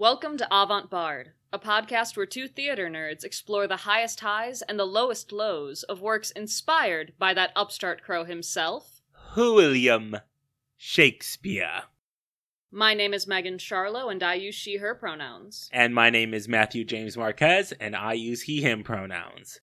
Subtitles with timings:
[0.00, 4.78] Welcome to Avant Bard, a podcast where two theater nerds explore the highest highs and
[4.78, 9.02] the lowest lows of works inspired by that upstart crow himself.
[9.36, 10.16] William
[10.78, 11.82] Shakespeare.
[12.72, 15.68] My name is Megan Charlo, and I use she her pronouns.
[15.70, 19.60] And my name is Matthew James Marquez, and I use he him pronouns.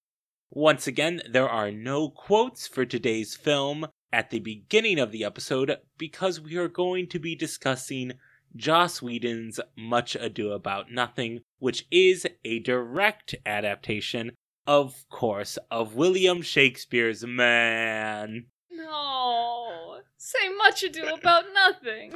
[0.52, 5.76] Once again, there are no quotes for today's film at the beginning of the episode
[5.98, 8.14] because we are going to be discussing
[8.56, 14.32] Joss Whedon's Much Ado About Nothing, which is a direct adaptation,
[14.66, 18.46] of course, of William Shakespeare's Man.
[18.72, 22.14] No, say much ado about nothing.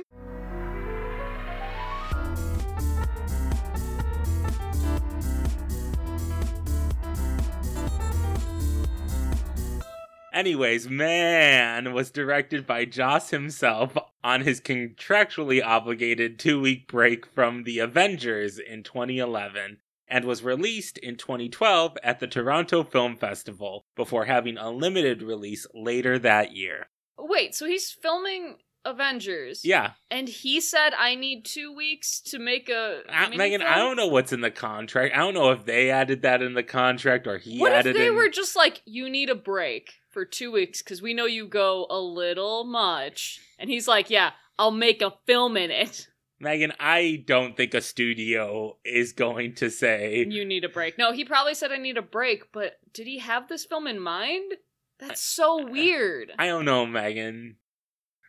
[10.33, 17.63] Anyways, Man was directed by Joss himself on his contractually obligated two week break from
[17.63, 24.25] The Avengers in 2011 and was released in 2012 at the Toronto Film Festival before
[24.25, 26.87] having a limited release later that year.
[27.19, 29.65] Wait, so he's filming Avengers?
[29.65, 29.91] Yeah.
[30.09, 33.01] And he said I need two weeks to make a.
[33.35, 33.61] Megan.
[33.61, 35.13] I don't know what's in the contract.
[35.13, 37.61] I don't know if they added that in the contract or he added.
[37.61, 38.15] What if they in.
[38.15, 41.87] were just like, you need a break for two weeks because we know you go
[41.89, 43.39] a little much?
[43.57, 46.07] And he's like, yeah, I'll make a film in it.
[46.39, 50.25] Megan, I don't think a studio is going to say.
[50.27, 50.97] You need a break.
[50.97, 53.99] No, he probably said I need a break, but did he have this film in
[53.99, 54.53] mind?
[54.99, 56.31] That's so uh, weird.
[56.39, 57.57] I don't know, Megan.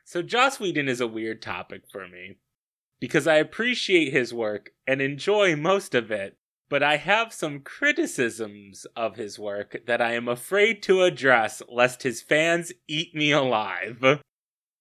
[0.05, 2.37] So Joss Whedon is a weird topic for me
[3.01, 6.37] because I appreciate his work and enjoy most of it,
[6.73, 12.03] but I have some criticisms of his work that I am afraid to address lest
[12.03, 14.23] his fans eat me alive.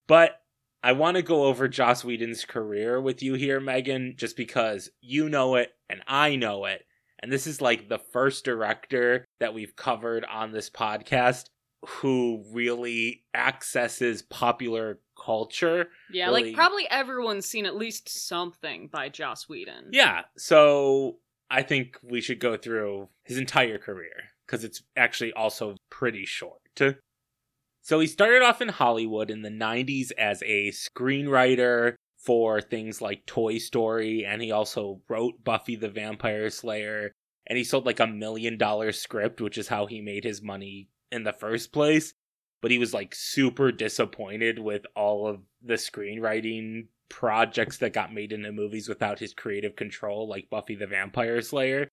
[0.08, 0.39] But
[0.81, 5.28] I want to go over Joss Whedon's career with you here, Megan, just because you
[5.28, 6.86] know it and I know it.
[7.19, 11.47] And this is like the first director that we've covered on this podcast
[11.86, 15.90] who really accesses popular culture.
[16.09, 19.90] yeah, really- like probably everyone's seen at least something by Joss Whedon.
[19.91, 21.18] Yeah, so
[21.51, 26.62] I think we should go through his entire career because it's actually also pretty short.
[27.81, 33.25] So he started off in Hollywood in the 90s as a screenwriter for things like
[33.25, 37.12] Toy Story, and he also wrote Buffy the Vampire Slayer,
[37.47, 40.88] and he sold like a million dollar script, which is how he made his money
[41.12, 42.13] in the first place.
[42.62, 48.31] But he was like super disappointed with all of the screenwriting projects that got made
[48.31, 51.89] into movies without his creative control, like Buffy the Vampire Slayer.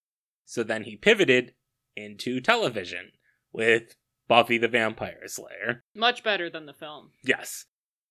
[0.46, 1.52] So then he pivoted
[1.96, 3.10] into television
[3.52, 3.94] with
[4.28, 5.82] Buffy the Vampire Slayer.
[5.94, 7.10] Much better than the film.
[7.24, 7.64] Yes.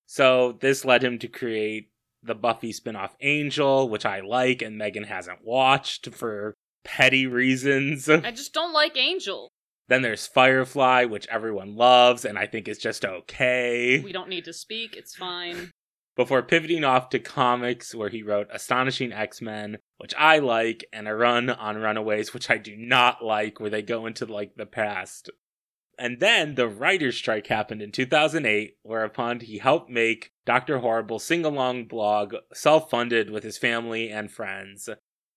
[0.06, 1.90] So this led him to create
[2.22, 6.53] the Buffy spin-off Angel, which I like and Megan hasn't watched for
[6.84, 8.09] petty reasons.
[8.09, 9.50] I just don't like Angel.
[9.88, 14.01] then there's Firefly, which everyone loves and I think is just okay.
[14.03, 15.72] We don't need to speak, it's fine.
[16.17, 21.07] Before pivoting off to comics, where he wrote Astonishing X Men, which I like, and
[21.07, 24.66] a run on Runaways, which I do not like, where they go into like the
[24.66, 25.29] past.
[26.00, 30.79] And then the writer's strike happened in 2008, whereupon he helped make Dr.
[30.79, 34.89] Horrible sing along blog self funded with his family and friends,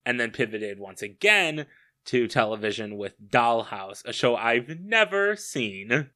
[0.06, 1.66] and then pivoted once again
[2.06, 6.08] to television with Dollhouse, a show I've never seen.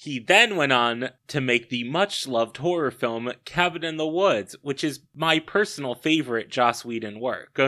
[0.00, 4.54] He then went on to make the much loved horror film Cabin in the Woods,
[4.62, 7.58] which is my personal favorite Joss Whedon work.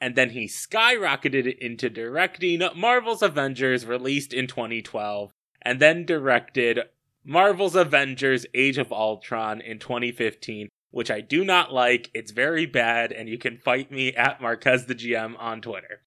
[0.00, 5.32] And then he skyrocketed into directing Marvel's Avengers, released in 2012,
[5.62, 6.82] and then directed
[7.24, 12.08] Marvel's Avengers Age of Ultron in 2015, which I do not like.
[12.14, 16.02] It's very bad, and you can fight me at Marquez the GM on Twitter.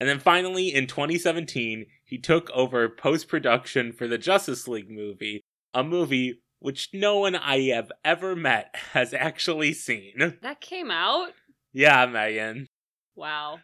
[0.00, 5.42] And then finally, in 2017, he took over post production for the Justice League movie,
[5.74, 10.38] a movie which no one I have ever met has actually seen.
[10.40, 11.30] That came out?
[11.72, 12.68] Yeah, Megan.
[13.16, 13.58] Wow.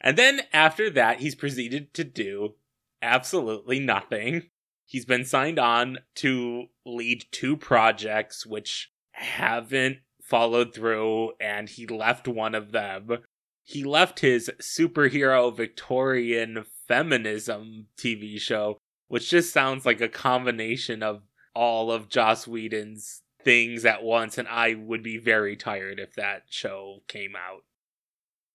[0.00, 2.54] And then after that, he's proceeded to do
[3.00, 4.48] absolutely nothing.
[4.84, 12.26] He's been signed on to lead two projects which haven't followed through, and he left
[12.26, 13.18] one of them.
[13.62, 18.78] He left his superhero Victorian feminism TV show,
[19.08, 21.22] which just sounds like a combination of
[21.54, 26.44] all of Joss Whedon's things at once, and I would be very tired if that
[26.48, 27.62] show came out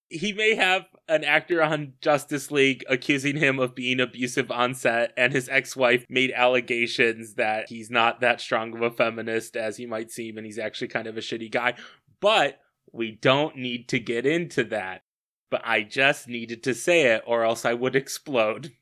[0.10, 5.13] he may have an actor on Justice League accusing him of being abusive on set,
[5.18, 9.78] and his ex wife made allegations that he's not that strong of a feminist as
[9.78, 11.74] he might seem, and he's actually kind of a shitty guy.
[12.19, 12.60] But
[12.94, 15.01] We don't need to get into that.
[15.49, 18.73] But I just needed to say it, or else I would explode.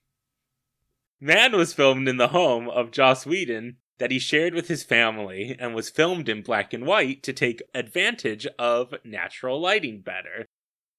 [1.21, 5.55] Man was filmed in the home of Joss Whedon that he shared with his family
[5.57, 10.45] and was filmed in black and white to take advantage of natural lighting better.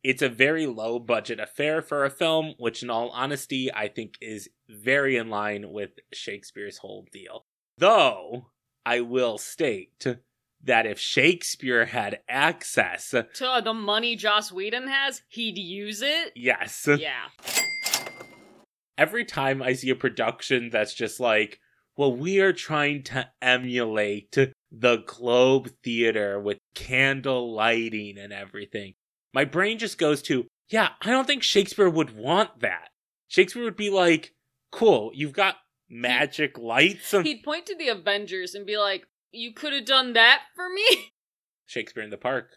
[0.02, 4.14] It's a very low budget affair for a film, which, in all honesty, I think
[4.20, 7.44] is very in line with Shakespeare's whole deal.
[7.76, 8.50] Though,
[8.84, 10.06] I will state
[10.66, 16.32] that if Shakespeare had access To the money Joss Whedon has, he'd use it.
[16.36, 17.26] yes, Yeah.
[18.98, 21.60] every time I see a production that's just like,
[21.96, 24.36] well, we are trying to emulate
[24.70, 28.94] the Globe Theater with candle lighting and everything,
[29.32, 32.88] my brain just goes to, yeah, I don't think Shakespeare would want that.
[33.28, 34.34] Shakespeare would be like,
[34.72, 35.56] cool, you've got
[35.88, 37.10] magic lights.
[37.12, 39.06] He'd point to the Avengers and be like,
[39.36, 41.12] "You could have done that for me."
[41.66, 42.56] Shakespeare in the Park.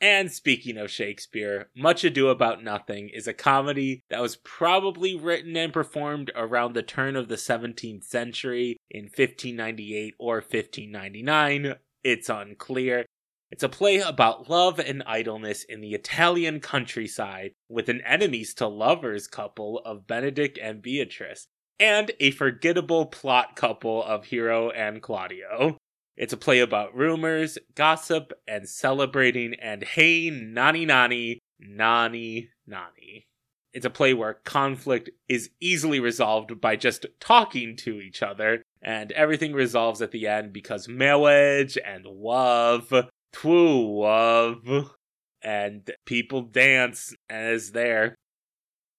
[0.00, 5.56] And speaking of Shakespeare, Much Ado About Nothing is a comedy that was probably written
[5.56, 11.76] and performed around the turn of the 17th century in 1598 or 1599.
[12.04, 13.06] It's unclear.
[13.50, 18.66] It's a play about love and idleness in the Italian countryside with an enemies to
[18.66, 21.46] lovers couple of Benedict and Beatrice,
[21.78, 25.76] and a forgettable plot couple of Hero and Claudio.
[26.16, 33.26] It's a play about rumors, gossip, and celebrating, and hey, nani nani, nani nani.
[33.74, 39.12] It's a play where conflict is easily resolved by just talking to each other, and
[39.12, 42.90] everything resolves at the end because marriage and love,
[43.34, 44.94] true love,
[45.42, 48.14] and people dance as there.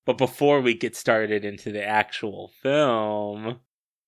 [0.07, 3.59] But before we get started into the actual film,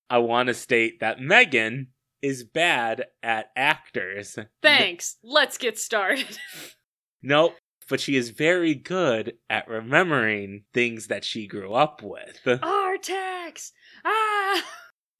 [0.09, 1.87] I want to state that Megan
[2.21, 4.39] is bad at actors.
[4.61, 5.17] Thanks.
[5.21, 6.39] Let's get started.
[7.21, 7.55] Nope,
[7.89, 12.39] but she is very good at remembering things that she grew up with.
[12.45, 13.71] Artax.
[14.05, 14.63] Ah.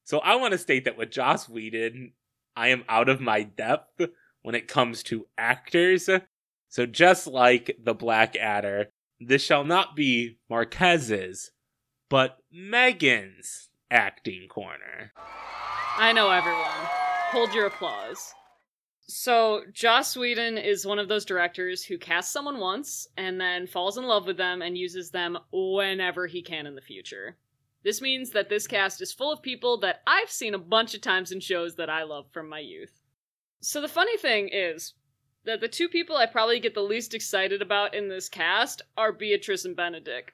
[0.04, 2.14] So I want to state that with Joss Whedon,
[2.56, 4.00] I am out of my depth
[4.40, 6.08] when it comes to actors.
[6.70, 8.86] So just like the Black Adder,
[9.20, 11.52] this shall not be Marquez's,
[12.08, 15.12] but Megan's acting corner.
[15.96, 16.88] I know everyone.
[17.32, 18.34] Hold your applause.
[19.02, 23.98] So, Joss Whedon is one of those directors who casts someone once and then falls
[23.98, 27.36] in love with them and uses them whenever he can in the future.
[27.82, 31.00] This means that this cast is full of people that I've seen a bunch of
[31.00, 33.00] times in shows that I love from my youth.
[33.60, 34.94] So, the funny thing is
[35.44, 39.12] that the two people I probably get the least excited about in this cast are
[39.12, 40.32] Beatrice and Benedict.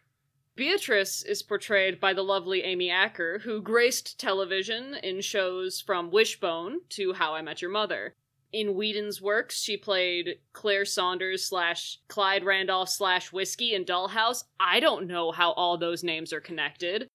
[0.56, 6.80] Beatrice is portrayed by the lovely Amy Acker, who graced television in shows from Wishbone
[6.90, 8.14] to How I Met Your Mother.
[8.52, 14.44] In Whedon's works, she played Claire Saunders slash Clyde Randolph slash Whiskey in Dollhouse.
[14.58, 17.06] I don't know how all those names are connected.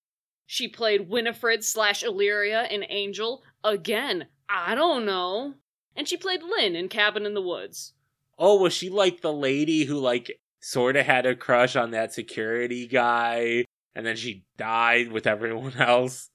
[0.45, 3.41] She played Winifred slash Illyria in Angel.
[3.63, 5.55] Again, I don't know.
[5.95, 7.93] And she played Lynn in Cabin in the Woods.
[8.37, 12.13] Oh, was she like the lady who like sort of had a crush on that
[12.13, 16.29] security guy and then she died with everyone else?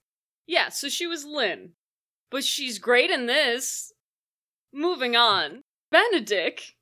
[0.46, 1.70] Yeah, so she was Lynn.
[2.30, 3.92] But she's great in this.
[4.72, 5.62] Moving on.
[5.90, 6.74] Benedict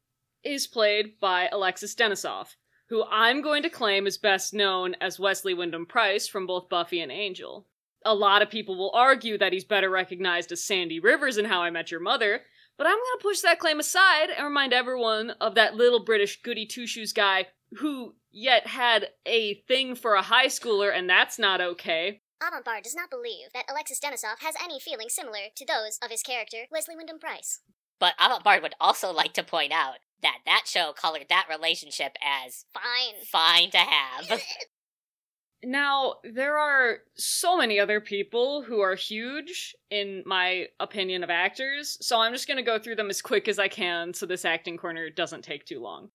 [0.42, 2.56] is played by Alexis Denisof,
[2.88, 7.00] who I'm going to claim is best known as Wesley Wyndam Pryce from both Buffy
[7.00, 7.66] and Angel.
[8.04, 11.62] A lot of people will argue that he's better recognized as Sandy Rivers in How
[11.62, 12.42] I Met Your Mother,
[12.76, 16.40] but I'm going to push that claim aside and remind everyone of that little British
[16.42, 17.46] goody two shoes guy
[17.78, 22.20] who yet had a thing for a high schooler, and that's not okay.
[22.42, 26.22] Avantbard does not believe that Alexis Denisof has any feelings similar to those of his
[26.22, 27.60] character, Wesley Wyndam Pryce.
[27.98, 32.64] But Avantbard would also like to point out that that show colored that relationship as
[32.72, 33.24] Fine.
[33.30, 34.28] fine to have.
[35.64, 41.98] Now, there are so many other people who are huge, in my opinion, of actors,
[42.00, 44.76] so I'm just gonna go through them as quick as I can so this acting
[44.76, 46.10] corner doesn't take too long.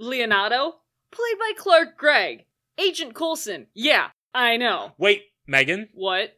[0.00, 0.72] Leonato,
[1.12, 2.44] played by Clark Gregg.
[2.78, 4.92] Agent Coulson, yeah, I know.
[4.98, 5.88] Wait, Megan?
[5.94, 6.36] What?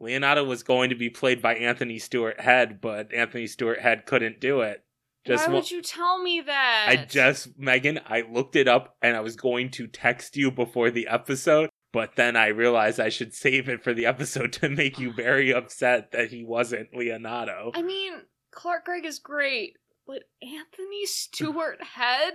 [0.00, 4.40] Leonato was going to be played by Anthony Stewart Head, but Anthony Stewart Head couldn't
[4.40, 4.82] do it.
[5.26, 6.86] Just Why would you tell me that?
[6.88, 10.90] I just Megan, I looked it up and I was going to text you before
[10.90, 14.98] the episode, but then I realized I should save it for the episode to make
[14.98, 17.70] you very upset that he wasn't Leonato.
[17.74, 18.12] I mean,
[18.52, 19.74] Clark Gregg is great,
[20.06, 22.34] but Anthony Stewart Head?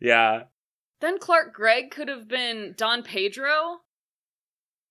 [0.00, 0.42] Yeah.
[1.00, 3.78] Then Clark Gregg could have been Don Pedro.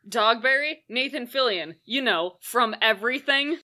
[0.07, 3.57] Dogberry, Nathan Fillion, you know, from everything.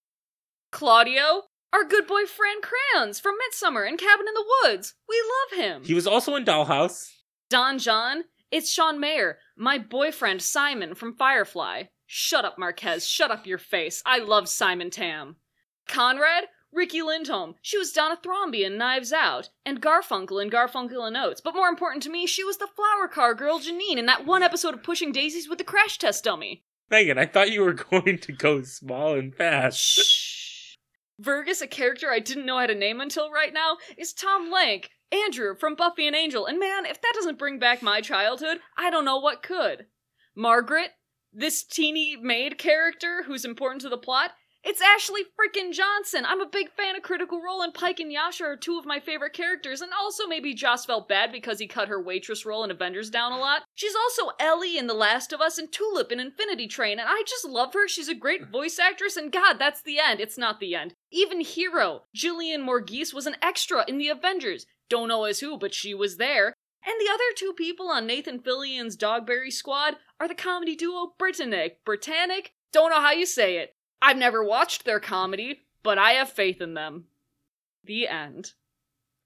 [0.71, 4.95] Claudio, Our good boy Fran Kranz from Midsummer and Cabin in the Woods.
[5.07, 5.15] We
[5.57, 5.83] love him.
[5.85, 7.05] He was also in Dollhouse.
[7.49, 11.83] Don John, it's Sean Maher, my boyfriend Simon from Firefly.
[12.05, 13.07] Shut up, Marquez.
[13.07, 14.01] Shut up your face.
[14.05, 15.37] I love Simon Tam.
[15.87, 17.55] Conrad, Riki Lindhome.
[17.61, 21.41] She was Donna Thrombey in Knives Out, and Garfunkel in Garfunkel and Oates.
[21.41, 24.43] But more important to me, she was the flower car girl Janine in that one
[24.43, 26.63] episode of Pushing Daisies with the crash test dummy.
[26.89, 29.79] Megan, I thought you were going to go small and fast.
[29.79, 30.75] Shh.
[31.19, 34.85] Verges, a character I didn't know how to name until right now, is Tom Lenk,
[35.13, 38.89] Andrew from Buffy and Angel, and man, if that doesn't bring back my childhood, I
[38.89, 39.85] don't know what could.
[40.35, 40.91] Margaret,
[41.31, 44.31] this teeny maid character who's important to the plot,
[44.63, 46.23] it's Ashley frickin' Johnson.
[46.25, 48.97] I'm a big fan of Critical Role, and Pike and Yasha are two of my
[48.97, 52.71] favorite characters, and also maybe Joss felt bad because he cut her waitress role in
[52.71, 53.63] Avengers down a lot.
[53.75, 57.23] She's also Ellie in The Last of Us and Tulip in Infinity Train, and I
[57.27, 57.89] just love her.
[57.89, 60.21] She's a great voice actress, and God, that's the end.
[60.21, 60.95] It's not the end.
[61.11, 64.65] Even Hero, Jillian Morgese, was an extra in The Avengers.
[64.93, 66.53] Don't know as who, but she was there.
[66.85, 71.77] And the other two people on Nathan Fillion's Dogberry squad are the comedy duo BriTANick.
[71.83, 72.49] BriTANick?
[72.71, 73.73] Don't know how you say it.
[74.03, 77.05] I've never watched their comedy, but I have faith in them.
[77.83, 78.51] The end.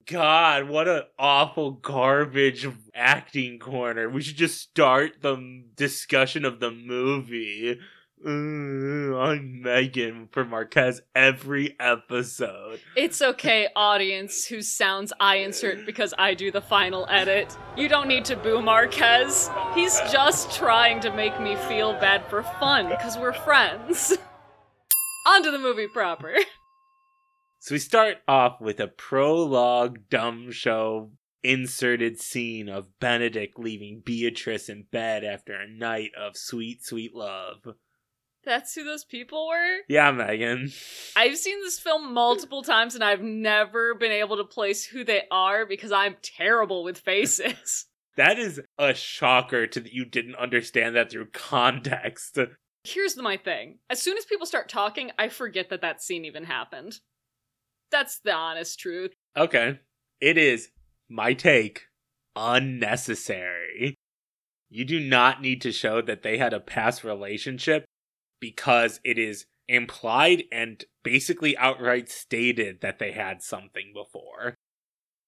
[0.05, 4.09] God, what an awful garbage acting corner.
[4.09, 7.77] We should just start the discussion of the movie.
[8.25, 12.79] Uh, I'm Megan for Marquez every episode.
[12.95, 17.55] It's okay, audience whose sounds I insert because I do the final edit.
[17.75, 19.51] You don't need to boo Marquez.
[19.75, 24.17] He's just trying to make me feel bad for fun because we're friends.
[25.27, 26.33] On to the movie proper.
[27.59, 31.11] So we start off with a prologue dumb show
[31.43, 37.75] inserted scene of Benedict leaving Beatrice in bed after a night of sweet, sweet love.
[38.47, 39.79] That's who those people were?
[39.89, 40.71] Yeah, Megan.
[41.17, 45.23] I've seen this film multiple times and I've never been able to place who they
[45.29, 47.85] are because I'm terrible with faces.
[48.15, 52.39] That is a shocker to that you didn't understand that through context.
[52.83, 53.77] Here's my thing.
[53.91, 56.95] As soon as people start talking, I forget that that scene even happened.
[57.91, 59.13] That's the honest truth.
[59.37, 59.79] Okay.
[60.19, 60.69] It is
[61.07, 61.83] my take
[62.35, 63.93] unnecessary.
[64.69, 67.85] You do not need to show that they had a past relationship
[68.39, 74.55] because it is implied and basically outright stated that they had something before.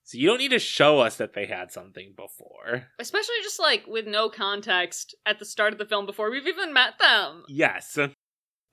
[0.03, 2.87] So you don't need to show us that they had something before.
[2.97, 6.73] Especially just like with no context at the start of the film before we've even
[6.73, 7.43] met them.
[7.47, 7.97] Yes.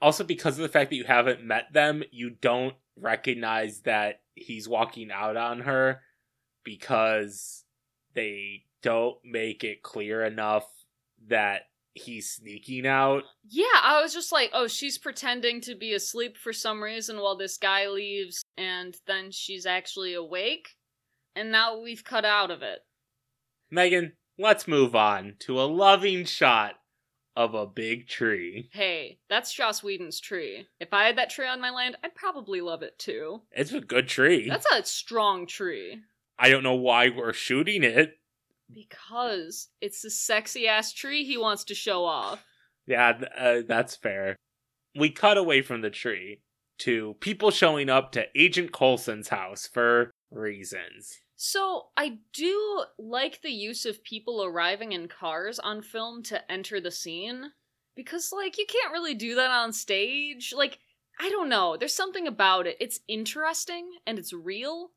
[0.01, 4.69] Also, because of the fact that you haven't met them, you don't recognize that he's
[4.69, 6.01] walking out on her
[6.65, 7.65] because
[8.15, 10.67] they don't make it clear enough
[11.29, 11.63] that
[11.97, 13.25] he's sneaking out.
[13.49, 17.37] Yeah, I was just like, oh, she's pretending to be asleep for some reason while
[17.37, 20.69] this guy leaves, and then she's actually awake.
[21.35, 22.81] And now we've cut out of it.
[23.71, 26.75] Megan, let's move on to a loving shot
[27.37, 28.71] of a big tree.
[28.73, 30.67] Hey, that's Joss Whedon's tree.
[30.81, 33.43] If I had that tree on my land, I'd probably love it too.
[33.53, 34.49] It's a good tree.
[34.49, 36.01] That's a strong tree.
[36.39, 38.15] I don't know why we're shooting it.
[38.73, 42.45] Because it's the sexy ass tree he wants to show off.
[42.87, 44.37] Yeah, uh, that's fair.
[44.99, 46.41] We cut away from the tree
[46.79, 51.19] to people showing up to Agent Coulson's house for reasons.
[51.37, 56.81] So, I do like the use of people arriving in cars on film to enter
[56.81, 57.51] the scene.
[57.95, 60.55] Because, like, you can't really do that on stage.
[60.57, 60.79] Like,
[61.21, 61.77] I don't know.
[61.77, 62.77] There's something about it.
[62.81, 64.91] It's interesting and it's real.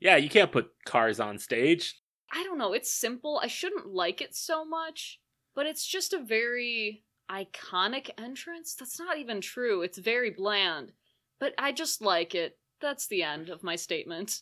[0.00, 2.01] Yeah, you can't put cars on stage.
[2.32, 2.72] I don't know.
[2.72, 3.38] It's simple.
[3.42, 5.20] I shouldn't like it so much,
[5.54, 8.74] but it's just a very iconic entrance.
[8.74, 9.82] That's not even true.
[9.82, 10.92] It's very bland,
[11.38, 12.58] but I just like it.
[12.80, 14.40] That's the end of my statement.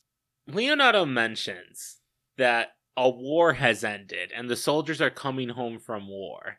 [0.49, 1.99] Leonato mentions
[2.39, 6.59] that a war has ended and the soldiers are coming home from war.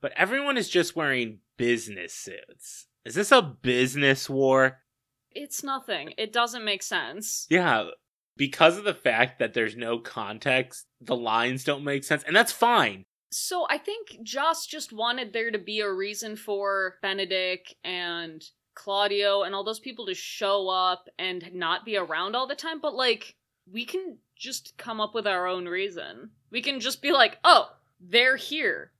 [0.00, 2.86] But everyone is just wearing business suits.
[3.04, 4.82] Is this a business war?
[5.30, 6.12] It's nothing.
[6.18, 7.46] It doesn't make sense.
[7.50, 7.88] Yeah,
[8.36, 12.52] because of the fact that there's no context, the lines don't make sense, and that's
[12.52, 13.04] fine.
[13.30, 18.42] So I think Joss just wanted there to be a reason for Benedict and
[18.74, 22.80] Claudio and all those people to show up and not be around all the time,
[22.80, 23.34] but like
[23.70, 26.30] we can just come up with our own reason.
[26.50, 28.92] We can just be like, "Oh, they're here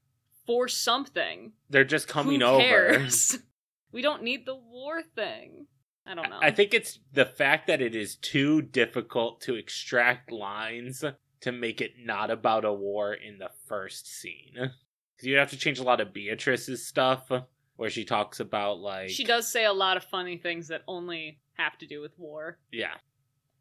[0.46, 2.62] for something." They're just coming Who over.
[2.62, 3.38] cares?
[3.92, 5.66] we don't need the war thing.
[6.06, 6.38] I don't know.
[6.40, 11.04] I think it's the fact that it is too difficult to extract lines
[11.40, 14.72] to make it not about a war in the first scene.
[15.20, 17.30] You'd have to change a lot of Beatrice's stuff
[17.76, 21.40] where she talks about like She does say a lot of funny things that only
[21.54, 22.58] have to do with war.
[22.70, 22.94] Yeah.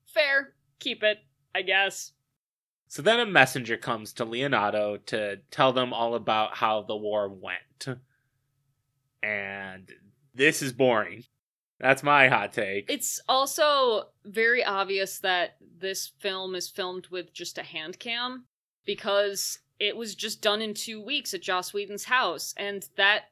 [0.06, 0.54] Fair.
[0.80, 1.20] Keep it,
[1.54, 2.12] I guess.
[2.88, 7.28] So then a messenger comes to Leonato to tell them all about how the war
[7.28, 8.00] went.
[9.24, 9.92] And
[10.34, 11.24] this is boring.
[11.80, 12.90] That's my hot take.
[12.90, 18.46] It's also very obvious that this film is filmed with just a hand cam
[18.86, 23.24] because it was just done in two weeks at Joss Whedon's house, and that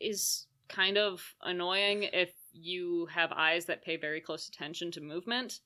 [0.00, 5.60] is kind of annoying if you have eyes that pay very close attention to movement.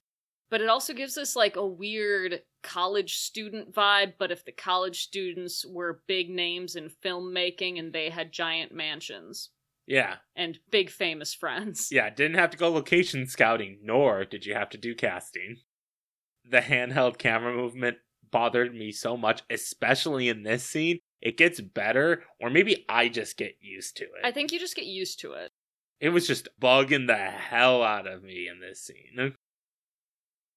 [0.51, 5.03] But it also gives us like a weird college student vibe, but if the college
[5.03, 9.51] students were big names in filmmaking and they had giant mansions
[9.89, 10.17] yeah.
[10.37, 11.89] and big famous friends.
[11.91, 15.57] Yeah, didn't have to go location scouting, nor did you have to do casting.
[16.49, 17.99] The handheld camera movement
[18.31, 20.99] bothered me so much, especially in this scene.
[21.21, 24.25] It gets better, or maybe I just get used to it.
[24.25, 25.51] I think you just get used to it.
[26.01, 29.35] It was just bugging the hell out of me in this scene.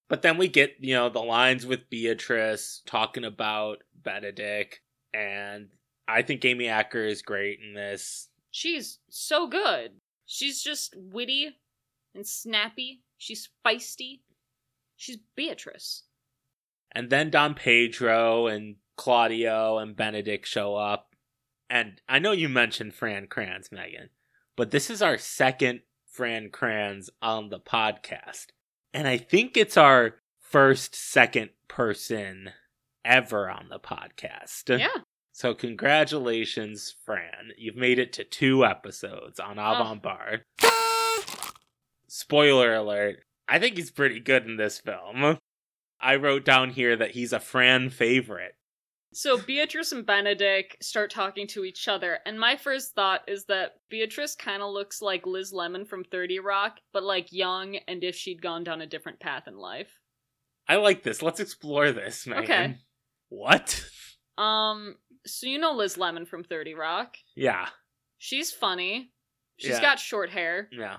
[0.08, 4.82] But then we get, you know, the lines with Beatrice talking about Benedict,
[5.14, 5.70] and
[6.08, 8.28] I think Amy Acker is great in this.
[8.52, 9.94] She's so good.
[10.26, 11.58] She's just witty
[12.14, 13.02] and snappy.
[13.18, 14.20] She's feisty.
[14.98, 16.04] She's Beatrice.
[16.92, 21.16] And then Don Pedro and Claudio and Benedict show up.
[21.70, 24.10] And I know you mentioned Fran Kranz, Megan,
[24.58, 28.48] but this is our second Fran Kranz on the podcast.
[28.94, 32.52] And I think it's our first second person
[33.06, 34.78] ever on the podcast.
[34.78, 35.02] Yeah.
[35.42, 37.54] So congratulations, Fran.
[37.58, 40.44] You've made it to two episodes on Avant Bard.
[42.08, 43.24] Spoiler alert.
[43.48, 45.40] I think he's pretty good in this film.
[46.00, 48.54] I wrote down here that he's a Fran favorite.
[49.14, 53.78] So Beatrice and Benedict start talking to each other, and my first thought is that
[53.90, 58.16] Beatrice kind of looks like Liz Lemon from 30 Rock, but like young and if
[58.16, 59.98] she'd gone down a different path in life.
[60.68, 61.24] I like this.
[61.24, 62.44] Let's explore this, man.
[62.44, 62.78] Okay.
[63.30, 63.84] What?
[64.38, 67.18] Um, so you know Liz Lemon from 30 Rock?
[67.36, 67.68] Yeah.
[68.18, 69.12] She's funny.
[69.58, 69.82] She's Yeah.
[69.82, 70.70] got short hair.
[70.72, 70.98] Yeah.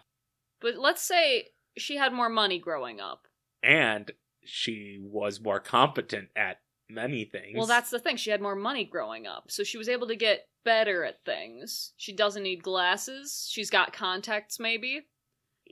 [0.60, 3.26] But let's say she had more money growing up.
[3.62, 4.10] And
[4.44, 7.56] she was more competent at many things.
[7.56, 8.16] Well, that's the thing.
[8.16, 11.92] She had more money growing up, so she was able to get better at things.
[11.96, 13.48] She doesn't need glasses.
[13.50, 15.06] She's got contacts, maybe.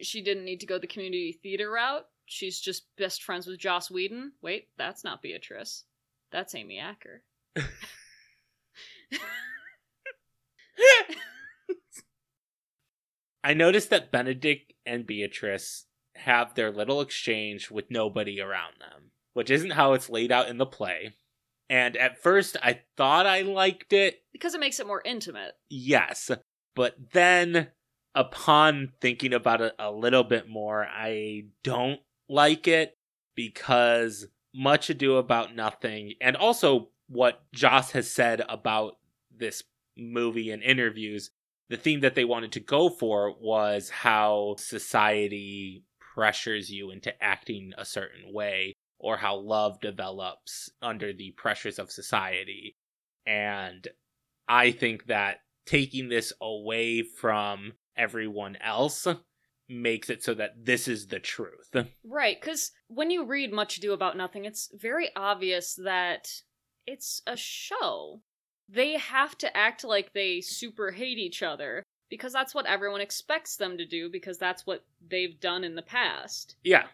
[0.02, 2.06] She didn't need to go the community theater route.
[2.26, 4.32] She's just best friends with Joss Whedon.
[4.40, 5.84] Wait, that's not Beatrice.
[6.30, 7.22] That's Amy Acker.
[13.42, 19.50] I noticed that Benedict and Beatrice have their little exchange with nobody around them, which
[19.50, 21.14] isn't how it's laid out in the play.
[21.70, 25.52] And at first, I thought I liked it, Because it makes it more intimate.
[25.68, 26.30] yes.
[26.76, 27.68] But then,
[28.14, 32.96] upon thinking about it a little bit more, I don't like it
[33.34, 38.96] because much ado about nothing, and also what Joss has said about
[39.40, 39.64] this
[39.96, 41.30] movie and interviews,
[41.68, 47.72] the theme that they wanted to go for was how society pressures you into acting
[47.78, 52.76] a certain way or how love develops under the pressures of society.
[53.26, 53.86] And
[54.48, 59.06] I think that taking this away from everyone else
[59.68, 61.70] makes it so that this is the truth.
[62.04, 66.28] Right, because when you read Much Ado About Nothing, it's very obvious that
[66.86, 68.22] it's a show.
[68.72, 73.56] They have to act like they super hate each other because that's what everyone expects
[73.56, 76.56] them to do because that's what they've done in the past.
[76.62, 76.86] Yeah.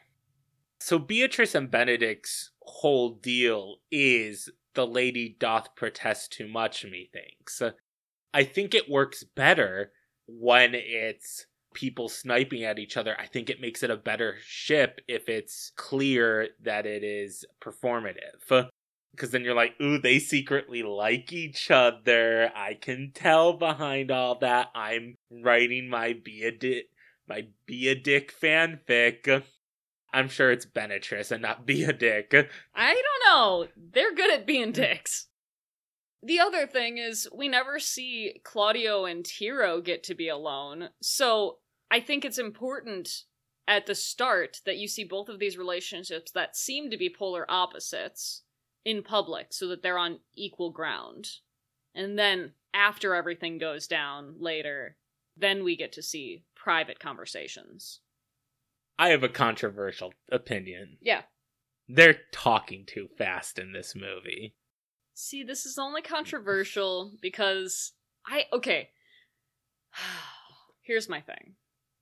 [0.81, 7.63] So Beatrice and Benedict's whole deal is the lady doth protest too much, methinks.
[8.33, 9.93] I think it works better
[10.27, 13.17] when it's people sniping at each other.
[13.19, 18.71] I think it makes it a better ship if it's clear that it is performative.
[19.17, 22.53] Because then you're like, ooh, they secretly like each other.
[22.55, 24.69] I can tell behind all that.
[24.75, 26.85] I'm writing my be a di-
[27.27, 29.43] my be a dick fanfic.
[30.13, 32.33] I'm sure it's Beatrice and not be a dick.
[32.75, 33.69] I don't know.
[33.77, 35.29] They're good at being dicks.
[36.23, 40.91] The other thing is, we never see Claudio and Hero get to be alone.
[41.01, 41.59] So
[41.91, 43.25] I think it's important
[43.69, 47.51] at the start that you see both of these relationships that seem to be polar
[47.51, 48.43] opposites
[48.87, 51.29] in public so that they're on equal ground.
[51.93, 54.97] And then after everything goes down later,
[55.37, 58.01] then we get to see private conversations.
[58.97, 60.99] I have a controversial opinion.
[61.03, 61.23] Yeah.
[61.89, 64.55] They're talking too fast in this movie.
[65.15, 67.93] See, this is only controversial because
[68.25, 68.91] I okay.
[70.83, 71.55] Here's my thing.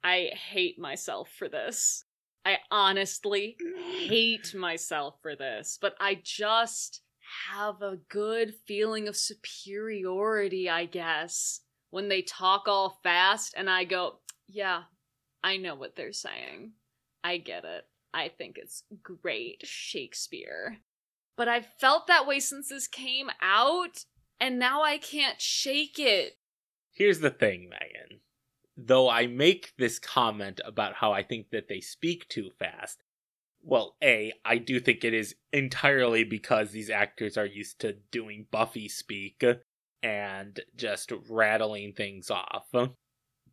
[0.02, 2.04] I hate myself for this.
[2.44, 3.56] I honestly
[4.06, 7.02] hate myself for this, but I just
[7.52, 13.84] have a good feeling of superiority, I guess, when they talk all fast and I
[13.84, 14.82] go, yeah,
[15.42, 16.72] I know what they're saying.
[17.22, 17.84] I get it.
[18.12, 20.78] I think it's great Shakespeare.
[21.36, 24.04] But I've felt that way since this came out,
[24.38, 26.34] and now I can't shake it.
[26.92, 28.20] Here's the thing, Megan.
[28.76, 33.02] Though I make this comment about how I think that they speak too fast,
[33.62, 38.46] well, A, I do think it is entirely because these actors are used to doing
[38.50, 39.42] Buffy speak
[40.02, 42.66] and just rattling things off.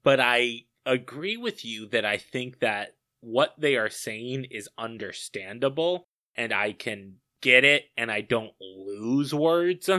[0.04, 6.08] But I agree with you that I think that what they are saying is understandable
[6.36, 9.90] and I can get it and I don't lose words.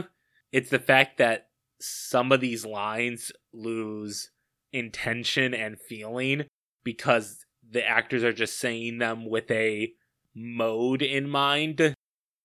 [0.51, 1.47] It's the fact that
[1.79, 4.29] some of these lines lose
[4.73, 6.43] intention and feeling
[6.83, 9.91] because the actors are just saying them with a
[10.35, 11.93] mode in mind.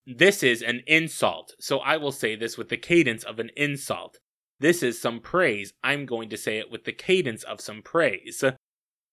[0.07, 4.19] This is an insult, so I will say this with the cadence of an insult.
[4.61, 5.73] This is some praise.
[5.85, 8.43] I'm going to say it with the cadence of some praise.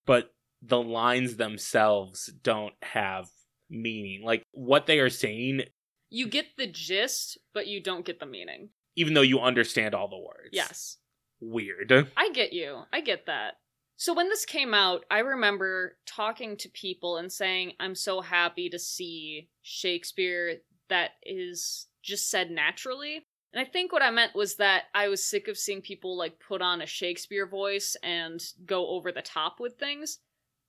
[0.05, 3.27] But the lines themselves don't have
[3.69, 4.23] meaning.
[4.23, 5.63] Like what they are saying,
[6.09, 8.69] You get the gist, but you don't get the meaning.
[8.95, 10.49] even though you understand all the words.
[10.53, 10.97] Yes.
[11.39, 12.11] Weird.
[12.15, 12.83] I get you.
[12.91, 13.55] I get that.
[13.97, 18.69] So when this came out, I remember talking to people and saying, I'm so happy
[18.69, 20.57] to see Shakespeare
[20.89, 23.25] that is just said naturally.
[23.53, 26.41] And I think what I meant was that I was sick of seeing people like
[26.45, 30.19] put on a Shakespeare voice and go over the top with things.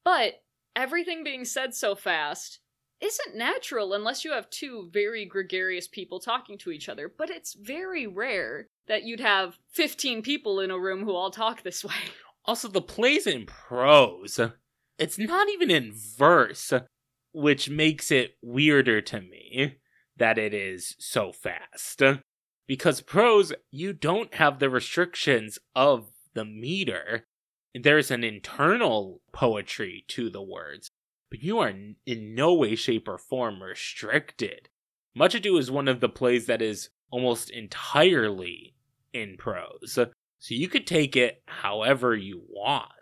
[0.05, 0.35] But
[0.77, 2.61] everything being said so fast
[3.01, 7.13] isn't natural unless you have two very gregarious people talking to each other.
[7.17, 11.63] But it's very rare that you'd have 15 people in a room who all talk
[11.63, 11.95] this way.
[12.45, 14.41] Also, the play's in prose.
[14.99, 16.73] It's not even in verse,
[17.33, 19.77] which makes it weirder to me
[20.17, 22.03] that it is so fast.
[22.67, 27.27] Because prose, you don't have the restrictions of the meter.
[27.75, 30.91] There's an internal poetry to the words,
[31.31, 34.69] but you are in no way, shape, or form restricted.
[35.15, 38.75] Much Ado is one of the plays that is almost entirely
[39.13, 39.93] in prose.
[39.95, 42.93] So you could take it however you want.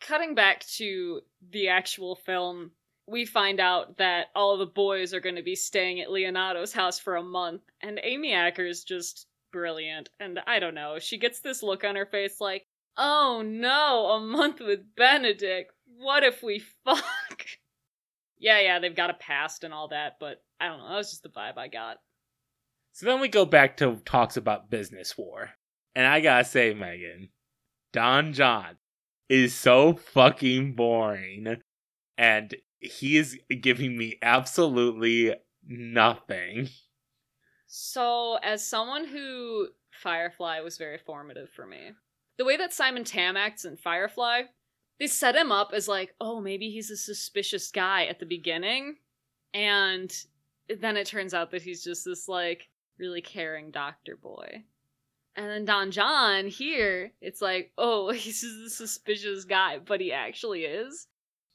[0.00, 2.72] Cutting back to the actual film,
[3.06, 6.98] we find out that all the boys are going to be staying at Leonato's house
[6.98, 10.10] for a month, and Amy Acker's just brilliant.
[10.20, 14.20] And I don't know, she gets this look on her face like, oh no, a
[14.20, 15.72] month with Benedict.
[15.98, 17.46] What if we fuck?
[18.38, 21.10] yeah, yeah, they've got a past and all that, but I don't know, that was
[21.10, 21.98] just the vibe I got.
[22.92, 25.50] So then we go back to talks about business war.
[25.94, 27.30] And I gotta say, Megan,
[27.92, 28.76] Don John
[29.28, 31.56] is so fucking boring.
[32.16, 35.34] And he is giving me absolutely
[35.66, 36.68] nothing.
[37.66, 39.68] So, as someone who
[40.02, 41.90] Firefly was very formative for me,
[42.38, 44.42] the way that Simon Tam acts in Firefly,
[44.98, 48.96] they set him up as like, oh, maybe he's a suspicious guy at the beginning,
[49.54, 50.12] and
[50.68, 54.64] then it turns out that he's just this like really caring doctor boy.
[55.36, 60.12] And then Don John here, it's like, oh, he's just a suspicious guy, but he
[60.12, 61.06] actually is.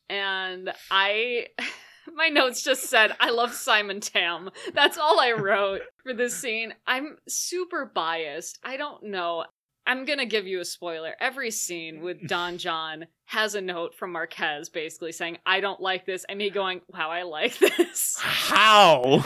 [0.10, 1.48] And I
[2.14, 4.50] my notes just said I love Simon Tam.
[4.74, 6.74] That's all I wrote for this scene.
[6.88, 8.60] I'm super biased.
[8.64, 9.46] I don't know.
[9.86, 11.14] I'm gonna give you a spoiler.
[11.20, 16.06] Every scene with Don John has a note from Marquez basically saying, I don't like
[16.06, 18.18] this, and me going, Wow, I like this.
[18.20, 19.24] How?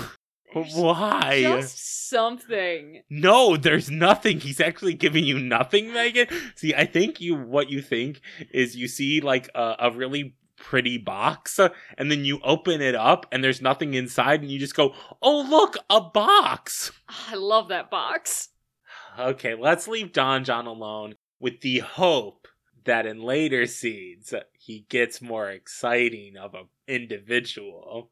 [0.54, 1.42] There's Why?
[1.42, 3.02] Just something.
[3.10, 4.40] No, there's nothing.
[4.40, 6.28] He's actually giving you nothing, Megan.
[6.56, 10.98] See, I think you what you think is you see like a, a really pretty
[10.98, 11.60] box
[11.98, 15.46] and then you open it up and there's nothing inside and you just go, "Oh,
[15.48, 18.50] look, a box." Ah, I love that box.
[19.18, 22.48] Okay, let's leave Don John alone with the hope
[22.86, 28.12] that in later scenes he gets more exciting of an individual.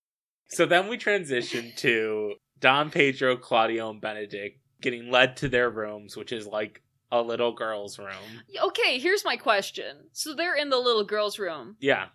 [0.49, 6.17] So then we transition to Don Pedro, Claudio, and Benedict getting led to their rooms,
[6.17, 8.41] which is like a little girl's room.
[8.61, 10.09] Okay, here's my question.
[10.11, 11.77] So they're in the little girl's room.
[11.79, 12.07] Yeah.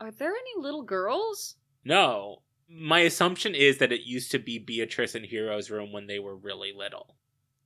[0.00, 1.56] Are there any little girls?
[1.84, 2.42] No.
[2.70, 6.36] My assumption is that it used to be Beatrice and Hero's room when they were
[6.36, 7.16] really little.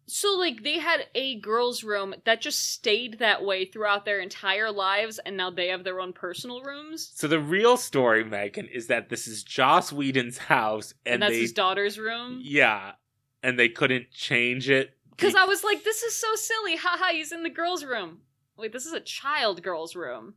[0.07, 4.71] So, like, they had a girls' room that just stayed that way throughout their entire
[4.71, 7.12] lives, and now they have their own personal rooms?
[7.15, 11.33] So the real story, Megan, is that this is Joss Whedon's house, and, And, that's
[11.35, 12.41] they, his daughter's room?
[12.43, 12.93] yeah,
[13.43, 16.77] and they couldn't change it Because I was like, this is so silly.
[16.77, 18.19] Haha, he's in the girls' room.
[18.57, 20.35] Wait, this is a child girl's room.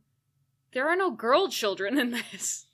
[0.72, 2.65] There are no girl children in this.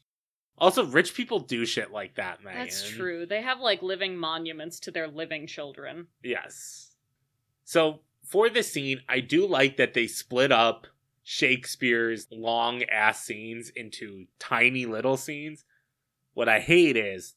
[0.62, 2.54] Also, rich people do shit like that, man.
[2.56, 3.26] That's true.
[3.26, 6.06] They have like living monuments to their living children.
[6.22, 6.94] Yes.
[7.64, 10.86] So for this scene, I do like that they split up
[11.24, 15.64] Shakespeare's long ass scenes into tiny little scenes.
[16.34, 17.34] What I hate is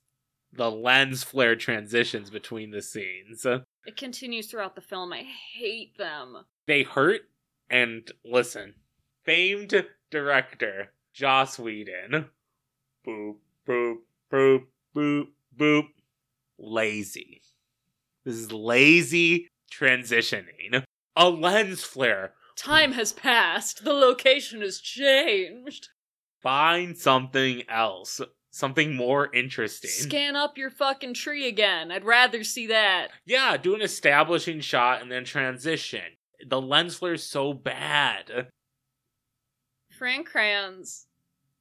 [0.53, 3.43] the lens flare transitions between the scenes.
[3.43, 5.11] It continues throughout the film.
[5.11, 5.23] I
[5.57, 6.45] hate them.
[6.67, 7.21] They hurt,
[7.71, 8.75] and listen,
[9.23, 12.29] famed director Joss Whedon.
[13.05, 13.35] Boop,
[13.67, 13.95] boop,
[14.31, 14.63] boop,
[14.95, 15.83] boop, boop.
[16.57, 17.41] Lazy.
[18.23, 20.83] This is lazy transitioning.
[21.15, 22.33] A lens flare.
[22.55, 23.83] Time has passed.
[23.83, 25.89] The location has changed.
[26.41, 28.21] Find something else.
[28.51, 29.89] Something more interesting.
[29.91, 31.91] Scan up your fucking tree again.
[31.91, 33.09] I'd rather see that.
[33.25, 36.01] yeah, do an establishing shot and then transition.
[36.47, 38.47] The lens flare is so bad.
[39.97, 41.07] Fran Kranz,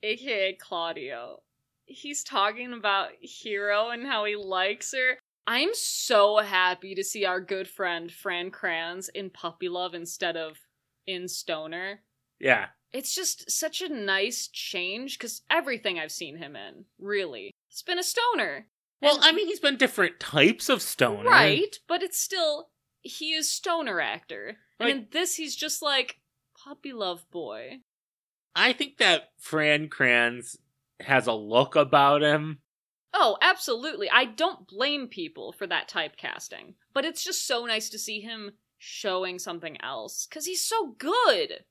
[0.04, 1.40] aka Claudio,
[1.86, 5.18] he's talking about Hero and how he likes her.
[5.46, 10.58] I'm so happy to see our good friend Fran Kranz in Puppy Love instead of
[11.06, 12.00] in Stoner.
[12.40, 12.66] Yeah.
[12.92, 17.98] It's just such a nice change because everything I've seen him in, really, he's been
[17.98, 18.68] a stoner.
[19.02, 21.28] Well, And- I mean, he's been different types of stoner.
[21.28, 22.70] right, but it's still
[23.02, 26.20] he is stoner actor, and in this he's just like
[26.56, 27.80] puppy love boy.
[28.54, 30.56] I think that Fran Kranz
[31.00, 32.58] has a look about him.
[33.12, 34.10] Oh, absolutely.
[34.10, 38.52] I don't blame people for that typecasting, but it's just so nice to see him
[38.78, 41.64] showing something else because he's so good.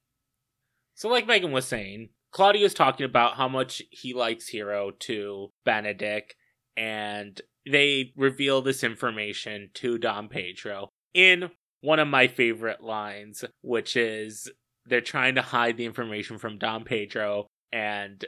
[0.95, 6.35] So, like Megan was saying, Claudio's talking about how much he likes Hero to Benedict,
[6.77, 13.95] and they reveal this information to Don Pedro in one of my favorite lines, which
[13.95, 14.49] is
[14.85, 18.23] they're trying to hide the information from Don Pedro, and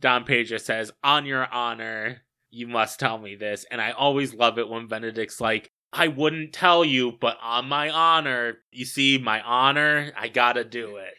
[0.00, 3.66] Don Pedro says, On your honor, you must tell me this.
[3.70, 7.88] And I always love it when Benedict's like, I wouldn't tell you, but on my
[7.88, 11.14] honor, you see, my honor, I gotta do it.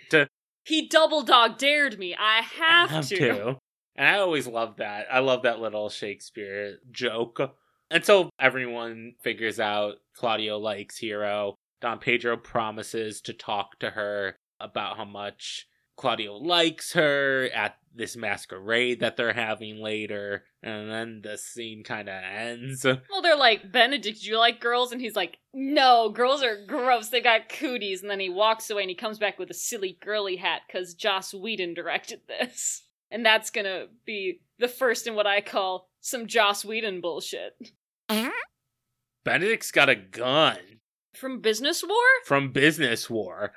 [0.65, 2.15] He double dog dared me.
[2.15, 3.17] I have, have to.
[3.17, 3.57] to.
[3.95, 5.07] And I always love that.
[5.11, 7.39] I love that little Shakespeare joke.
[7.89, 11.55] And so everyone figures out Claudio likes Hero.
[11.81, 15.67] Don Pedro promises to talk to her about how much
[15.97, 20.45] Claudio likes her at this masquerade that they're having later.
[20.63, 22.85] And then the scene kind of ends.
[23.09, 24.91] Well, they're like, Benedict, do you like girls?
[24.91, 27.09] And he's like, no, girls are gross.
[27.09, 28.01] They got cooties.
[28.01, 30.93] And then he walks away and he comes back with a silly girly hat because
[30.93, 32.83] Joss Whedon directed this.
[33.11, 37.53] And that's gonna be the first in what I call some Joss Whedon bullshit.
[39.23, 40.57] Benedict's got a gun
[41.15, 42.05] From Business War?
[42.25, 43.53] from Business War.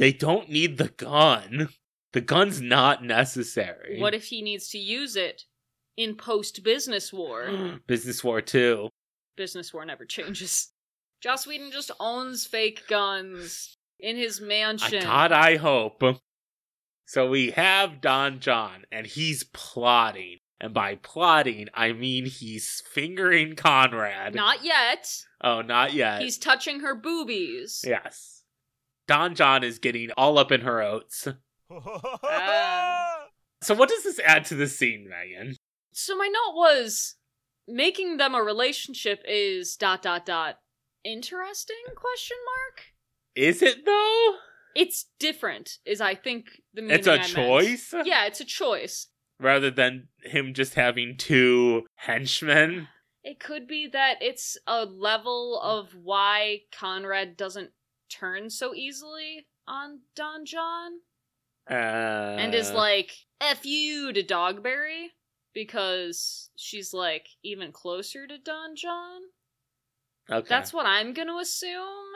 [0.00, 1.68] They don't need the gun.
[2.14, 4.00] The gun's not necessary.
[4.00, 5.44] What if he needs to use it
[5.94, 7.78] in post Business War?
[7.86, 8.88] Business War too.
[9.36, 10.72] Business War never changes.
[11.20, 15.02] Joss Whedon just owns fake guns in his I mansion.
[15.02, 16.02] God, I hope.
[17.04, 20.38] So we have Don John, and he's plotting.
[20.62, 24.34] And by plotting, I mean he's fingering Conrad.
[24.34, 25.14] Not yet.
[25.44, 26.22] oh, not yet.
[26.22, 27.84] He's touching her boobies.
[27.86, 28.39] Yes.
[29.10, 31.26] Don John is getting all up in her oats.
[32.22, 33.16] Ah.
[33.62, 35.54] So what does this add to the scene, Megan?
[35.92, 37.16] So my note was
[37.68, 40.60] making them a relationship is dot dot dot
[41.04, 42.84] interesting question mark.
[43.36, 44.36] Is it though?
[44.74, 47.28] It's different, is I think the meaning It's a I meant.
[47.28, 47.92] choice?
[48.04, 49.08] Yeah, it's a choice.
[49.38, 52.88] Rather than him just having two henchmen?
[53.22, 57.72] It could be that it's a level of why Conrad doesn't
[58.10, 60.92] turn so easily on Don John
[61.70, 61.74] Uh,
[62.38, 65.06] and is like F you to Dogberry
[65.54, 69.20] because she's like even closer to Don John.
[70.30, 70.46] okay.
[70.48, 72.10] That's what I'm gonna assume.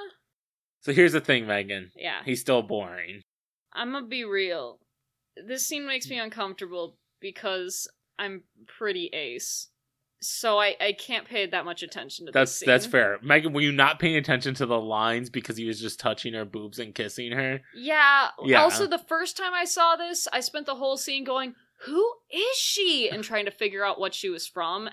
[0.81, 1.91] So here's the thing, Megan.
[1.97, 2.21] Yeah.
[2.25, 3.23] He's still boring.
[3.73, 4.79] I'm gonna be real.
[5.37, 9.69] This scene makes me uncomfortable because I'm pretty ace.
[10.25, 13.19] So I, I can't pay that much attention to That's that's fair.
[13.23, 16.45] Megan, were you not paying attention to the lines because he was just touching her
[16.45, 17.61] boobs and kissing her?
[17.75, 18.29] Yeah.
[18.43, 18.63] Yeah.
[18.63, 22.57] Also, the first time I saw this, I spent the whole scene going, "Who is
[22.57, 24.89] she?" and trying to figure out what she was from.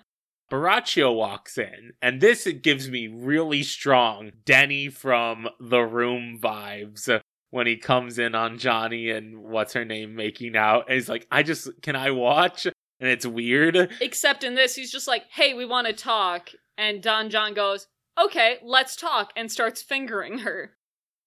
[0.52, 7.68] Borachio walks in, and this gives me really strong Denny from The Room vibes when
[7.68, 11.44] he comes in on Johnny and what's her name making out, and he's like, "I
[11.44, 12.68] just can I watch?"
[13.02, 13.92] And it's weird.
[14.00, 17.88] Except in this, he's just like, "Hey, we want to talk," and Don John goes,
[18.18, 20.78] "Okay, let's talk," and starts fingering her.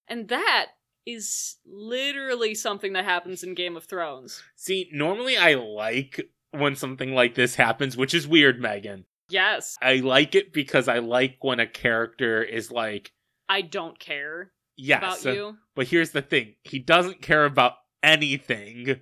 [0.09, 0.69] And that
[1.07, 4.43] is literally something that happens in Game of Thrones.
[4.57, 6.21] See, normally I like
[6.53, 9.05] when something like this happens, which is weird, Megan.
[9.29, 13.13] Yes, I like it because I like when a character is like,
[13.49, 15.57] I don't care yes, about you.
[15.75, 19.01] but here's the thing he doesn't care about anything.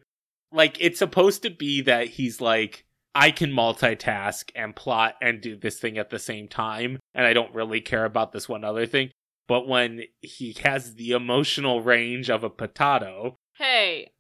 [0.53, 2.85] Like, it's supposed to be that he's like,
[3.15, 7.33] I can multitask and plot and do this thing at the same time, and I
[7.33, 9.11] don't really care about this one other thing.
[9.49, 14.13] But when he has the emotional range of a potato, Hey,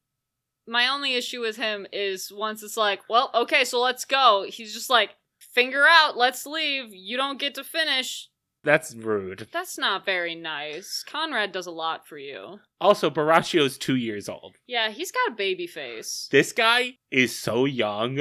[0.66, 4.44] my only issue with him is once it's like, well, okay, so let's go.
[4.48, 6.92] He's just like, finger out, let's leave.
[6.92, 8.28] You don't get to finish.
[8.64, 9.48] That's rude.
[9.52, 11.04] That's not very nice.
[11.06, 12.60] Conrad does a lot for you.
[12.80, 14.56] Also, Borachio's two years old.
[14.66, 16.28] Yeah, he's got a baby face.
[16.30, 18.20] This guy is so young.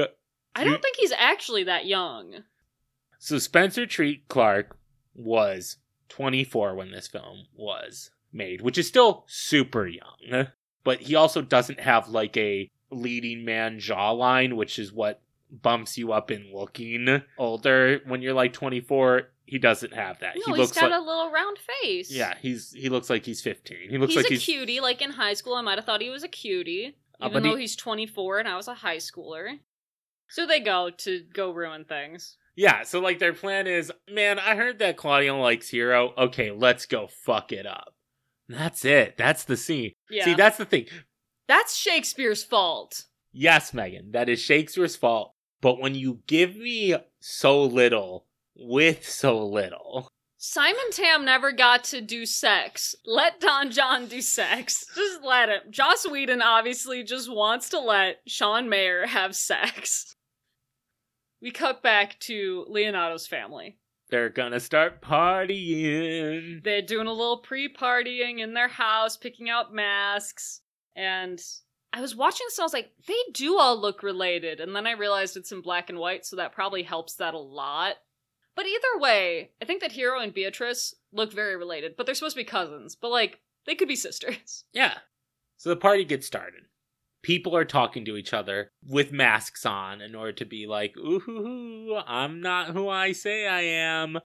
[0.56, 2.44] I don't think he's actually that young.
[3.20, 4.76] So Spencer Treat Clark
[5.14, 5.78] was
[6.10, 10.48] 24 when this film was made, which is still super young.
[10.84, 15.22] But he also doesn't have like a leading man jawline, which is what
[15.52, 19.24] bumps you up in looking older when you're like 24.
[19.46, 20.36] He doesn't have that.
[20.36, 22.10] No, he he looks has got like a little round face.
[22.12, 23.90] yeah, he's he looks like he's 15.
[23.90, 24.80] He looks he's like a he's cutie.
[24.80, 27.50] Like in high school, I might have thought he was a cutie, Uh, even he-
[27.50, 29.60] though he's 24 and I was a high schooler.
[30.30, 32.38] So they go to go ruin things.
[32.56, 32.84] yeah.
[32.84, 36.14] So like their plan is, man, I heard that Claudio likes Hero.
[36.18, 37.94] Okay, let's go fuck it up.
[38.48, 39.18] That's it.
[39.18, 39.92] That's the scene.
[40.10, 40.86] Yeah, See, that's the thing.
[41.50, 43.04] that's Shakespeare's fault.
[43.34, 45.34] Yes, Megan, that is Shakespeare's fault.
[45.62, 52.02] But when you give me so little with so little, Simon Tam never got to
[52.02, 52.96] do sex.
[53.06, 54.84] Let Don John do sex.
[54.96, 55.62] Just let him.
[55.70, 60.16] Joss Whedon obviously just wants to let Sean Maher have sex.
[61.44, 63.78] We cut back to Leonato's family.
[64.10, 66.64] they're gonna start partying.
[66.64, 70.62] They're doing a little pre-partying in their house, picking out masks,
[70.96, 71.42] and
[71.94, 74.88] I was watching this and I was like, they do all look related, and then
[74.88, 77.96] I realized it's in black and white, so that probably helps that a lot.
[78.56, 82.36] But either way, I think that Hero and Beatrice look very related, but they're supposed
[82.36, 84.64] to be cousins, but like, they could be sisters.
[84.74, 84.96] Yeah.
[85.58, 86.64] So the party gets started.
[87.22, 91.20] People are talking to each other with masks on in order to be like, ooh,
[91.20, 94.18] hoo, hoo, I'm not who I say I am.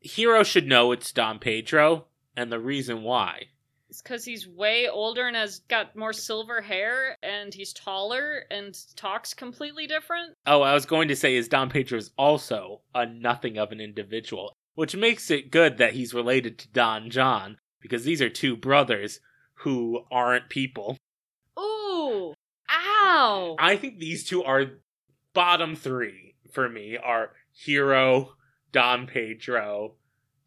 [0.00, 3.44] Hero should know it's Don Pedro, and the reason why.
[3.88, 8.76] It's because he's way older and has got more silver hair, and he's taller and
[8.96, 10.34] talks completely different.
[10.46, 13.80] Oh, I was going to say is Don Pedro is also a nothing of an
[13.80, 18.56] individual, which makes it good that he's related to Don John because these are two
[18.56, 19.20] brothers
[19.60, 20.96] who aren't people.
[21.58, 22.34] Ooh!
[22.68, 23.56] Ow!
[23.58, 24.80] I think these two are
[25.32, 28.32] bottom three for me are Hero,
[28.72, 29.94] Don Pedro,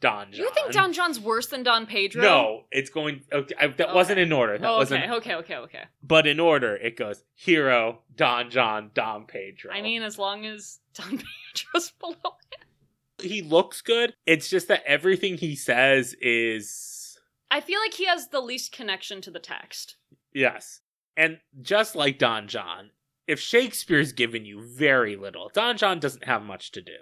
[0.02, 0.40] Don John.
[0.42, 2.22] You think Don John's worse than Don Pedro?
[2.22, 3.22] No, it's going.
[3.32, 3.94] Okay, I, that Okay.
[3.94, 4.58] wasn't in order.
[4.58, 5.04] That Oh, wasn't.
[5.04, 5.84] okay, okay, okay, okay.
[6.02, 9.72] But in order, it goes Hero, Don John, Don Pedro.
[9.74, 11.22] I mean, as long as Don
[11.54, 12.14] Pedro's below
[12.52, 12.68] him,
[13.22, 14.14] he looks good.
[14.26, 17.18] It's just that everything he says is
[17.52, 19.96] I feel like he has the least connection to the text.
[20.34, 20.82] yes.
[21.18, 22.92] And just like Don John,
[23.28, 26.96] if Shakespeare's given you very little, Don John doesn't have much to do.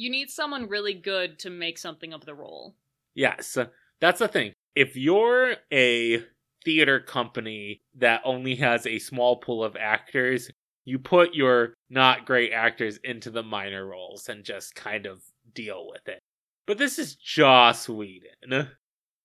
[0.00, 2.74] You need someone really good to make something of the role.
[3.14, 3.58] Yes,
[4.00, 4.54] that's the thing.
[4.74, 6.24] If you're a
[6.64, 10.50] theater company that only has a small pool of actors,
[10.86, 15.20] you put your not great actors into the minor roles and just kind of
[15.52, 16.20] deal with it.
[16.66, 18.68] But this is Joss Whedon.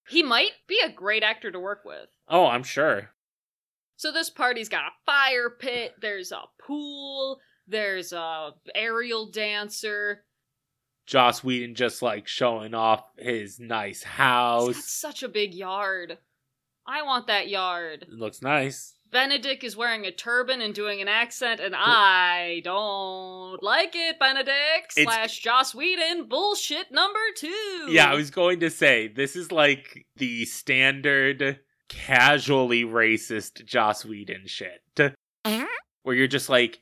[0.09, 2.09] He might be a great actor to work with.
[2.27, 3.11] Oh, I'm sure.
[3.95, 10.25] So this party's got a fire pit, there's a pool, there's a aerial dancer.
[11.05, 14.85] Joss Whedon just like showing off his nice He's got house.
[14.85, 16.17] such a big yard.
[16.87, 18.03] I want that yard.
[18.03, 18.93] It looks nice.
[19.11, 24.93] Benedict is wearing a turban and doing an accent, and I don't like it, Benedict
[24.97, 26.27] It's- slash Joss Whedon.
[26.27, 27.87] Bullshit number two.
[27.89, 34.47] Yeah, I was going to say this is like the standard casually racist Joss Whedon
[34.47, 34.81] shit.
[34.99, 35.65] Uh-huh.
[36.03, 36.79] Where you're just like,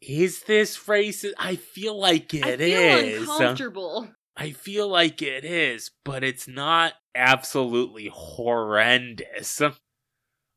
[0.00, 1.32] is this racist?
[1.38, 2.94] I feel like it is.
[2.94, 3.28] I feel is.
[3.28, 4.08] uncomfortable.
[4.36, 9.62] I feel like it is, but it's not absolutely horrendous.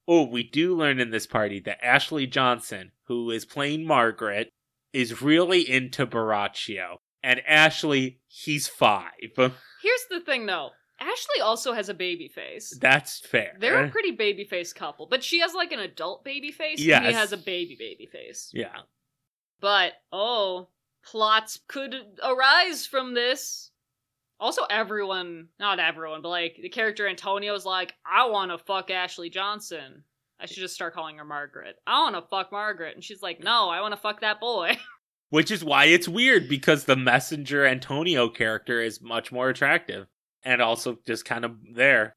[0.07, 4.49] Oh, we do learn in this party that Ashley Johnson, who is playing Margaret,
[4.91, 6.97] is really into Borachio.
[7.23, 9.11] And Ashley, he's five.
[9.35, 10.69] Here's the thing, though.
[10.99, 12.77] Ashley also has a baby face.
[12.81, 13.55] That's fair.
[13.59, 17.05] They're a pretty baby face couple, but she has like an adult baby face, and
[17.05, 18.51] he has a baby baby face.
[18.53, 18.81] yeah.
[19.59, 20.69] But oh,
[21.03, 23.71] plots could arise from this.
[24.39, 29.29] Also, everyone, not everyone, but like the character Antonio's like, I want to fuck Ashley
[29.29, 30.03] Johnson.
[30.39, 31.75] I should just start calling her Margaret.
[31.85, 32.95] I want to fuck Margaret.
[32.95, 34.77] And she's like, no, I want to fuck that boy.
[35.29, 40.07] Which is why it's weird because the messenger Antonio character is much more attractive
[40.43, 42.15] and also just kind of there.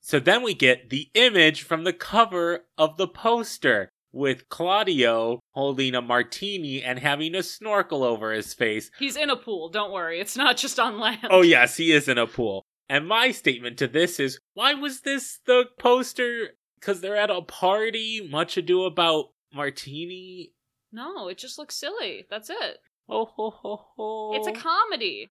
[0.00, 5.94] So then we get the image from the cover of the poster with Claudio holding
[5.94, 8.90] a martini and having a snorkel over his face.
[8.98, 9.68] He's in a pool.
[9.68, 10.20] Don't worry.
[10.20, 11.26] It's not just on land.
[11.30, 12.64] Oh, yes, he is in a pool.
[12.88, 16.50] And my statement to this is why was this the poster?
[16.78, 20.52] Because they're at a party, much ado about martini.
[20.92, 22.24] No, it just looks silly.
[22.30, 22.78] That's it.
[23.08, 24.32] Oh, ho, ho, ho.
[24.34, 25.28] It's a comedy.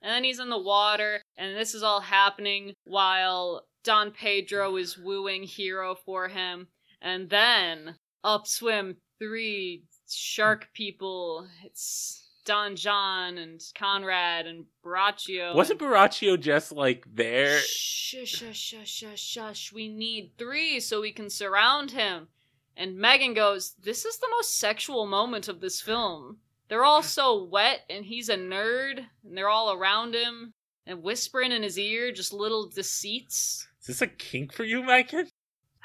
[0.00, 4.98] And then he's in the water, and this is all happening while Don Pedro is
[4.98, 6.68] wooing Hero for him.
[7.00, 11.46] And then up swim three shark people.
[11.64, 15.54] It's Don John and Conrad and Borachio.
[15.54, 17.58] Wasn't Borachio just like there?
[17.60, 19.72] Shush, shush, shush, shush, shush.
[19.72, 22.28] We need three so we can surround him.
[22.76, 26.38] And Megan goes, This is the most sexual moment of this film.
[26.68, 30.54] They're all so wet, and he's a nerd, and they're all around him
[30.86, 33.68] and whispering in his ear just little deceits.
[33.82, 35.28] Is this a kink for you, Megan?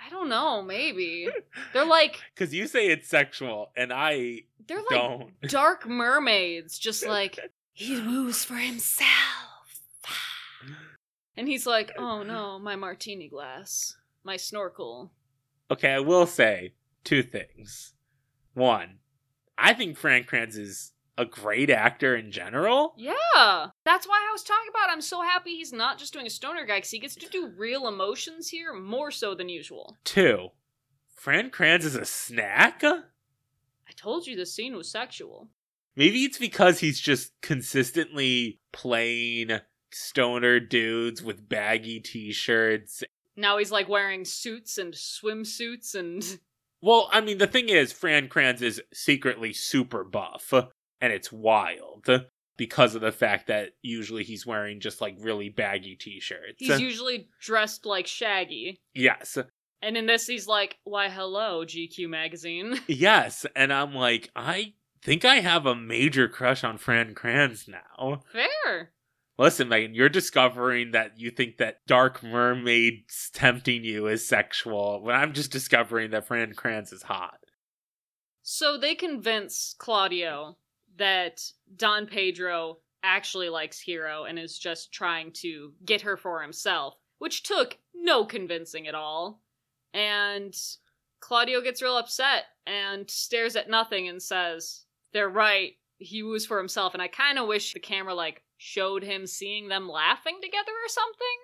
[0.08, 1.28] I don't know, maybe.
[1.74, 5.42] They're like Because you say it's sexual, and I they're like don't.
[5.50, 7.40] dark mermaids, just like
[7.74, 9.10] he woos for himself.
[11.40, 15.12] And he's like, "Oh no, my martini glass, my snorkel."
[15.70, 17.94] Okay, I will say two things.
[18.56, 18.98] One,
[19.56, 22.94] I think Fran Kranz is a great actor in general.
[22.98, 24.90] Yeah, that's why I was talking about.
[24.90, 27.52] I'm so happy he's not just doing a stoner guy because he gets to do
[27.58, 29.98] real emotions here more so than usual.
[30.04, 30.50] Two,
[31.16, 32.84] Fran Kranz is a snack?
[32.84, 33.02] I
[33.96, 35.50] told you the scene was sexual.
[35.96, 39.60] Maybe it's because he's just consistently playing
[39.92, 43.04] stoner dudes with baggy t shirts.
[43.36, 46.40] Now he's like wearing suits and swimsuits and
[46.82, 50.54] Well, I mean, the thing is, Fran Kranz is secretly super buff,
[51.02, 52.10] and it's wild
[52.58, 56.56] because of the fact that usually he's wearing just like really baggy t shirts.
[56.58, 58.82] he's usually dressed like Shaggy.
[58.94, 59.38] yes,
[59.82, 64.74] And in this, he's like, "Why, hello, GQ magazine." yes, and I'm like, I
[65.04, 68.22] think I have a major crush on Fran Kranz now.
[68.32, 68.92] Fair.
[69.40, 75.16] Listen, Megan, you're discovering that you think that Dark Mermaids tempting you is sexual, when
[75.16, 77.38] I'm just discovering that Fran Kranz is hot.
[78.42, 80.58] So they convince Claudio
[80.98, 81.42] that
[81.76, 87.44] Don Pedro actually likes Hero and is just trying to get her for himself, which
[87.44, 89.42] took no convincing at all.
[89.94, 90.56] And
[91.20, 95.74] Claudio gets real upset and stares at nothing and says, They're right.
[96.00, 96.94] He woos for himself.
[96.94, 100.90] And I kind of wish the camera, like, showed him seeing them laughing together or
[100.90, 101.38] something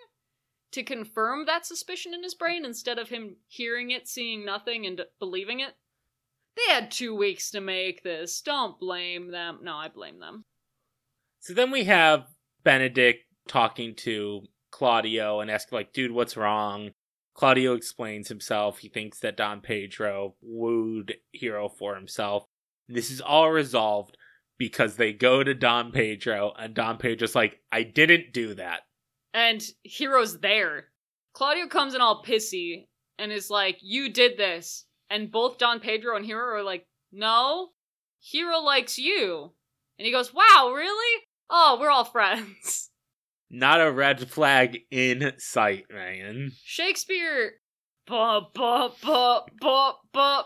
[0.71, 5.01] to confirm that suspicion in his brain instead of him hearing it, seeing nothing, and
[5.19, 5.73] believing it.
[6.55, 8.41] They had two weeks to make this.
[8.41, 9.59] Don't blame them.
[9.63, 10.45] No, I blame them.
[11.39, 12.27] So then we have
[12.63, 16.91] Benedict talking to Claudio and asking, like, dude, what's wrong?
[17.33, 18.79] Claudio explains himself.
[18.79, 22.45] He thinks that Don Pedro wooed Hero for himself.
[22.87, 24.17] This is all resolved
[24.57, 28.81] because they go to Don Pedro, and Don Pedro's like, I didn't do that.
[29.33, 30.85] And Hero's there.
[31.33, 32.87] Claudio comes in all pissy
[33.17, 34.85] and is like, You did this.
[35.09, 37.69] And both Don Pedro and Hero are like, No,
[38.19, 39.53] Hero likes you.
[39.99, 41.23] And he goes, Wow, really?
[41.49, 42.89] Oh, we're all friends.
[43.49, 46.51] Not a red flag in sight, man.
[46.63, 47.53] Shakespeare,
[48.07, 50.43] buh, buh, buh, buh, buh,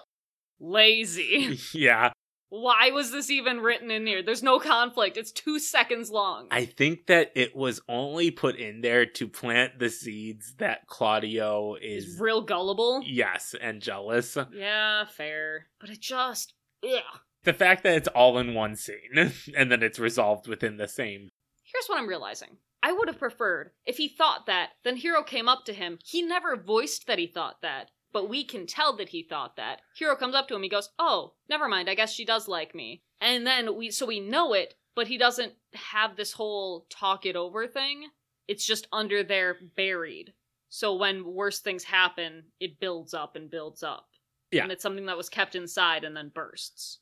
[0.60, 1.58] lazy.
[1.74, 2.12] yeah,
[2.50, 4.24] Why was this even written in here?
[4.24, 5.18] There's no conflict.
[5.18, 6.48] It's two seconds long.
[6.50, 11.76] I think that it was only put in there to plant the seeds that Claudio
[11.82, 13.04] is, real gullible.
[13.06, 14.38] yes, and jealous.
[14.54, 15.68] Yeah, fair.
[15.80, 17.02] But it just, yeah.
[17.44, 21.30] The fact that it's all in one scene and then it's resolved within the same.
[21.64, 22.58] Here's what I'm realizing.
[22.82, 26.00] I would have preferred if he thought that, then Hero came up to him.
[26.06, 29.82] He never voiced that he thought that, but we can tell that he thought that.
[29.96, 31.90] Hero comes up to him, he goes, "Oh, never mind.
[31.90, 35.18] I guess she does like me." And then we so we know it, but he
[35.18, 38.10] doesn't have this whole talk it over thing.
[38.48, 40.34] It's just under there buried.
[40.70, 44.08] So when worse things happen, it builds up and builds up.
[44.52, 44.64] Yeah.
[44.64, 47.00] And it's something that was kept inside and then bursts.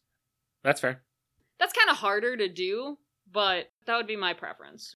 [0.64, 1.04] That's fair.
[1.60, 2.98] That's kind of harder to do,
[3.32, 4.96] but that would be my preference.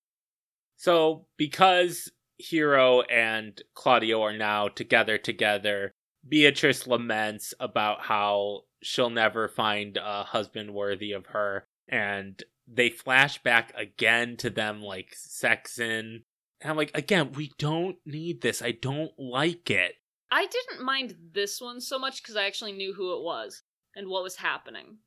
[0.75, 5.93] So, because Hero and Claudio are now together together,
[6.27, 13.41] Beatrice laments about how she'll never find a husband worthy of her, and they flash
[13.41, 16.23] back again to them like sexing.
[16.61, 18.61] And I'm like, again, we don't need this.
[18.61, 19.95] I don't like it.
[20.31, 23.63] I didn't mind this one so much because I actually knew who it was
[23.95, 24.97] and what was happening.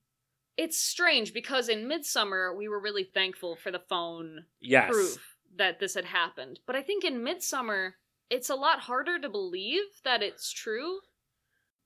[0.57, 4.91] It's strange because in Midsummer we were really thankful for the phone Yes.
[4.91, 6.59] proof that this had happened.
[6.67, 7.95] But I think in Midsummer,
[8.33, 11.01] it's a lot harder to believe that it's true.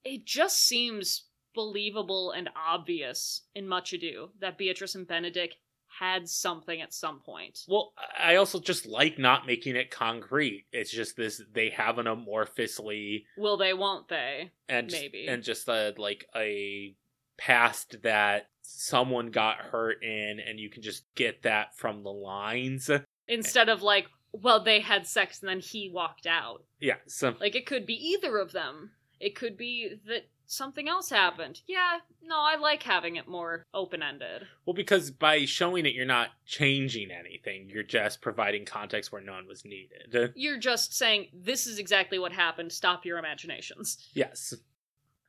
[0.05, 1.25] It just seems
[1.57, 5.57] believable and obvious in Much Ado that Beatrice and Benedict
[5.99, 7.61] had something at some point.
[7.67, 10.67] Well, I also just like not making it concrete.
[10.71, 14.53] It's just this they have an amorphously Will they, won't they?
[14.69, 15.27] and just, Maybe.
[15.27, 16.95] and just a like a
[17.39, 22.89] past that someone got hurt in and you can just get that from the lines.
[23.27, 24.07] Instead of like,
[24.43, 26.65] well, they had sex and then he walked out.
[26.81, 28.91] Yeah, so Like, it could be either of them.
[29.19, 31.63] It could be that something else happened.
[31.67, 34.47] Yeah, no, I like having it more open ended.
[34.65, 37.69] well because by showing it you're not changing anything.
[37.69, 40.33] You're just providing context where none was needed.
[40.37, 42.73] You're just saying, this is exactly what happened.
[42.73, 43.99] Stop your imaginations.
[44.13, 44.55] Yes.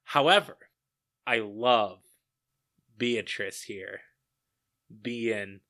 [0.04, 0.58] However,
[1.26, 2.00] I love
[2.98, 4.02] Beatrice here
[5.02, 5.62] being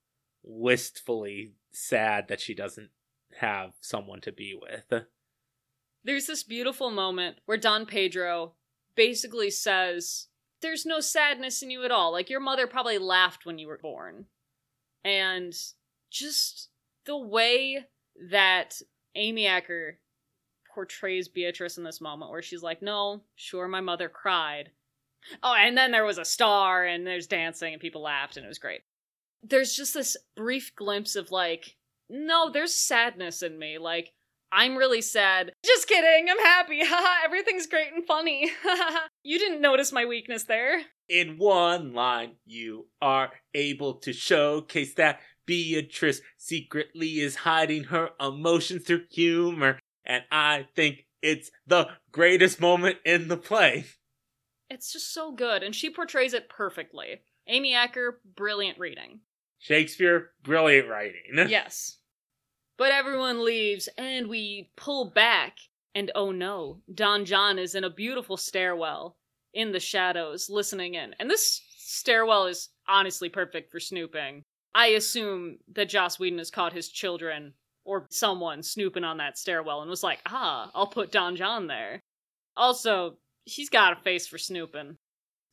[0.43, 2.89] wistfully sad that she doesn't
[3.39, 5.03] have someone to be with.
[6.03, 8.53] There's this beautiful moment where Don Pedro
[8.95, 10.27] basically says,
[10.61, 12.11] There's no sadness in you at all.
[12.11, 14.25] Like, your mother probably laughed when you were born.
[15.03, 15.53] And
[16.09, 16.69] just
[17.05, 17.85] the way
[18.29, 18.81] that
[19.15, 19.99] Amy Acker
[20.73, 24.71] portrays Beatrice in this moment, where she's like, No, sure, my mother cried.
[25.43, 28.49] Oh, and then there was a star, and there's dancing, and people laughed, and it
[28.49, 28.81] was great.
[29.43, 31.75] There's just this brief glimpse of, like,
[32.09, 33.77] no, there's sadness in me.
[33.77, 34.13] Like,
[34.51, 35.51] I'm really sad.
[35.63, 36.79] Just kidding, I'm happy.
[36.83, 38.51] Haha, everything's great and funny.
[39.23, 40.81] you didn't notice my weakness there.
[41.09, 48.83] In one line, you are able to showcase that Beatrice secretly is hiding her emotions
[48.83, 53.85] through humor, and I think it's the greatest moment in the play.
[54.69, 57.21] It's just so good, and she portrays it perfectly.
[57.47, 59.21] Amy Acker, brilliant reading.
[59.59, 61.21] Shakespeare, brilliant writing.
[61.49, 61.97] Yes.
[62.77, 65.57] But everyone leaves, and we pull back,
[65.95, 69.17] and oh no, Don John is in a beautiful stairwell
[69.53, 71.15] in the shadows, listening in.
[71.19, 74.43] And this stairwell is honestly perfect for snooping.
[74.75, 77.53] I assume that Joss Whedon has caught his children
[77.83, 82.03] or someone snooping on that stairwell and was like, ah, I'll put Don John there.
[82.55, 84.97] Also, he's got a face for snooping.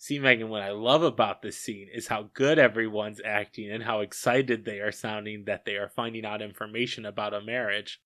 [0.05, 4.01] See, Megan, what I love about this scene is how good everyone's acting and how
[4.01, 8.03] excited they are sounding that they are finding out information about a marriage.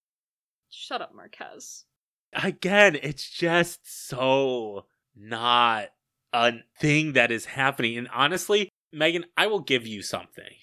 [0.70, 1.86] Shut up, Marquez.
[2.32, 4.86] Again, it's just so
[5.16, 5.88] not
[6.32, 7.98] a thing that is happening.
[7.98, 10.54] And honestly, Megan, I will give you something.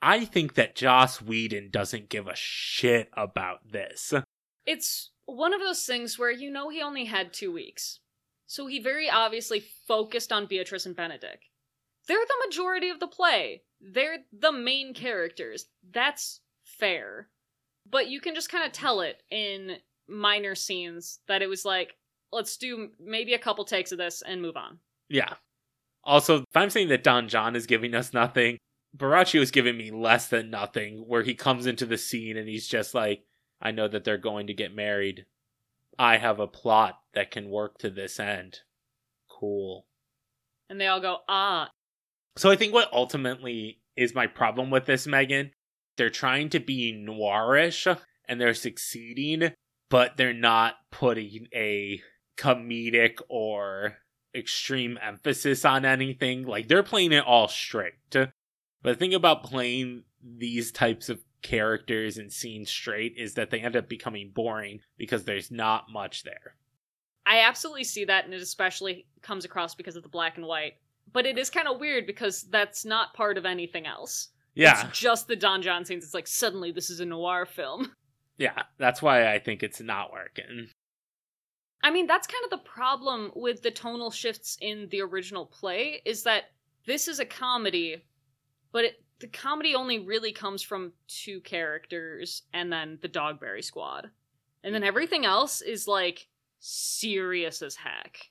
[0.00, 4.14] I think that Joss Whedon doesn't give a shit about this.
[4.64, 8.00] It's one of those things where you know he only had two weeks.
[8.50, 11.44] So he very obviously focused on Beatrice and Benedict.
[12.08, 13.62] They're the majority of the play.
[13.80, 15.66] They're the main characters.
[15.92, 17.28] That's fair.
[17.88, 19.76] But you can just kind of tell it in
[20.08, 21.94] minor scenes that it was like,
[22.32, 24.78] let's do maybe a couple takes of this and move on.
[25.08, 25.34] Yeah.
[26.02, 28.58] Also, if I'm saying that Don John is giving us nothing,
[28.96, 32.66] Borachio is giving me less than nothing, where he comes into the scene and he's
[32.66, 33.22] just like,
[33.62, 35.26] I know that they're going to get married.
[35.98, 38.60] I have a plot that can work to this end.
[39.28, 39.86] Cool.
[40.68, 41.70] And they all go, ah.
[42.36, 45.50] So I think what ultimately is my problem with this, Megan,
[45.96, 49.52] they're trying to be noirish and they're succeeding,
[49.88, 52.00] but they're not putting a
[52.38, 53.98] comedic or
[54.34, 56.46] extreme emphasis on anything.
[56.46, 57.94] Like they're playing it all straight.
[58.12, 58.30] But
[58.82, 63.76] the thing about playing these types of characters and scenes straight is that they end
[63.76, 66.56] up becoming boring because there's not much there.
[67.26, 70.74] I absolutely see that, and it especially comes across because of the black and white.
[71.12, 74.28] But it is kind of weird because that's not part of anything else.
[74.54, 74.88] Yeah.
[74.88, 76.04] It's just the Don John scenes.
[76.04, 77.92] It's like suddenly this is a noir film.
[78.38, 78.62] Yeah.
[78.78, 80.68] That's why I think it's not working.
[81.82, 86.00] I mean, that's kind of the problem with the tonal shifts in the original play
[86.06, 86.44] is that
[86.86, 88.02] this is a comedy,
[88.72, 94.10] but it, the comedy only really comes from two characters and then the Dogberry Squad.
[94.64, 96.26] And then everything else is like
[96.58, 98.30] serious as heck.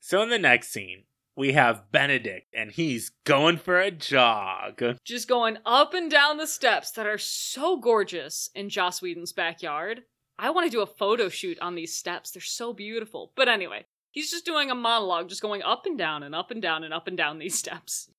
[0.00, 1.04] So in the next scene,
[1.36, 4.82] we have Benedict and he's going for a jog.
[5.04, 10.02] Just going up and down the steps that are so gorgeous in Joss Whedon's backyard.
[10.38, 12.30] I want to do a photo shoot on these steps.
[12.30, 13.32] They're so beautiful.
[13.36, 16.60] But anyway, he's just doing a monologue, just going up and down and up and
[16.62, 18.10] down and up and down these steps.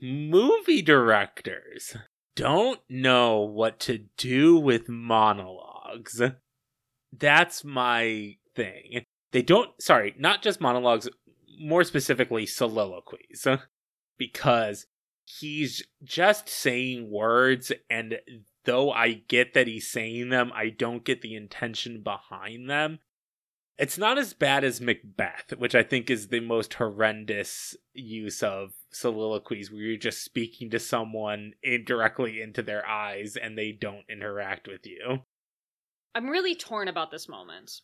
[0.00, 1.96] Movie directors
[2.36, 6.22] don't know what to do with monologues.
[7.12, 9.04] That's my thing.
[9.32, 11.08] They don't, sorry, not just monologues,
[11.60, 13.46] more specifically soliloquies.
[14.16, 14.86] Because
[15.24, 18.18] he's just saying words, and
[18.64, 23.00] though I get that he's saying them, I don't get the intention behind them.
[23.78, 28.72] It's not as bad as Macbeth, which I think is the most horrendous use of
[28.90, 34.66] soliloquies where you're just speaking to someone indirectly into their eyes and they don't interact
[34.66, 35.20] with you.
[36.12, 37.80] I'm really torn about this moment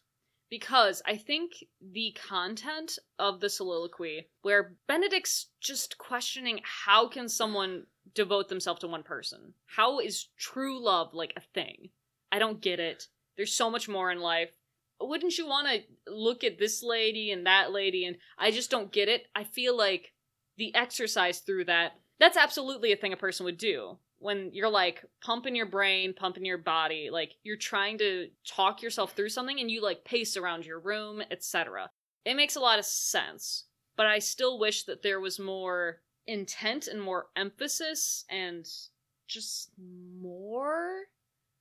[0.51, 7.87] because I think the content of the soliloquy, where Benedict's just questioning how can someone
[8.15, 9.55] devote themselves to one person?
[9.67, 11.91] How is true love like a thing?
[12.33, 13.07] I don't get it.
[13.37, 14.51] There's so much more in life.
[15.09, 18.07] Wouldn't you want to look at this lady and that lady?
[18.07, 19.27] And I just don't get it.
[19.35, 20.13] I feel like
[20.57, 25.05] the exercise through that, that's absolutely a thing a person would do when you're like
[25.23, 29.71] pumping your brain, pumping your body, like you're trying to talk yourself through something and
[29.71, 31.91] you like pace around your room, etc.
[32.25, 33.67] It makes a lot of sense,
[33.99, 38.67] but I still wish that there was more intent and more emphasis and
[39.29, 39.73] just
[40.23, 41.03] more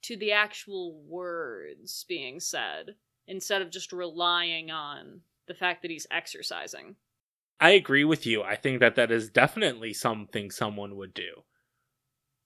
[0.03, 2.95] to the actual words being said
[3.27, 6.95] instead of just relying on the fact that he's exercising.
[7.59, 8.43] I agree with you.
[8.43, 11.43] I think that that is definitely something someone would do.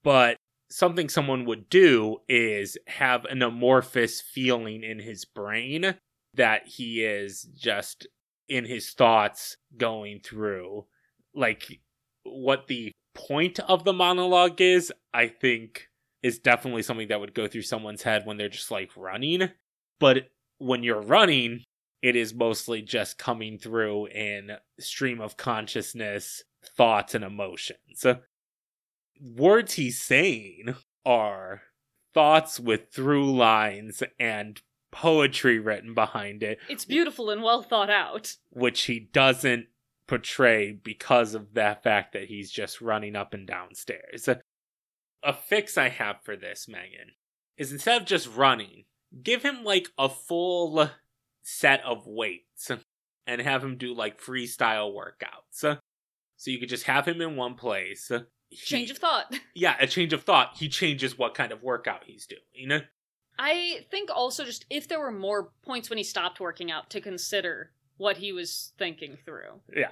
[0.03, 0.37] But
[0.69, 5.95] something someone would do is have an amorphous feeling in his brain
[6.33, 8.07] that he is just
[8.47, 10.85] in his thoughts going through.
[11.33, 11.79] Like
[12.23, 15.87] what the point of the monologue is, I think
[16.21, 19.49] is definitely something that would go through someone's head when they're just like running.
[19.99, 21.63] But when you're running,
[22.01, 26.43] it is mostly just coming through in stream of consciousness,
[26.75, 28.05] thoughts, and emotions.
[29.19, 31.63] Words he's saying are
[32.13, 36.59] thoughts with through lines and poetry written behind it.
[36.69, 38.35] It's beautiful and well thought out.
[38.51, 39.67] Which he doesn't
[40.07, 44.29] portray because of the fact that he's just running up and down stairs.
[45.23, 47.11] A fix I have for this, Megan,
[47.57, 48.85] is instead of just running,
[49.23, 50.89] give him like a full
[51.41, 52.71] set of weights
[53.25, 55.77] and have him do like freestyle workouts.
[56.37, 58.11] So you could just have him in one place.
[58.49, 59.33] He, change of thought.
[59.53, 60.51] Yeah, a change of thought.
[60.57, 62.81] He changes what kind of workout he's doing.
[63.39, 67.01] I think also just if there were more points when he stopped working out to
[67.01, 69.61] consider what he was thinking through.
[69.75, 69.91] Yeah.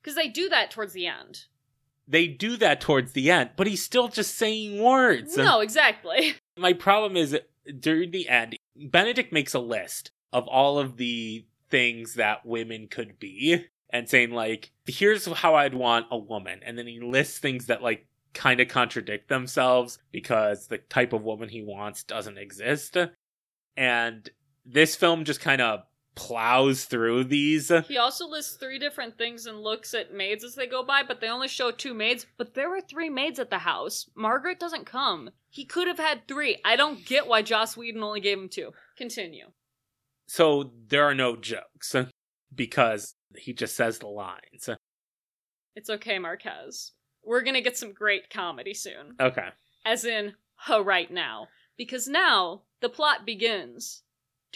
[0.00, 1.46] Because they do that towards the end.
[2.08, 5.36] They do that towards the end, but he's still just saying words.
[5.36, 6.34] No, exactly.
[6.56, 7.36] My problem is
[7.78, 13.18] during the end, Benedict makes a list of all of the things that women could
[13.18, 16.60] be and saying, like, here's how I'd want a woman.
[16.64, 21.22] And then he lists things that, like, kind of contradict themselves because the type of
[21.22, 22.96] woman he wants doesn't exist.
[23.76, 24.28] And
[24.64, 25.84] this film just kind of
[26.16, 27.70] plows through these.
[27.86, 31.20] He also lists three different things and looks at maids as they go by, but
[31.20, 32.26] they only show two maids.
[32.36, 34.10] But there were three maids at the house.
[34.16, 35.30] Margaret doesn't come.
[35.48, 36.58] He could have had three.
[36.64, 38.72] I don't get why Joss Whedon only gave him two.
[38.96, 39.46] Continue.
[40.26, 41.94] So there are no jokes
[42.52, 44.68] because he just says the lines.
[45.76, 46.92] It's okay, Marquez.
[47.22, 49.16] We're gonna get some great comedy soon.
[49.20, 49.48] Okay.
[49.84, 51.48] As in, huh, right now.
[51.76, 54.02] Because now the plot begins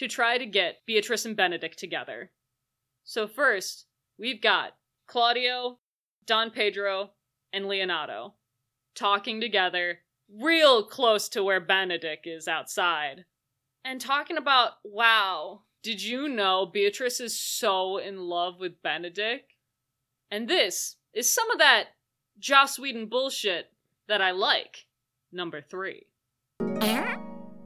[0.01, 2.31] to try to get Beatrice and Benedict together.
[3.03, 3.85] So, first,
[4.17, 4.71] we've got
[5.05, 5.77] Claudio,
[6.25, 7.11] Don Pedro,
[7.53, 8.31] and Leonato
[8.95, 13.25] talking together, real close to where Benedict is outside,
[13.85, 19.53] and talking about, wow, did you know Beatrice is so in love with Benedict?
[20.31, 21.89] And this is some of that
[22.39, 23.67] Joss Whedon bullshit
[24.07, 24.87] that I like.
[25.31, 26.07] Number three.
[26.81, 27.17] Eh?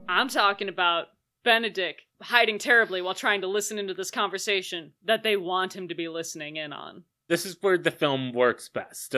[0.06, 1.06] I'm talking about
[1.42, 5.94] Benedict hiding terribly while trying to listen into this conversation that they want him to
[5.94, 7.04] be listening in on.
[7.28, 9.14] This is where the film works best.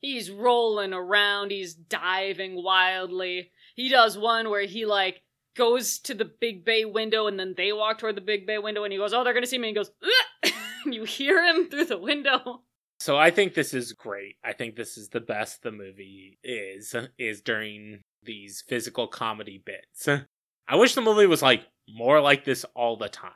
[0.00, 3.50] He's rolling around, he's diving wildly.
[3.74, 5.22] He does one where he like
[5.56, 8.84] goes to the big bay window and then they walk toward the big bay window
[8.84, 9.90] and he goes, "Oh, they're going to see me." And he goes,
[10.86, 12.62] you hear him through the window.
[12.98, 14.36] So I think this is great.
[14.44, 20.08] I think this is the best the movie is is during these physical comedy bits.
[20.68, 21.64] I wish the movie was like
[21.94, 23.32] more like this all the time.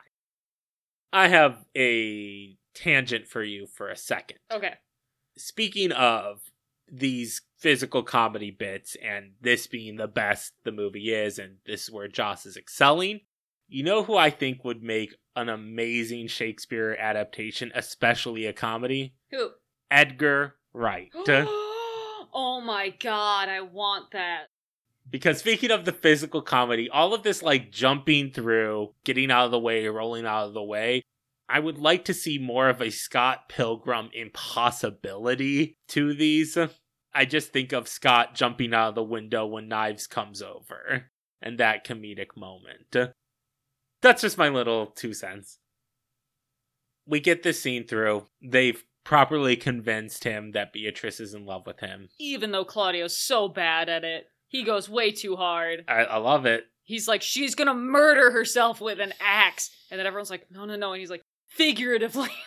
[1.13, 4.39] I have a tangent for you for a second.
[4.51, 4.73] Okay.
[5.37, 6.41] Speaking of
[6.91, 11.91] these physical comedy bits and this being the best the movie is and this is
[11.91, 13.21] where Joss is excelling,
[13.67, 19.15] you know who I think would make an amazing Shakespeare adaptation, especially a comedy?
[19.31, 19.49] Who?
[19.89, 21.11] Edgar Wright.
[22.37, 24.47] Oh my god, I want that.
[25.09, 29.51] Because speaking of the physical comedy, all of this like jumping through, getting out of
[29.51, 31.03] the way, rolling out of the way,
[31.47, 36.57] I would like to see more of a Scott Pilgrim impossibility to these.
[37.13, 41.59] I just think of Scott jumping out of the window when Knives comes over and
[41.59, 42.95] that comedic moment.
[44.01, 45.59] That's just my little two cents.
[47.07, 48.25] We get this scene through.
[48.41, 52.09] They've properly convinced him that Beatrice is in love with him.
[52.19, 54.25] Even though Claudio's so bad at it,
[54.55, 55.85] he goes way too hard.
[55.87, 56.65] I, I love it.
[56.83, 59.71] He's like, she's gonna murder herself with an axe.
[59.91, 60.93] And then everyone's like, no, no, no.
[60.93, 62.29] And he's like, figuratively.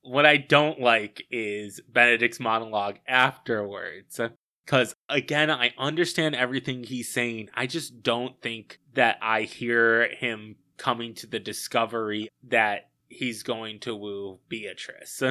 [0.00, 4.18] What I don't like is Benedict's monologue afterwards.
[4.64, 7.50] Because again, I understand everything he's saying.
[7.52, 13.80] I just don't think that I hear him coming to the discovery that he's going
[13.80, 15.22] to woo Beatrice.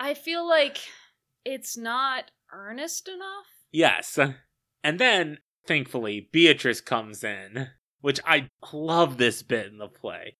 [0.00, 0.78] I feel like
[1.44, 3.46] it's not earnest enough.
[3.70, 4.18] Yes.
[4.82, 7.68] And then, thankfully, Beatrice comes in,
[8.00, 10.36] which I love this bit in the play,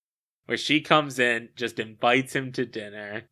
[0.46, 3.24] where she comes in, just invites him to dinner,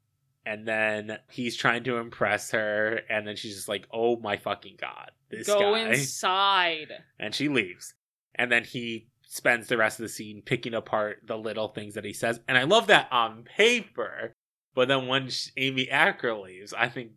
[0.45, 4.77] and then he's trying to impress her, and then she's just like, oh my fucking
[4.81, 5.91] god, this Go guy.
[5.91, 6.93] inside.
[7.19, 7.95] And she leaves.
[8.35, 12.05] And then he spends the rest of the scene picking apart the little things that
[12.05, 12.41] he says.
[12.49, 14.33] And I love that on paper.
[14.75, 17.11] But then when Amy Acker leaves, I think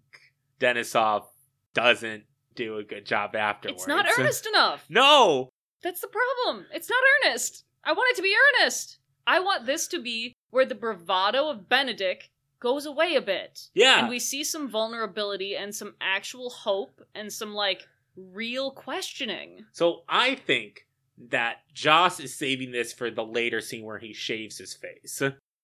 [0.59, 1.25] Denisof
[1.73, 2.23] doesn't
[2.63, 3.81] do a good job afterwards.
[3.81, 4.85] It's not earnest enough.
[4.89, 5.49] No!
[5.83, 6.67] That's the problem.
[6.73, 7.65] It's not earnest.
[7.83, 8.99] I want it to be earnest.
[9.25, 13.69] I want this to be where the bravado of Benedict goes away a bit.
[13.73, 13.99] Yeah.
[13.99, 19.65] And we see some vulnerability and some actual hope and some like real questioning.
[19.71, 20.85] So I think
[21.29, 25.21] that Joss is saving this for the later scene where he shaves his face.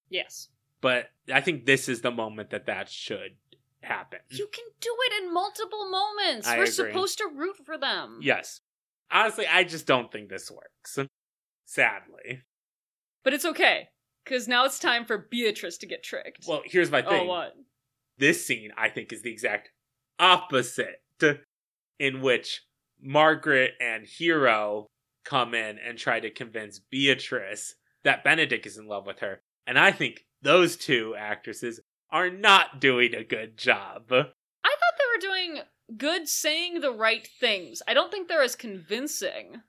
[0.09, 0.49] Yes.
[0.81, 3.35] But I think this is the moment that that should
[3.87, 4.19] happen.
[4.29, 6.47] You can do it in multiple moments.
[6.47, 6.71] I We're agree.
[6.71, 8.19] supposed to root for them.
[8.21, 8.61] Yes.
[9.11, 11.09] Honestly, I just don't think this works.
[11.65, 12.43] Sadly.
[13.23, 13.89] But it's okay.
[14.23, 16.45] Because now it's time for Beatrice to get tricked.
[16.47, 17.11] Well, here's my thing.
[17.13, 17.27] oh, thing.
[17.27, 17.53] what?
[18.17, 19.69] This scene, I think, is the exact
[20.19, 21.01] opposite,
[21.99, 22.63] in which
[23.01, 24.87] Margaret and Hero
[25.23, 29.41] come in and try to convince Beatrice that Benedict is in love with her.
[29.65, 31.79] And I think those two actresses
[32.11, 34.11] are not doing a good job.
[34.11, 35.61] I thought they were doing
[35.97, 37.81] good saying the right things.
[37.87, 39.61] I don't think they're as convincing.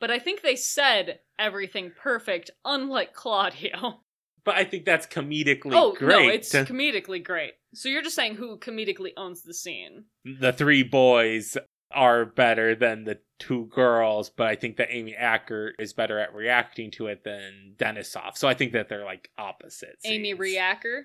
[0.00, 4.00] But I think they said everything perfect, unlike Claudio.
[4.44, 6.26] But I think that's comedically oh, great.
[6.26, 7.54] no, it's comedically great.
[7.72, 10.04] So you're just saying who comedically owns the scene.
[10.22, 11.56] the three boys
[11.90, 16.34] are better than the two girls, but I think that Amy Acker is better at
[16.34, 18.36] reacting to it than Denisof.
[18.36, 20.04] So I think that they're like opposites.
[20.04, 21.04] Amy Reacker.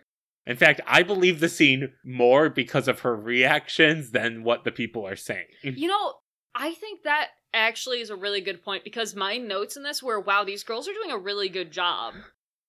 [0.50, 5.06] In fact, I believe the scene more because of her reactions than what the people
[5.06, 5.46] are saying.
[5.62, 6.16] You know,
[6.56, 10.20] I think that actually is a really good point because my notes in this were
[10.20, 12.16] wow, these girls are doing a really good job.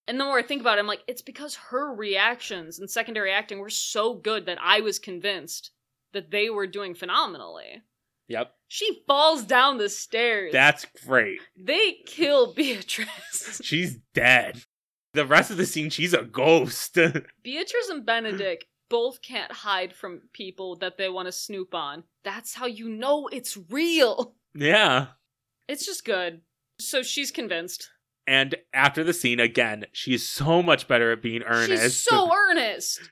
[0.07, 3.33] And the more I think about it, I'm like, it's because her reactions and secondary
[3.33, 5.71] acting were so good that I was convinced
[6.13, 7.83] that they were doing phenomenally.
[8.29, 8.53] Yep.
[8.69, 10.53] She falls down the stairs.
[10.53, 11.41] That's great.
[11.57, 13.63] they kill Beatrice.
[13.65, 14.65] She's dead.
[15.13, 16.95] The rest of the scene, she's a ghost.
[17.43, 22.05] Beatrice and Benedict both can't hide from people that they want to snoop on.
[22.25, 24.35] That's how you know it's real.
[24.55, 25.09] yeah.
[25.69, 26.41] It's just good.
[26.81, 27.91] So she's convinced.
[28.27, 31.83] And after the scene, again, she's so much better at being earnest.
[31.83, 33.11] She's so earnest.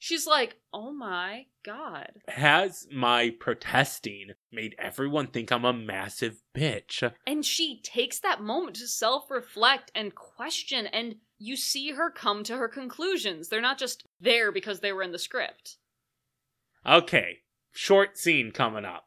[0.00, 2.10] She's like, oh my god.
[2.28, 7.12] Has my protesting made everyone think I'm a massive bitch?
[7.26, 12.42] And she takes that moment to self reflect and question, and you see her come
[12.44, 13.48] to her conclusions.
[13.48, 15.76] They're not just there because they were in the script.
[16.86, 17.38] Okay,
[17.72, 19.04] short scene coming up.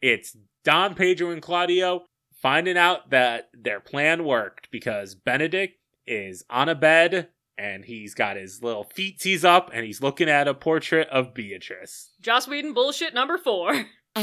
[0.00, 2.04] It's Don, Pedro, and Claudio
[2.40, 5.74] finding out that their plan worked because Benedict
[6.06, 10.46] is on a bed and he's got his little feetsies up and he's looking at
[10.46, 12.12] a portrait of Beatrice.
[12.20, 13.72] Joss Whedon bullshit number four.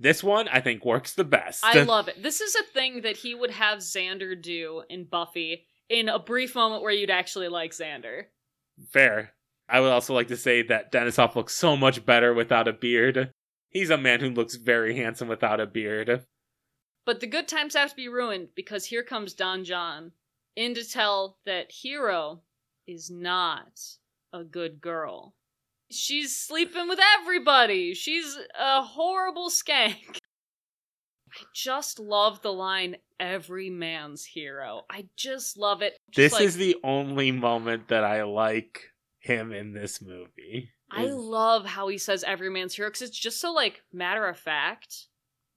[0.00, 1.64] This one, I think, works the best.
[1.64, 2.22] I love it.
[2.22, 6.54] This is a thing that he would have Xander do in Buffy in a brief
[6.54, 8.24] moment where you'd actually like Xander.
[8.90, 9.32] Fair.
[9.68, 13.32] I would also like to say that Denisof looks so much better without a beard.
[13.70, 16.24] He's a man who looks very handsome without a beard.
[17.04, 20.12] But the good times have to be ruined because here comes Don John
[20.56, 22.42] in to tell that Hero
[22.86, 23.78] is not
[24.32, 25.34] a good girl.
[25.90, 27.94] She's sleeping with everybody.
[27.94, 30.18] She's a horrible skank.
[31.40, 34.82] I just love the line every man's hero.
[34.90, 35.98] I just love it.
[36.10, 40.72] Just This like- is the only moment that I like him in this movie.
[40.90, 44.26] I is- love how he says every man's hero because it's just so like matter
[44.26, 45.06] of fact,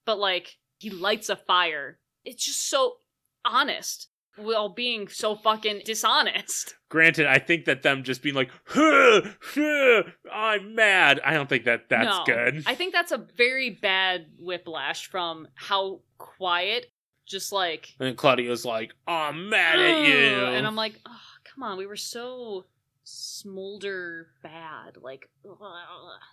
[0.06, 2.00] but like he lights a fire.
[2.26, 2.98] It's just so
[3.44, 4.10] honest
[4.44, 6.76] while being so fucking dishonest.
[6.90, 11.20] Granted, I think that them just being like, huh, huh, I'm mad.
[11.24, 12.24] I don't think that that's No.
[12.26, 12.64] good.
[12.66, 16.92] I think that's a very bad whiplash from how quiet,
[17.26, 20.46] just like and then Claudio's like, I'm mad at you.
[20.48, 22.66] And I'm like, oh, come on, we were so
[23.04, 25.58] smolder bad, like ugh,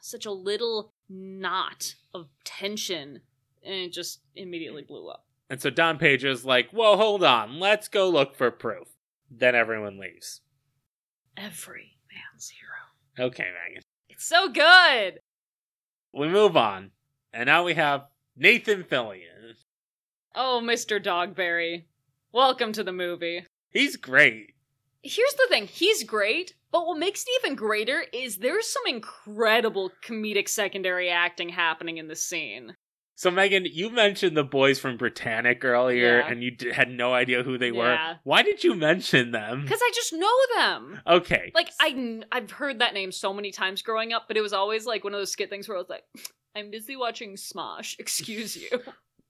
[0.00, 3.20] such a little knot of tension,
[3.64, 5.24] and it just immediately blew up.
[5.50, 7.58] And so Don Page is like, whoa, hold on.
[7.58, 8.88] Let's go look for proof.
[9.30, 10.42] Then everyone leaves.
[11.36, 13.28] Every man's hero.
[13.28, 13.82] Okay, Megan.
[14.08, 15.20] It's so good.
[16.12, 16.90] We move on.
[17.32, 19.54] And now we have Nathan Fillion.
[20.34, 21.02] Oh, Mr.
[21.02, 21.84] Dogberry.
[22.32, 23.46] Welcome to the movie.
[23.70, 24.54] He's great.
[25.02, 29.90] Here's the thing he's great, but what makes it even greater is there's some incredible
[30.04, 32.74] comedic secondary acting happening in the scene.
[33.18, 36.28] So, Megan, you mentioned the boys from BriTANick earlier, Yeah.
[36.30, 37.92] and you d- had no idea who they were.
[37.92, 38.14] Yeah.
[38.22, 39.62] Why did you mention them?
[39.62, 41.00] Because I just know them.
[41.04, 41.50] Okay.
[41.52, 44.86] Like, I, I've heard that name so many times growing up, but it was always
[44.86, 46.04] like one of those skit things where I was like,
[46.54, 48.68] I'm busy watching Smosh, excuse you.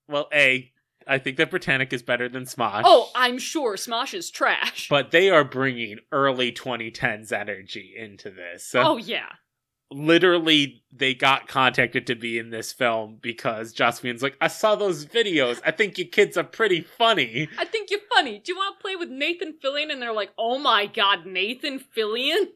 [0.07, 0.71] Well, A,
[1.07, 2.83] I think that BriTANick is better than Smosh.
[2.85, 4.89] oh, I'm sure Smosh is trash.
[4.91, 8.67] But they are bringing early 2010s energy into this.
[8.67, 9.29] So oh, yeah.
[9.91, 14.75] Literally, they got contacted to be in this film because Joss Whedon's like, I saw
[14.75, 15.61] those videos.
[15.65, 17.49] I think you kids are pretty funny.
[17.59, 18.39] I think you're funny.
[18.39, 19.91] Do you want to play with Nathan Fillion?
[19.91, 22.49] And they're like, oh my god, Nathan Fillion?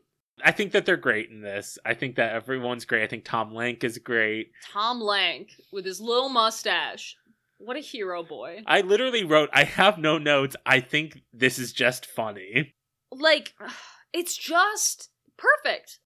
[0.44, 1.78] I think that they're great in this.
[1.84, 3.04] I think that everyone's great.
[3.04, 4.52] I think Tom Lenk is great.
[4.72, 7.16] Tom Lenk with his little mustache.
[7.58, 8.62] What a hero boy.
[8.66, 10.56] I literally wrote, I have no notes.
[10.66, 12.74] I think this is just funny.
[13.12, 13.54] Like,
[14.12, 16.00] it's just perfect.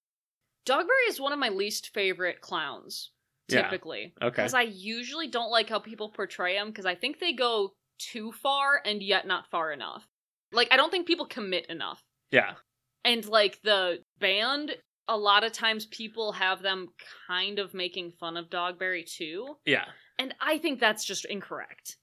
[0.67, 3.11] Dogberry is one of my least favorite clowns,
[3.47, 3.63] Yeah.
[3.63, 4.13] typically.
[4.21, 4.29] Okay.
[4.43, 8.31] Because I usually don't like how people portray him because I think they go too
[8.31, 10.07] far and yet not far enough.
[10.51, 12.03] Like, I don't think people commit enough.
[12.31, 12.53] Yeah.
[13.03, 14.75] And, like, the band,
[15.07, 16.89] a lot of times people have them
[17.27, 19.57] kind of making fun of Dogberry too.
[19.65, 19.85] Yeah.
[20.19, 21.97] And I think that's just incorrect.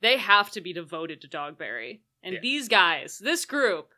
[0.00, 2.00] They have to be devoted to Dogberry.
[2.22, 2.40] And Yeah.
[2.40, 3.92] these guys, this group,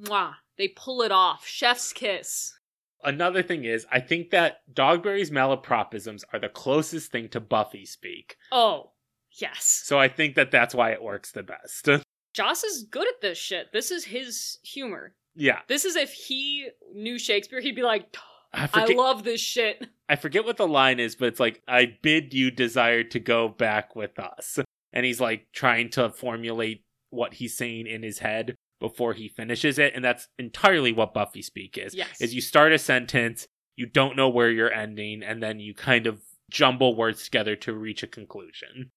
[0.00, 1.46] mwah, they pull it off.
[1.46, 2.58] Chef's kiss.
[3.04, 8.36] Another thing is, I think that Dogberry's malapropisms are the closest thing to Buffy speak.
[8.50, 8.92] Oh,
[9.40, 9.82] yes.
[9.84, 11.88] So I think that that's why it works the best.
[12.34, 13.72] Joss is good at this shit.
[13.72, 15.14] This is his humor.
[15.34, 15.58] yeah.
[15.68, 18.16] This is if he knew Shakespeare, he'd be like,
[18.54, 19.86] I I love this shit.
[20.08, 23.48] I forget what the line is, but it's like, I bid you desire to go
[23.48, 24.58] back with us.
[24.92, 29.78] And he's like trying to formulate what he's saying in his head before he finishes
[29.78, 29.94] it.
[29.94, 31.94] And that's entirely what Buffy speak is.
[31.94, 32.20] Yes.
[32.20, 36.08] Is you start a sentence, you don't know where you're ending, and then you kind
[36.08, 36.20] of
[36.50, 38.90] jumble words together to reach a conclusion.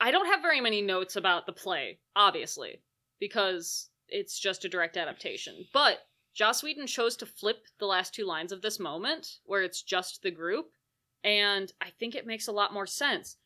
[0.00, 2.82] I don't have very many notes about the play, obviously,
[3.20, 5.64] because it's just a direct adaptation.
[5.72, 5.98] But
[6.34, 10.22] Joss Whedon chose to flip the last two lines of this moment, where it's just
[10.22, 10.66] the group,
[11.22, 13.36] and I think it makes a lot more sense.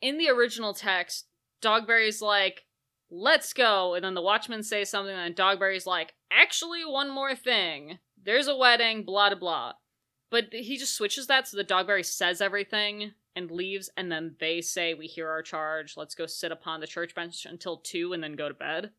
[0.00, 1.28] In the original text,
[1.62, 2.64] Dogberry's like,
[3.12, 7.98] let's go, and then the Watchmen say something, and Dogberry's like, actually, one more thing.
[8.20, 9.72] There's a wedding, blah, blah, blah.
[10.30, 14.62] But he just switches that so the Dogberry says everything and leaves, and then they
[14.62, 18.22] say, We hear our charge, let's go sit upon the church bench until two and
[18.22, 18.90] then go to bed.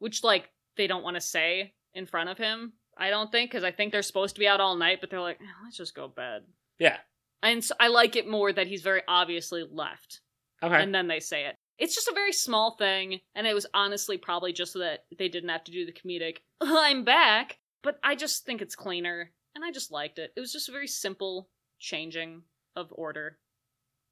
[0.00, 3.62] Which, like, they don't want to say in front of him, I don't think, because
[3.64, 5.94] I think they're supposed to be out all night, but they're like, "Eh, Let's just
[5.94, 6.42] go to bed.
[6.78, 6.96] Yeah.
[7.42, 10.20] And so I like it more that he's very obviously left,
[10.62, 10.82] Okay.
[10.82, 11.56] and then they say it.
[11.78, 15.28] It's just a very small thing, and it was honestly probably just so that they
[15.28, 19.64] didn't have to do the comedic, I'm back, but I just think it's cleaner, and
[19.64, 20.32] I just liked it.
[20.36, 21.48] It was just a very simple
[21.78, 22.42] changing
[22.76, 23.38] of order.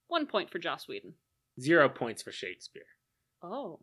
[0.08, 1.14] One point for Joss Whedon.
[1.60, 2.82] Zero points for Shakespeare.
[3.42, 3.80] Oh.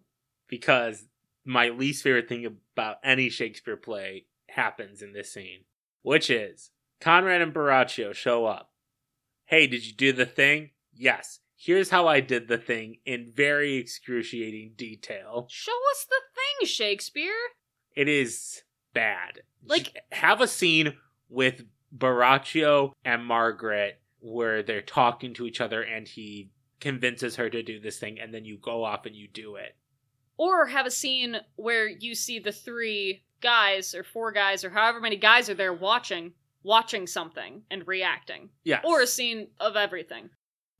[0.47, 1.05] because
[1.45, 5.61] my least favorite thing about any Shakespeare play happens in this scene,
[6.03, 6.69] which is
[7.01, 8.71] Conrad and Borachio show up.
[9.45, 10.71] Hey, did you do the thing?
[10.93, 11.39] Yes.
[11.59, 15.47] Here's how I did the thing in very excruciating detail.
[15.49, 17.33] Show us the thing, Shakespeare!
[17.95, 18.61] It is
[18.93, 19.41] bad.
[19.65, 20.93] Like- have a scene
[21.29, 27.63] with Borachio and Margaret where they're talking to each other and he convinces her to
[27.63, 29.75] do this thing and then you go off and you do it.
[30.37, 34.99] Or have a scene where you see the three guys, or four guys, or however
[34.99, 38.49] many guys are there watching, watching something and reacting.
[38.63, 38.81] Yeah.
[38.83, 40.29] Or a scene of everything.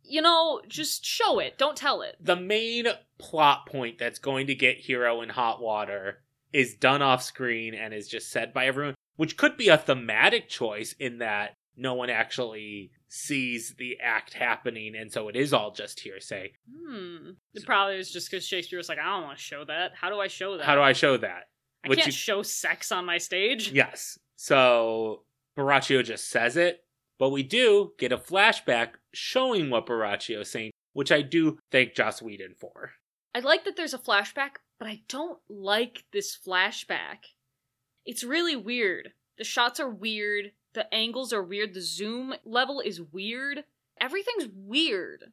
[0.08, 2.16] You know, just show it, don't tell it.
[2.20, 2.88] the main
[3.18, 6.20] plot point that's going to get Hero in hot water
[6.54, 10.48] is done off screen and is just said by everyone, which could be a thematic
[10.50, 15.72] choice in that no one actually sees the act happening, and so it is all
[15.72, 16.52] just hearsay.
[16.72, 17.32] Hmm.
[17.54, 19.92] It probably was just because Shakespeare was like, I don't want to show that.
[19.96, 20.66] How do I show that?
[20.66, 21.48] How do I show that?
[21.86, 23.72] I Which can't you- show sex on my stage.
[23.72, 24.18] Yes.
[24.36, 25.24] So
[25.58, 26.84] Borachio just says it,
[27.20, 32.22] but we do get a flashback showing what Borachio's saying, which I do thank Joss
[32.22, 32.92] Whedon for.
[33.36, 37.26] I like that there's a flashback, but I don't like this flashback.
[38.06, 39.10] It's really weird.
[39.38, 40.52] The shots are weird.
[40.74, 41.74] The angles are weird.
[41.74, 43.64] The zoom level is weird.
[44.00, 45.26] Everything's weird.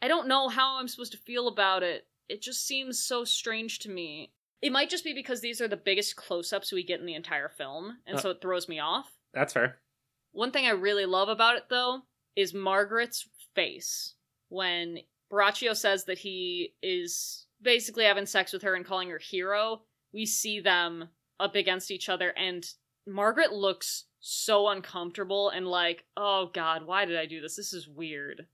[0.00, 2.06] I don't know how I'm supposed to feel about it.
[2.28, 4.32] It just seems so strange to me.
[4.60, 7.14] It might just be because these are the biggest close ups we get in the
[7.14, 8.20] entire film, and Uh.
[8.20, 9.10] so it throws me off.
[9.32, 9.80] That's fair.
[10.32, 12.02] One thing I really love about it, though,
[12.38, 14.14] is Margaret's face.
[14.48, 14.98] When
[15.30, 19.82] Borachio says that he is basically having sex with her and calling her hero,
[20.14, 21.08] we see them
[21.40, 22.64] up against each other, and
[23.06, 27.56] Margaret looks so uncomfortable and like, oh god, why did I do this?
[27.56, 28.46] This is weird.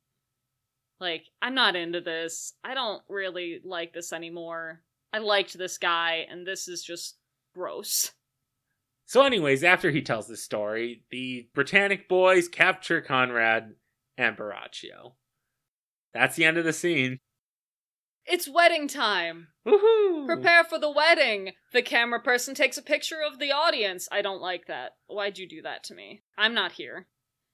[0.99, 2.55] Like, I'm not into this.
[2.65, 4.81] I don't really like this anymore.
[5.13, 7.19] I liked this guy, and this is just
[7.55, 8.13] gross.
[9.07, 13.75] So, anyways, after he tells the story, the BriTANick boys capture Conrad
[14.17, 15.13] and Borachio.
[16.15, 17.19] That's the end of the scene.
[18.27, 19.49] It's wedding time!
[19.67, 20.25] Woohoo!
[20.25, 21.53] Prepare for the wedding.
[21.75, 24.09] The camera person takes a picture of the audience.
[24.11, 24.93] I don't like that.
[25.07, 26.23] Why'd you do that to me?
[26.39, 27.07] I'm not here.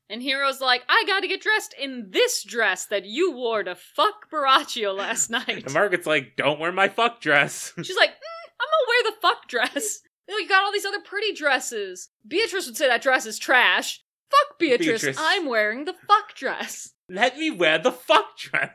[0.09, 4.31] And Hero's like, I gotta get dressed in this dress that you wore to fuck
[4.33, 5.49] Borachio last night.
[5.49, 7.73] And Margaret's like, don't wear my fuck dress.
[7.77, 10.01] She's like, mm, I'm gonna wear the fuck dress.
[10.31, 12.09] You, know, you got all these other pretty dresses.
[12.25, 14.01] Beatrice would say that dress is trash.
[14.31, 15.03] Fuck Beatrice.
[15.03, 15.17] Beatrice.
[15.19, 16.93] I'm wearing the fuck dress.
[17.09, 18.71] Let me wear the fuck dress.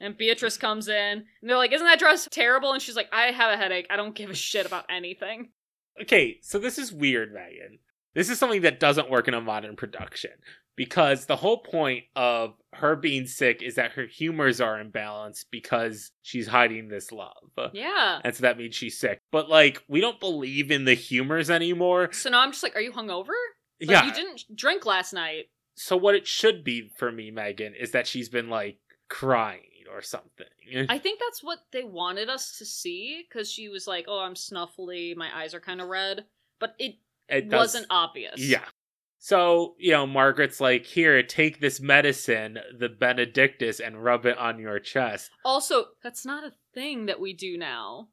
[0.00, 2.72] And Beatrice comes in, and they're like, Isn't that dress terrible?
[2.72, 3.86] And she's like, I have a headache.
[3.90, 5.50] I don't give a shit about anything.
[6.00, 7.78] Okay, so this is weird, Megan.
[8.14, 10.30] This is something that doesn't work in a modern production
[10.76, 16.12] because the whole point of her being sick is that her humors are imbalanced because
[16.22, 17.32] she's hiding this love.
[17.72, 18.20] Yeah.
[18.22, 19.20] And so that means she's sick.
[19.32, 22.12] But like, we don't believe in the humors anymore.
[22.12, 23.28] So now I'm just like, Are you hungover?
[23.80, 24.06] Like, yeah.
[24.06, 25.46] You didn't drink last night.
[25.76, 29.62] So what it should be for me, Megan, is that she's been like crying
[29.92, 30.46] or something.
[30.88, 34.34] I think that's what they wanted us to see because she was like, "Oh, I'm
[34.34, 35.16] snuffly.
[35.16, 36.24] My eyes are kind of red,"
[36.58, 36.96] but it,
[37.28, 38.38] It wasn't obvious.
[38.38, 38.64] Yeah.
[39.18, 44.58] So, you know, Margaret's like, here, take this medicine, the Benedictus, and rub it on
[44.58, 45.30] your chest.
[45.44, 48.08] Also, that's not a thing that we do now.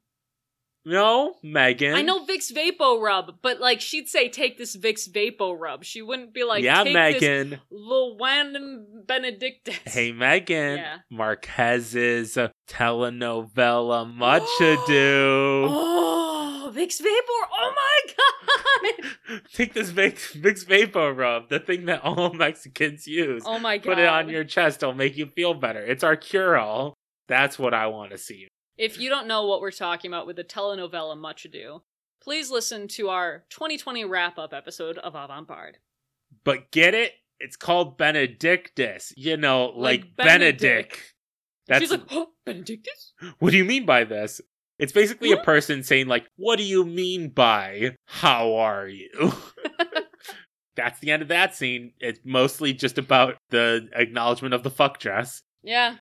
[0.86, 1.94] No, Megan.
[1.94, 6.02] I know Vicks Vapo Rub, but like she'd say, "Take this Vicks Vapo Rub." She
[6.02, 7.60] wouldn't be like, yeah, "Take Megan.
[7.70, 10.76] Llewellyn Benedictus." Hey, Megan.
[10.78, 10.98] Yeah.
[11.10, 12.36] Marquez's
[12.68, 15.66] telenovela Much Ado.
[15.70, 17.48] Oh, Vicks Vapor!
[17.50, 18.33] Oh my god!
[19.52, 23.42] Take this Vicks, Vicks Vapor Rub, the thing that all Mexicans use.
[23.46, 23.84] Oh my god!
[23.84, 25.80] Put it on your chest, it'll make you feel better.
[25.84, 26.94] It's our cure all.
[27.28, 28.48] That's what I want to see.
[28.76, 31.82] If you don't know what we're talking about with the telenovela Much Ado,
[32.22, 35.78] please listen to our 2020 wrap up episode of Avant Bard.
[36.44, 37.12] But get it?
[37.38, 39.12] It's called Benedictus.
[39.16, 40.60] You know, like, Like Benedict.
[40.62, 41.14] Benedict.
[41.66, 43.12] That's She's like, oh, Benedictus?
[43.38, 44.40] what do you mean by this?
[44.78, 49.32] It's basically a person saying like, "What do you mean by how are you?"
[50.76, 51.92] That's the end of that scene.
[52.00, 55.42] It's mostly just about the acknowledgement of the fuck dress.
[55.62, 55.96] Yeah.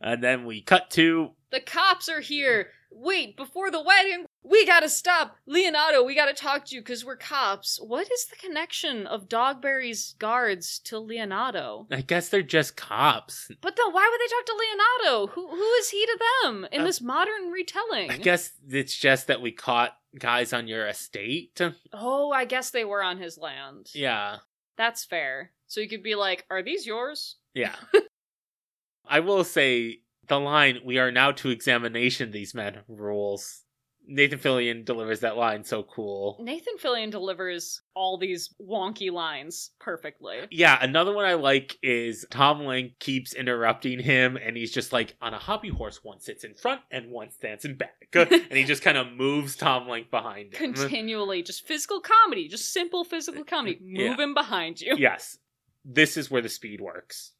[0.00, 2.68] And then we cut to The cops are here.
[2.90, 5.36] Wait, before the wedding, we gotta stop.
[5.48, 7.78] Leonato, we gotta talk to you because we're cops.
[7.80, 11.86] What is the connection of Dogberry's guards to Leonato?
[11.92, 13.50] I guess they're just cops.
[13.60, 15.30] But then why would they talk to Leonato?
[15.30, 18.10] Who who is he to them in Uh, this modern retelling?
[18.10, 21.60] I guess it's just that we caught guys on your estate.
[21.92, 23.90] Oh, I guess they were on his land.
[23.94, 24.38] Yeah.
[24.76, 25.52] That's fair.
[25.66, 27.74] So you could be like, "Are these yours?" Yeah.
[29.06, 33.62] I will say the line, we are now to examination these men rules.
[34.10, 36.38] Nathan Fillion delivers that line so cool.
[36.40, 40.38] Nathan Fillion delivers all these wonky lines perfectly.
[40.50, 45.14] Yeah, another one I like is Tom Lenk keeps interrupting him, and he's just like
[45.20, 46.00] on a hobby horse.
[46.02, 49.56] One sits in front and one stands in back, and he just kind of moves
[49.56, 50.72] Tom Lenk behind him.
[50.72, 53.78] Continually, just physical comedy, just simple physical comedy.
[53.82, 54.08] Yeah.
[54.08, 54.96] Move him behind you.
[54.96, 55.36] yes,
[55.84, 57.32] this is where the speed works.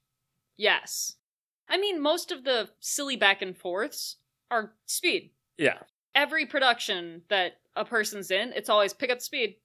[0.59, 1.15] Yes.
[1.69, 4.17] I mean, most of the silly back and forths
[4.51, 5.33] are speed.
[5.57, 5.79] Yeah.
[6.15, 9.57] Every production that a person's in, it's always pick up the speed.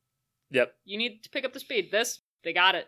[0.51, 0.73] Yep.
[0.85, 1.89] You need to pick up the speed.
[1.91, 2.87] This, they got it.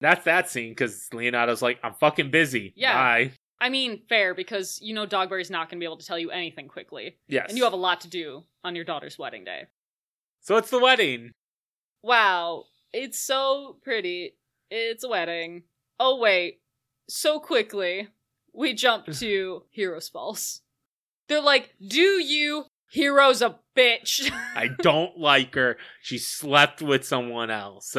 [0.00, 2.72] That's that scene because Leonato's like, I'm fucking busy.
[2.76, 2.94] Yeah.
[2.94, 3.32] Bye.
[3.60, 6.30] I mean, fair, because you know Dogberry's not going to be able to tell you
[6.30, 7.16] anything quickly.
[7.26, 7.46] Yes.
[7.48, 9.64] And you have a lot to do on your daughter's wedding day.
[10.40, 11.32] So it's the wedding.
[12.02, 14.36] Wow, it's so pretty.
[14.70, 15.64] It's a wedding.
[15.98, 16.60] Oh, wait.
[17.08, 18.08] So quickly,
[18.54, 20.62] we jump to Heroes Falls.
[21.28, 22.64] They're like, Do you?
[22.90, 24.30] Hero's a bitch.
[24.56, 25.76] I don't like her.
[26.00, 27.94] She slept with someone else.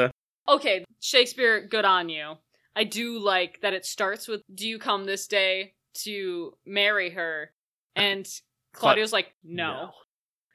[0.48, 2.34] okay, Shakespeare, good on you.
[2.76, 5.74] I do like that it starts with Do you come this day
[6.06, 7.52] to marry her?
[7.96, 8.26] And
[8.74, 9.92] Claudio's like, No.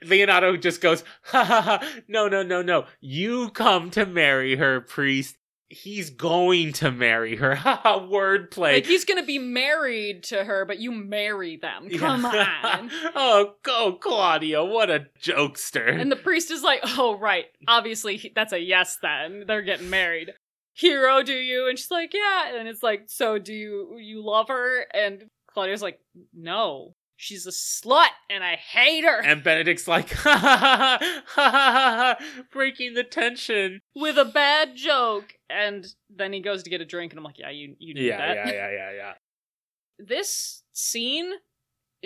[0.03, 2.86] Leonato just goes, ha ha ha, no, no, no, no.
[3.01, 5.36] You come to marry her, priest.
[5.70, 7.56] He's going to marry her.
[7.84, 8.74] Wordplay.
[8.74, 11.88] Like he's gonna be married to her, but you marry them.
[11.90, 12.90] Come on.
[13.14, 14.64] oh, go, Claudio.
[14.66, 15.98] What a jokester.
[16.00, 17.46] And the priest is like, "Oh, right.
[17.66, 18.98] Obviously, he- that's a yes.
[19.02, 20.32] Then they're getting married."
[20.74, 21.68] Hero, do you?
[21.68, 25.82] And she's like, "Yeah." And it's like, "So, do you you love her?" And Claudio's
[25.82, 26.00] like,
[26.32, 30.98] "No, she's a slut, and I hate her." And Benedict's like, ha ha ha ha
[31.26, 33.80] ha ha, ha, breaking the tension.
[33.94, 35.34] with a bad joke.
[35.50, 38.02] And then he goes to get a drink, and I'm like, "Yeah, you you knew
[38.02, 39.12] Yeah, that." yeah, yeah, yeah, yeah.
[39.98, 41.30] This scene,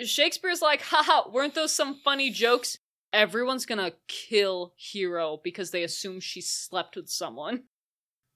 [0.03, 2.77] Shakespeare's like, "Haha, weren't those some funny jokes?"
[3.11, 7.63] Everyone's gonna kill Hero because they assume she slept with someone.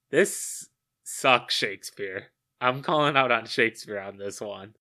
[0.10, 0.70] This
[1.04, 2.32] sucks, Shakespeare.
[2.60, 4.74] I'm calling out on Shakespeare on this one.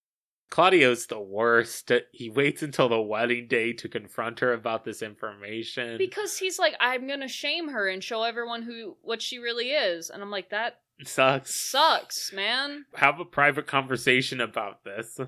[0.52, 1.90] Claudio's the worst.
[2.12, 5.96] He waits until the wedding day to confront her about this information.
[5.96, 10.10] Because he's like, I'm gonna shame her and show everyone who what she really is,
[10.10, 11.54] and I'm like, that sucks.
[11.54, 12.84] sucks, man.
[12.96, 15.18] Have a private conversation about this.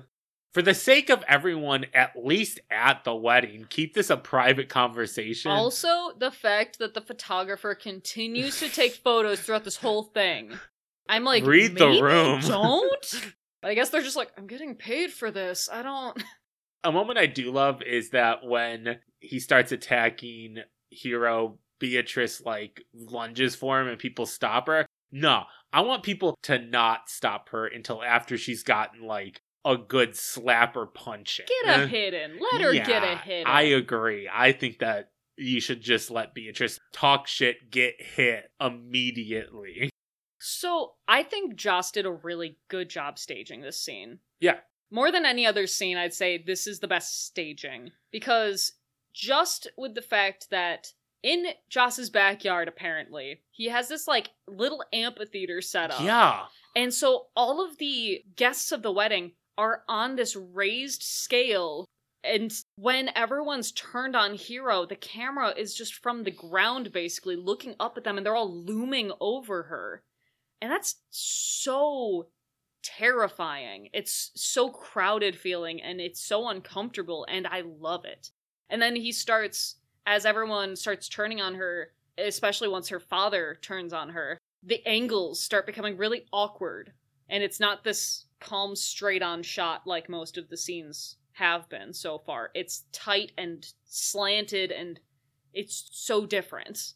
[0.53, 5.49] For the sake of everyone, at least at the wedding, keep this a private conversation.
[5.49, 10.51] Also, the fact that the photographer continues to take photos throughout this whole thing.
[11.09, 12.41] I'm like, Read the room.
[12.47, 13.33] Don't.
[13.65, 15.69] But I guess they're just like, I'm getting paid for this.
[15.73, 16.23] I don't.
[16.83, 20.57] a moment I do love is that when he starts attacking
[20.91, 24.85] Hero, Beatrice like lunges for him and people stop her.
[25.11, 30.15] No, I want people to not stop her until after she's gotten like a good
[30.15, 31.41] slap or punch.
[31.63, 32.37] Get a hit in.
[32.39, 33.47] Let her get a hit in.
[33.47, 34.29] I agree.
[34.31, 39.89] I think that you should just let Beatrice talk shit, get hit immediately.
[40.47, 44.19] So I think Joss did a really good job staging this scene.
[44.39, 44.57] Yeah.
[44.91, 47.93] More than any other scene, I'd say this is the best staging.
[48.11, 48.73] Because
[49.11, 50.93] just with the fact that
[51.23, 56.01] in Joss's backyard, apparently, he has this like little amphitheater set up.
[56.01, 56.43] Yeah.
[56.75, 61.85] And so all of the guests of the wedding are on this raised scale.
[62.23, 67.73] And when everyone's turned on Hero, the camera is just from the ground, basically, looking
[67.79, 70.03] up at them, and they're all looming over her.
[70.65, 72.25] And that's so
[72.81, 73.89] terrifying.
[73.93, 78.31] It's so crowded feeling, and it's so uncomfortable, and I love it.
[78.71, 79.75] And then he starts,
[80.07, 85.43] as everyone starts turning on her, especially once her father turns on her, the angles
[85.43, 86.93] start becoming really awkward.
[87.29, 91.93] And it's not this calm, straight on shot like most of the scenes have been
[91.93, 92.49] so far.
[92.55, 94.99] It's tight and slanted, and
[95.53, 96.95] it's so different.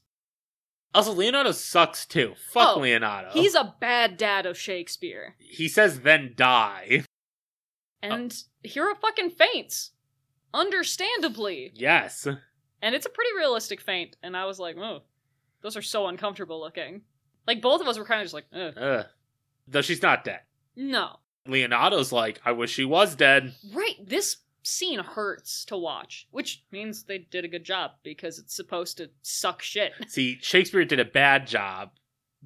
[0.93, 2.33] Also, Leonato sucks too.
[2.51, 3.31] Fuck Oh, Leonato.
[3.31, 5.35] He's a bad dad of Shakespeare.
[5.39, 7.03] he says then die.
[8.03, 8.07] Oh.
[8.07, 9.91] And Hero fucking faints.
[10.53, 11.71] Understandably.
[11.75, 12.25] Yes.
[12.81, 14.15] And it's a pretty realistic faint.
[14.23, 15.01] And I was like, oh,
[15.61, 17.01] those are so uncomfortable looking.
[17.45, 18.73] Like, both of us were kind of just like, Ugh.
[18.77, 19.05] Ugh.
[19.67, 20.41] Though she's not dead.
[20.75, 21.17] no.
[21.47, 23.55] Leonato's like, I wish she was dead.
[23.73, 28.55] Right, this scene hurts to watch, which means they did a good job because it's
[28.55, 29.93] supposed to suck shit.
[30.07, 31.91] See, Shakespeare did a bad job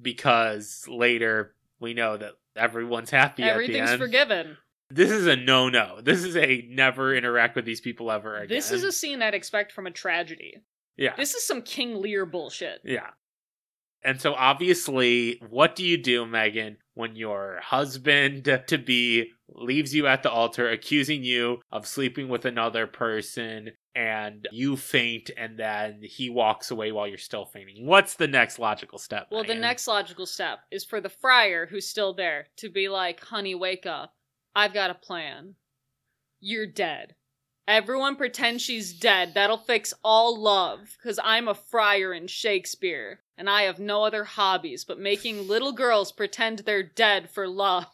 [0.00, 4.56] because later we know that everyone's happy at the Everything's forgiven.
[4.90, 6.00] This is a no no.
[6.02, 8.54] This is a never interact with these people ever again.
[8.54, 10.58] This is a scene I'd expect from a tragedy.
[10.96, 11.16] yeah.
[11.16, 12.80] This is some King Lear bullshit.
[12.84, 13.10] Yeah.
[14.04, 20.06] And so obviously, what do you do, Megan, when your husband to be leaves you
[20.06, 26.00] at the altar accusing you of sleeping with another person and you faint and then
[26.02, 27.86] he walks away while you're still fainting?
[27.86, 29.28] What's the next logical step?
[29.30, 33.20] Well, the next logical step is for the friar who's still there to be like,
[33.20, 34.12] honey, wake up.
[34.54, 35.54] I've got a plan.
[36.40, 37.14] You're dead.
[37.66, 39.32] Everyone pretend she's dead.
[39.34, 40.96] That'll fix all love.
[40.98, 43.20] Because I'm a friar in Shakespeare.
[43.36, 47.86] And I have no other hobbies but making little girls pretend they're dead for love.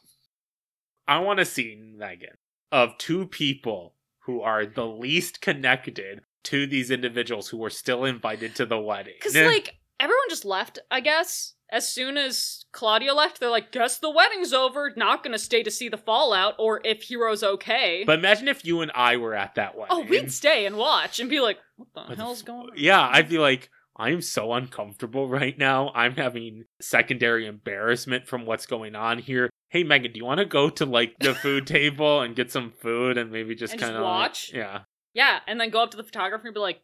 [1.08, 2.36] I want a scene, Megan,
[2.70, 8.54] of two people who are the least connected to these individuals who were still invited
[8.56, 9.14] to the wedding.
[9.18, 11.54] Because, like, everyone just left, I guess.
[11.72, 14.92] As soon as Claudio left, they're like, guess the wedding's over.
[14.96, 18.02] Not gonna stay to see the fallout, or if Hero's okay.
[18.06, 19.88] but imagine if you and I were at that wedding.
[19.90, 22.60] Oh, we'd stay and watch and be like, what the What the hell's f- going
[22.70, 22.76] on?
[22.76, 25.90] Yeah, I'd be like, I'm so uncomfortable right now.
[25.94, 29.50] I'm having secondary embarrassment from what's going on here.
[29.68, 32.72] Hey, Megan, do you want to go to like the food table and get some
[32.80, 34.52] food and maybe just kind of watch?
[34.54, 34.80] Yeah.
[35.12, 36.80] Yeah, and then go up to the photographer and be like,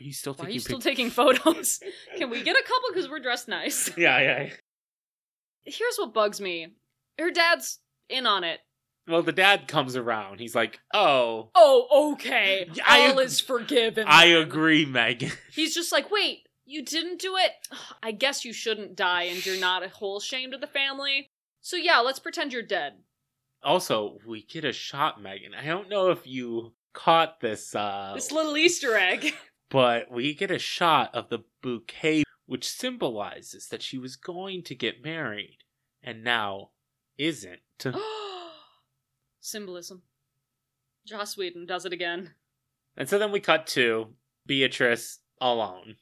[0.00, 1.80] are you still "Why are taking you still pic- taking photos?
[2.16, 4.50] Can we get a couple because we're dressed nice?" Yeah, yeah.
[5.64, 6.68] Here's what bugs me:
[7.18, 8.60] her dad's in on it.
[9.06, 10.38] Well, the dad comes around.
[10.40, 12.68] He's like, "Oh, Oh, okay.
[12.86, 14.06] I All is forgiven.
[14.06, 17.52] I agree, Megan." He's just like, wait, you didn't do it?
[18.02, 21.30] I guess you shouldn't die and you're not a whole shame to the family.
[21.62, 22.94] So yeah, let's pretend you're dead.
[23.62, 25.52] Also, we get a shot, Megan.
[25.54, 29.34] I don't know if you caught this uh This little Easter egg.
[29.70, 34.74] But we get a shot of the bouquet which symbolizes that she was going to
[34.74, 35.58] get married
[36.02, 36.70] and now
[37.18, 37.60] isn't.
[39.40, 40.02] Symbolism.
[41.06, 42.34] Joss Whedon does it again.
[42.96, 44.14] And so then we cut to
[44.46, 45.96] Beatrice alone,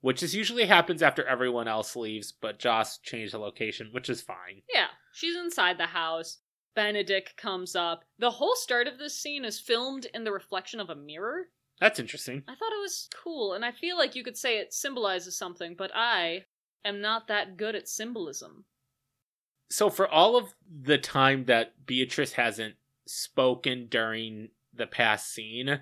[0.00, 4.22] which is usually happens after everyone else leaves, but Joss changed the location, which is
[4.22, 4.62] fine.
[4.72, 6.38] Yeah, she's inside the house.
[6.74, 8.04] Benedict comes up.
[8.18, 11.48] The whole start of this scene is filmed in the reflection of a mirror.
[11.80, 12.42] That's interesting.
[12.46, 15.74] I thought it was cool, and I feel like you could say it symbolizes something,
[15.76, 16.44] but I
[16.84, 18.64] am not that good at symbolism.
[19.70, 22.74] So for all of the time that Beatrice hasn't
[23.06, 25.80] spoken during the past scene,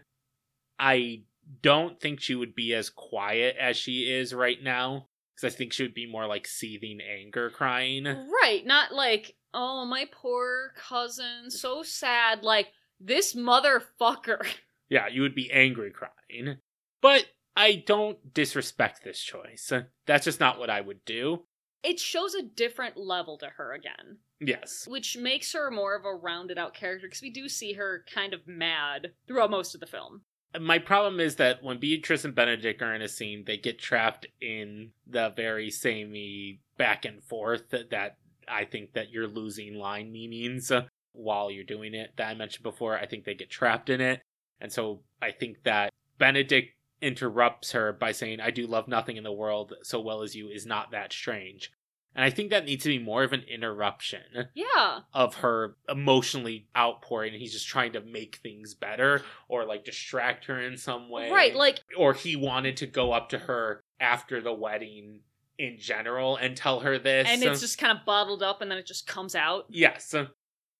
[0.78, 1.22] I
[1.62, 5.08] don't think she would be as quiet as she is right now.
[5.34, 8.04] Because I think she would be more like seething anger crying.
[8.04, 12.42] Right, not like, oh, my poor cousin, so sad.
[12.42, 14.46] Like, this motherfucker.
[14.88, 16.58] Yeah, you would be angry crying.
[17.00, 19.72] But I don't disrespect this choice.
[20.06, 21.44] That's just not what I would do.
[21.82, 24.86] It shows a different level to her again, Yes.
[24.88, 28.34] which makes her more of a rounded out character because we do see her kind
[28.34, 30.22] of mad throughout most of the film.
[30.58, 34.26] My problem is that when Beatrice and Benedict are in a scene, they get trapped
[34.40, 38.16] in the very samey back and forth that,
[38.48, 40.72] I think that you're losing line meanings
[41.12, 42.96] while you're doing it that I mentioned before.
[42.98, 44.22] I think they get trapped in it.
[44.60, 49.24] And so I think that Benedict interrupts her by saying, I do love nothing in
[49.24, 51.72] the world so well as you is not that strange.
[52.14, 55.00] And I think that needs to be more of an interruption Yeah.
[55.14, 60.60] of her emotionally outpouring he's just trying to make things better or like distract her
[60.60, 61.30] in some way.
[61.30, 65.20] Right, like, or he wanted to go up to her after the wedding
[65.58, 67.28] in general and tell her this.
[67.28, 69.66] and it's just kind of bottled up and then it just comes out.
[69.68, 70.12] Yes.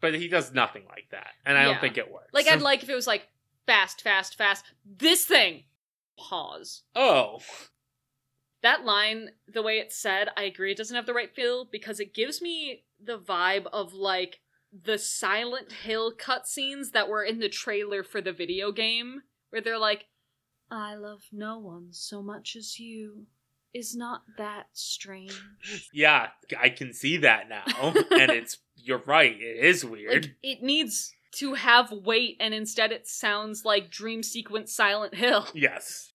[0.01, 1.29] But he does nothing like that.
[1.45, 1.73] And I Yeah.
[1.73, 2.33] don't think it works.
[2.33, 3.29] Like, I'd like if it was like,
[3.69, 4.65] fast, fast, fast.
[4.85, 5.65] This thing!
[6.19, 6.85] Pause.
[6.97, 7.41] Oh.
[8.63, 12.01] that line, the way it's said, I agree it doesn't have the right feel because
[12.01, 14.41] it gives me the vibe of like
[14.73, 19.21] the Silent Hill cutscenes that were in the trailer for the video game,
[19.51, 20.07] where they're like,
[20.71, 23.27] I love no one so much as you.
[23.75, 25.39] Is not that strange?
[25.93, 26.29] Yeah,
[26.59, 27.93] I can see that now.
[28.11, 30.25] and it's you're right, it is weird.
[30.25, 35.47] Like, it needs to have weight, and instead it sounds like Dream Sequence Silent Hill.
[35.55, 36.13] yes.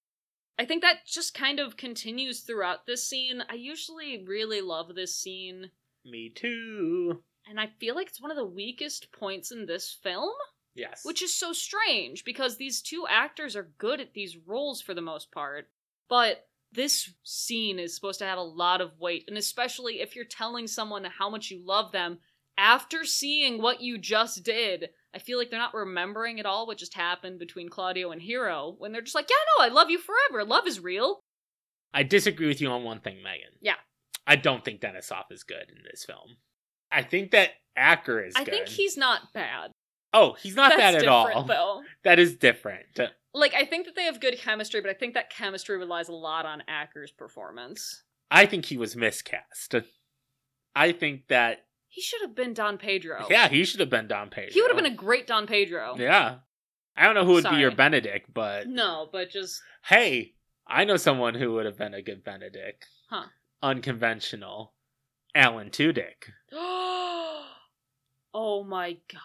[0.58, 3.44] I think that just kind of continues throughout this scene.
[3.50, 5.72] I usually really love this scene.
[6.06, 7.24] Me too.
[7.48, 10.32] And I feel like it's one of the weakest points in this film,
[10.76, 11.02] Yes.
[11.04, 15.02] which is so strange because these two actors are good at these roles for the
[15.02, 15.70] most part.
[16.08, 20.26] But this scene is supposed to have a lot of weight, and especially if you're
[20.26, 22.20] telling someone how much you love them
[22.58, 24.90] after seeing what you just did.
[25.16, 28.76] I feel like they're not remembering at all what just happened between Claudio and Hero
[28.78, 30.44] when they're just like, yeah, no, I love you forever.
[30.44, 31.20] Love is real.
[31.94, 33.52] I disagree with you on one thing, Megan.
[33.62, 33.76] Yeah.
[34.26, 36.38] I don't think Denisof is good in this film.
[36.92, 38.54] I think that Acker is I good.
[38.54, 39.72] think he's not bad.
[40.14, 41.44] Oh, he's not That's bad at all.
[41.44, 41.82] though.
[42.04, 42.86] That is different.
[43.34, 46.14] like I think that they have good chemistry, but I think that chemistry relies a
[46.14, 48.04] lot on Acker's performance.
[48.30, 49.76] I think he was miscast.
[50.76, 53.28] I think that He should have been Don Pedro.
[53.30, 54.52] yeah, he should have been Don Pedro.
[54.52, 55.96] He would have been a great Don Pedro.
[55.96, 56.38] Yeah.
[56.98, 60.34] I don't know who would be your Benedict, but No, but just hey,
[60.68, 62.88] I know someone who would have been a good Benedict.
[63.12, 63.26] Huh.
[63.62, 64.74] Unconventional.
[65.36, 66.32] Alan Tudyk.
[68.36, 69.22] Oh my god.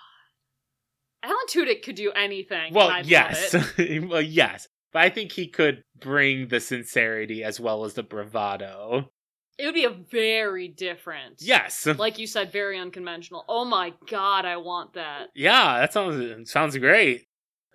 [1.22, 2.74] Alan Tudyk could do anything.
[2.74, 3.54] Well, yes.
[4.02, 4.68] well, yes.
[4.92, 9.10] But I think he could bring the sincerity as well as the bravado.
[9.58, 11.36] It would be a very different.
[11.40, 11.86] Yes.
[11.98, 13.44] Like you said, very unconventional.
[13.48, 15.28] Oh my god, I want that.
[15.34, 17.26] yeah, that sounds sounds great.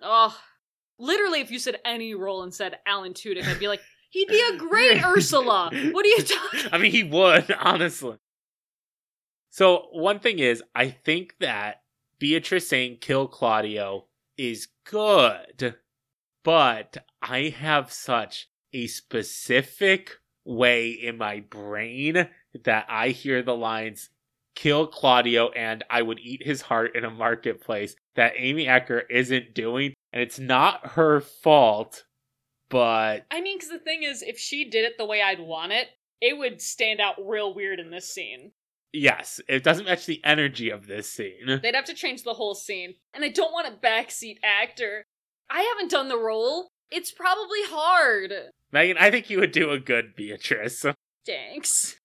[0.02, 0.36] Oh,
[0.98, 3.80] literally, if you said any role and said Alan Tudyk, I'd be like,
[4.10, 5.70] he'd be a great Ursula.
[5.92, 6.60] What are you talking?
[6.72, 8.16] I mean, he would, honestly.
[9.50, 11.82] So, one thing is, I think that
[12.18, 14.06] Beatrice saying kill Claudio
[14.36, 15.76] is good,
[16.42, 22.28] but I have such a specific way in my brain
[22.64, 24.10] that I hear the lines
[24.54, 29.54] kill Claudio and I would eat his heart in a marketplace that Amy Acker isn't
[29.54, 29.94] doing.
[30.12, 32.04] And it's not her fault,
[32.70, 35.72] but I mean, because the thing is, if she did it the way I'd want
[35.72, 35.88] it,
[36.20, 38.52] it would stand out real weird in this scene.
[38.92, 41.60] yes, it doesn't match the energy of this scene.
[41.62, 42.94] They'd have to change the whole scene.
[43.12, 45.04] And I don't want a backseat actor.
[45.50, 46.68] I haven't done the role.
[46.90, 48.32] It's probably hard.
[48.74, 50.84] Megan, I think you would do a good Beatrice.
[51.24, 51.96] Thanks.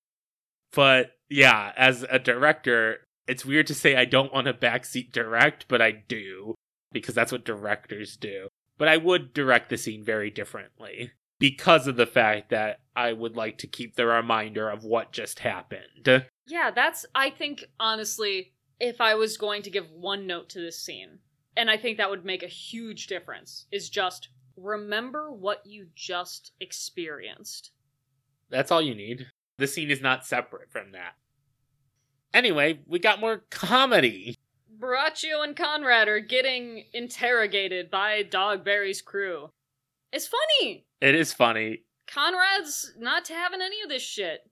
[0.72, 5.66] But yeah, as a director, it's weird to say I don't want to backseat direct,
[5.68, 6.54] but I do,
[6.92, 8.50] because that's what directors do.
[8.78, 13.36] But I would direct the scene very differently because of the fact that I would
[13.36, 16.24] like to keep the reminder of what just happened.
[16.48, 20.80] Yeah, that's, I think, honestly, if I was going to give one note to this
[20.80, 21.18] scene,
[21.58, 24.30] and I think that would make a huge difference, is just
[24.62, 27.72] remember what you just experienced.
[28.50, 29.28] That's all you need.
[29.58, 31.14] The scene is not separate from that.
[32.34, 34.38] Anyway, we got more comedy.
[34.80, 39.50] Borachio and Conrad are getting interrogated by Dogberry's crew.
[40.12, 40.86] It's funny!
[41.02, 41.84] It is funny.
[42.08, 44.50] Conrad's not having any of this shit.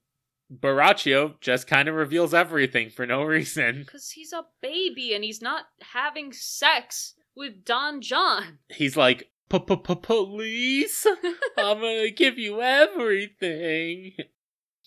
[0.54, 3.80] Borachio just kind of reveals everything for no reason.
[3.80, 8.60] Because he's a baby and he's not having sex with Don John.
[8.70, 11.08] He's like, "P-p-p-police?
[11.58, 14.14] I'm gonna give you everything.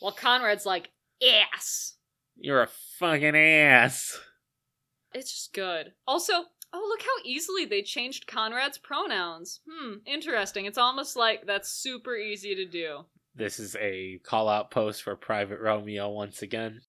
[0.00, 0.90] While Conrad's like,
[1.22, 1.96] ass.
[2.36, 2.68] You're a
[2.98, 4.18] fucking ass.
[5.12, 5.92] It's just good.
[6.06, 6.32] Also,
[6.72, 9.60] oh, look how easily they changed Conrad's pronouns.
[9.68, 10.66] Hmm, interesting.
[10.66, 13.04] It's almost like that's super easy to do.
[13.34, 16.80] This is a call out post for Private Romeo once again.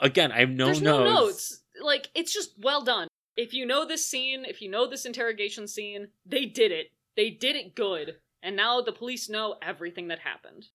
[0.00, 1.04] Again, I have no There's notes.
[1.04, 1.60] no notes.
[1.82, 3.08] Like, it's just well done.
[3.36, 6.88] If you know this scene, if you know this interrogation scene, they did it.
[7.16, 8.16] They did it good.
[8.42, 10.66] And now the police know everything that happened.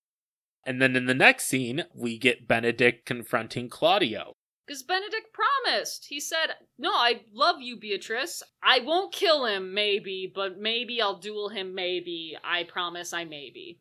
[0.65, 4.33] And then in the next scene, we get Benedict confronting Claudio.
[4.65, 6.05] Because Benedict promised.
[6.09, 8.43] He said, No, I love you, Beatrice.
[8.61, 12.37] I won't kill him, maybe, but maybe I'll duel him, maybe.
[12.43, 13.79] I promise I maybe.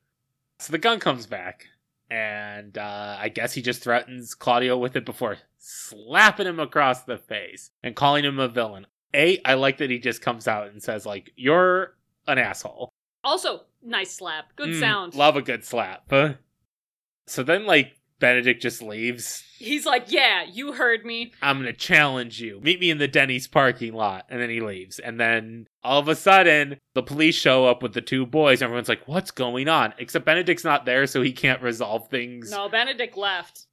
[0.61, 1.67] So the gun comes back,
[2.11, 7.19] and uh, I guess he just threatens Claudio with it before slapping him across the
[7.19, 8.87] face and calling him a villain.
[9.13, 11.98] A, I like that he just comes out and says, like, you're
[12.29, 12.91] an asshole.
[13.25, 14.55] Also, nice slap.
[14.57, 15.15] Good Mm, sound.
[15.15, 16.09] Love a good slap.
[17.27, 19.45] So then, like, Benedict just leaves.
[19.59, 21.33] He's like, Yeah, you heard me.
[21.43, 22.61] I'm gonna challenge you.
[22.61, 24.27] Meet me in the Denny's parking lot.
[24.29, 24.99] And then he leaves.
[24.99, 28.61] And then all of a sudden, the police show up with the two boys.
[28.63, 29.95] Everyone's like, what's going on?
[29.99, 32.51] Except Benedict's not there, so he can't resolve things.
[32.51, 33.67] No, Benedict left.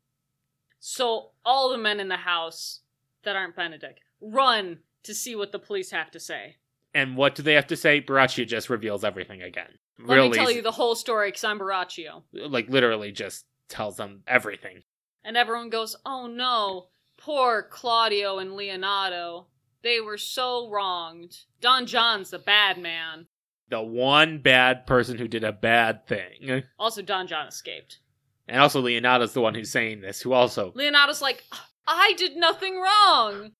[0.79, 2.81] So all the men in the house
[3.23, 6.57] that aren't Benedict run to see what the police have to say.
[6.95, 8.01] And what do they have to say?
[8.01, 9.67] Borachio just reveals everything again.
[9.99, 12.23] Let really, me tell you the whole story because I'm Borachio.
[12.31, 14.83] like literally just tells them everything.
[15.23, 19.47] And everyone goes, Oh no, poor Claudio and Leonato.
[19.83, 21.35] They were so wronged.
[21.59, 23.27] Don John's the bad man.
[23.69, 26.63] The one bad person who did a bad thing.
[26.79, 27.99] Also, Don John escaped.
[28.47, 31.43] And also Leonato's the one who's saying this, who also Leonato's like,
[31.87, 33.51] I did nothing wrong.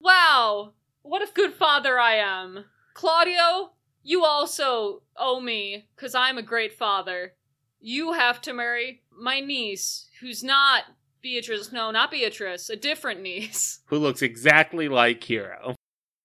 [0.00, 2.66] Wow, what a good father I am.
[2.94, 3.72] Claudio,
[4.02, 7.34] you also owe me, because I'm a great father.
[7.80, 10.84] You have to marry my niece, who's not
[11.20, 11.72] Beatrice.
[11.72, 13.80] No, not Beatrice, a different niece.
[13.86, 15.74] who looks exactly like Hero.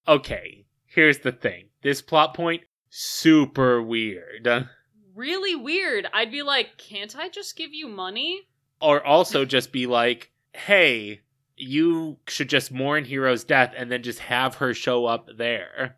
[0.08, 1.70] Okay, here's the thing.
[1.82, 4.68] This plot point super weird.
[5.16, 6.08] Really weird.
[6.14, 8.48] I'd be like, can't I just give you money?
[8.82, 11.22] Or also just be like, "Hey,
[11.58, 15.98] you should just mourn Hero's death and then just have her show up there."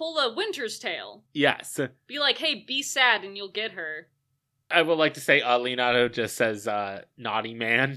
[0.00, 1.24] Pull a Winter's Tale.
[1.34, 1.78] Yes.
[2.06, 4.06] Be like, hey, be sad and you'll get her.
[4.70, 7.96] I would like to say uh, Leonato just says uh, naughty man.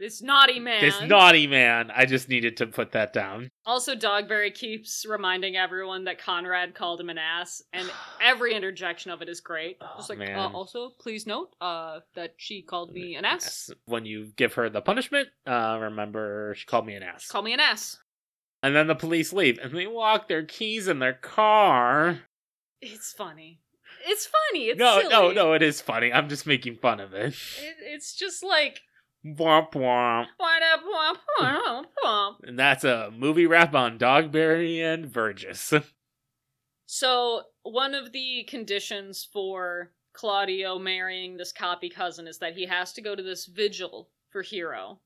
[0.00, 0.80] This naughty man.
[0.80, 1.92] This naughty man.
[1.94, 3.48] I just needed to put that down.
[3.64, 7.88] Also, Dogberry keeps reminding everyone that Conrad called him an ass, and
[8.20, 9.76] every interjection of it is great.
[9.80, 13.70] Oh, Just like, uh, also, please note uh, that she called me an ass.
[13.84, 17.28] When you give her the punishment, uh, remember she called me an ass.
[17.28, 17.98] Call me an ass.
[18.62, 22.20] And then the police leave and they lock their keys in their car.
[22.80, 23.60] It's funny.
[24.06, 24.66] It's funny.
[24.66, 25.10] It's no, silly.
[25.10, 26.12] no, no, it is funny.
[26.12, 27.34] I'm just making fun of it.
[27.34, 28.80] It, it's just like,
[29.24, 30.26] Womp womp.
[30.40, 32.36] womp, womp, womp.
[32.42, 35.74] And that's a movie wrap on Dogberry and Verges.
[36.86, 42.92] So, one of the conditions for Claudio marrying this copy cousin is that he has
[42.94, 45.00] to go to this vigil for Hero.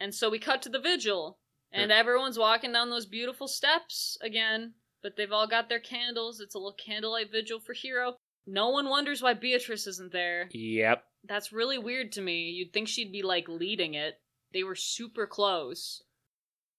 [0.00, 1.38] And so we cut to the vigil,
[1.72, 6.40] and everyone's walking down those beautiful steps again, but they've all got their candles.
[6.40, 8.16] It's a little candlelight vigil for Hero.
[8.46, 10.48] No one wonders why Beatrice isn't there.
[10.52, 11.04] Yep.
[11.24, 12.50] That's really weird to me.
[12.50, 14.14] You'd think she'd be like leading it.
[14.52, 16.02] They were super close.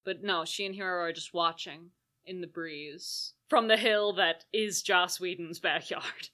[0.03, 1.91] But no, she and Hero are just watching
[2.26, 6.30] in the breeze from the hill that is Joss Whedon's backyard.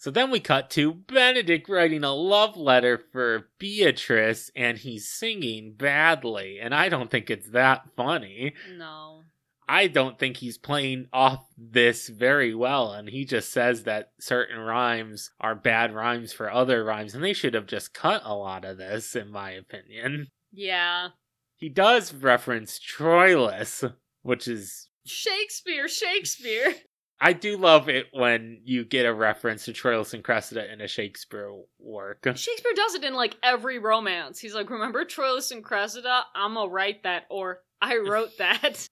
[0.00, 5.74] So then we cut to Benedict writing a love letter for Beatrice, and he's singing
[5.74, 8.54] badly, and I don't think it's that funny.
[8.78, 9.24] No.
[9.68, 14.58] I don't think he's playing off this very well, and he just says that certain
[14.58, 18.64] rhymes are bad rhymes for other rhymes, and they should have just cut a lot
[18.64, 20.28] of this, in my opinion.
[20.50, 21.08] Yeah.
[21.56, 24.88] He does reference Troilus, which is.
[25.04, 26.74] Shakespeare, Shakespeare.
[27.20, 30.88] I do love it when you get a reference to Troilus and Cressida in a
[30.88, 32.20] Shakespeare work.
[32.24, 34.38] Shakespeare does it in like every romance.
[34.38, 36.22] He's like, remember Troilus and Cressida?
[36.34, 38.86] I'm gonna write that, or I wrote that.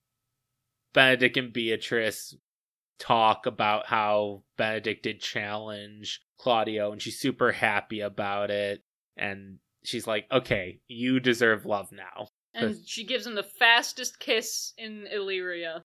[0.93, 2.35] Benedict and Beatrice
[2.99, 8.83] talk about how Benedict did challenge Claudio, and she's super happy about it.
[9.17, 12.29] And she's like, okay, you deserve love now.
[12.55, 15.83] and she gives him the fastest kiss in Illyria.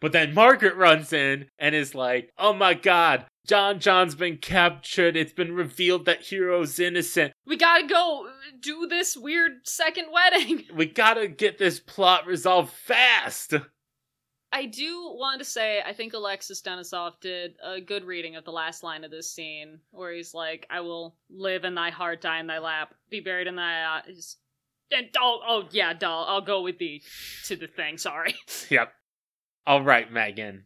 [0.00, 5.16] But then Margaret runs in and is like, oh my god, John John's been captured.
[5.16, 7.32] It's been revealed that Hero's innocent.
[7.46, 8.28] We gotta go
[8.60, 10.64] do this weird second wedding.
[10.74, 13.54] We gotta get this plot resolved fast.
[14.52, 18.50] I do want to say, I think Alexis Denisof did a good reading of the
[18.50, 22.40] last line of this scene, where he's like, "I will live in thy heart, die
[22.40, 24.36] in thy lap, be buried in thy eyes."
[24.92, 27.02] And oh, oh yeah, doll, I'll go with thee
[27.44, 27.96] to the thing.
[27.96, 28.34] Sorry.
[28.70, 28.92] Yep.
[29.66, 30.64] All right, Megan.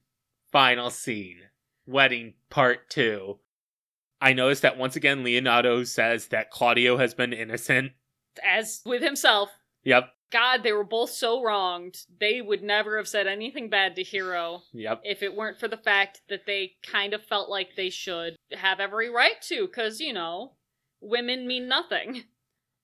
[0.53, 1.39] Final scene.
[1.87, 3.39] Wedding part two.
[4.21, 7.93] I noticed that once again Leonato says that Claudio has been innocent.
[8.43, 9.51] As with himself,
[9.85, 10.11] Yep.
[10.31, 11.99] God, they were both so wronged.
[12.19, 15.03] They would never have said anything bad to Hero Yep.
[15.05, 18.81] if it weren't for the fact that they kind of felt like they should have
[18.81, 20.55] every right to, because, you know,
[21.01, 22.25] women mean nothing.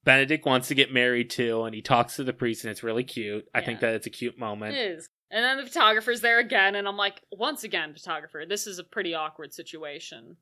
[0.05, 3.05] Benedict wants to get married too, and he talks to the priest, and it's really
[3.05, 3.47] cute.
[3.55, 4.77] I think that it's a cute moment.
[4.77, 5.09] It is.
[5.31, 8.85] And then the photographer's there again, and I'm like, once again, photographer, this is a
[8.85, 10.37] pretty awkward situation.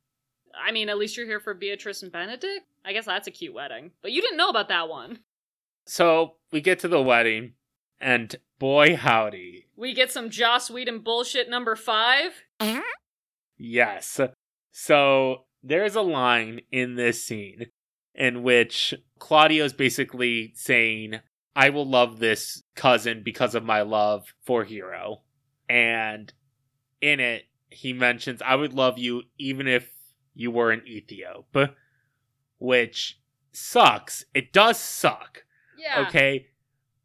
[0.55, 2.65] I mean, at least you're here for Beatrice and Benedict?
[2.87, 3.91] I guess that's a cute wedding.
[4.01, 5.19] But you didn't know about that one.
[5.87, 7.53] So we get to the wedding,
[8.01, 9.67] and boy howdy.
[9.77, 12.33] We get some Joss Whedon bullshit number five.
[13.59, 14.21] Yes.
[14.73, 17.67] So there's a line in this scene
[18.15, 21.21] in which Claudio's basically saying,
[21.59, 25.23] I will love this cousin because of my love for Hero.
[25.69, 26.33] And
[27.01, 29.91] in it, he mentions, I would love you even if
[30.37, 31.75] you were an Ethiop.
[32.61, 33.19] Which
[33.51, 34.25] sucks.
[34.35, 35.43] It does suck.
[35.77, 36.07] Yeah.
[36.07, 36.47] Okay.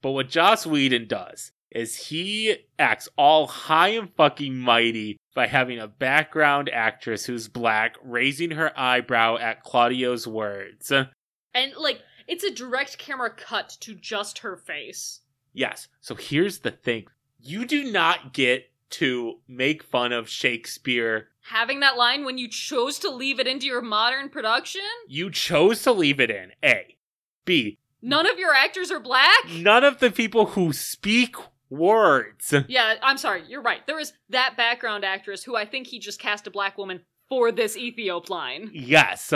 [0.04, 5.80] But what Joss Whedon does is he acts all high and fucking mighty by having
[5.80, 10.92] a background actress who's black raising her eyebrow at Claudio's words.
[10.92, 15.22] And, like, it's a direct camera cut to just her face.
[15.54, 15.88] Yes.
[16.02, 17.06] So here's the thing.
[17.40, 21.30] You do not get to make fun of Shakespeare.
[21.50, 24.82] Having that line when you chose to leave it into your modern production?
[25.08, 26.52] You chose to leave it in.
[26.64, 26.98] A.
[27.44, 27.80] B.
[28.02, 29.50] None of your actors are black?
[29.50, 31.36] None of the people who speak
[31.70, 32.54] words.
[32.68, 33.86] Yeah, I'm sorry, you're right.
[33.88, 37.52] There is that background actress who I think he just cast a black woman for
[37.52, 38.70] this Ethiop line.
[38.74, 39.34] Yes.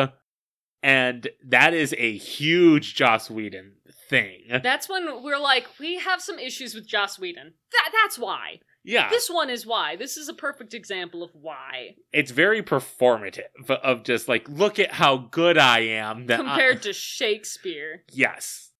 [0.83, 3.73] And that is a huge Joss Whedon
[4.09, 4.43] thing.
[4.63, 7.53] That's when we're like, we have some issues with Joss Whedon.
[7.71, 8.59] That that's why.
[8.83, 9.09] Yeah.
[9.09, 9.95] This one is why.
[9.97, 11.95] This is a perfect example of why.
[12.13, 16.27] it's very performative of just like, look at how good I am.
[16.27, 18.03] That I- Compared to Shakespeare.
[18.11, 18.71] yes.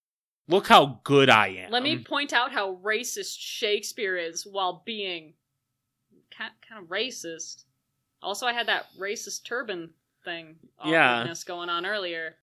[0.50, 1.70] Look how good I am.
[1.70, 5.34] Let me point out how racist Shakespeare is while being
[6.38, 6.52] kind
[6.82, 7.64] of racist.
[8.22, 9.90] Also, I had that racist turban
[10.28, 11.32] thing Yeah.
[11.46, 12.36] going on earlier.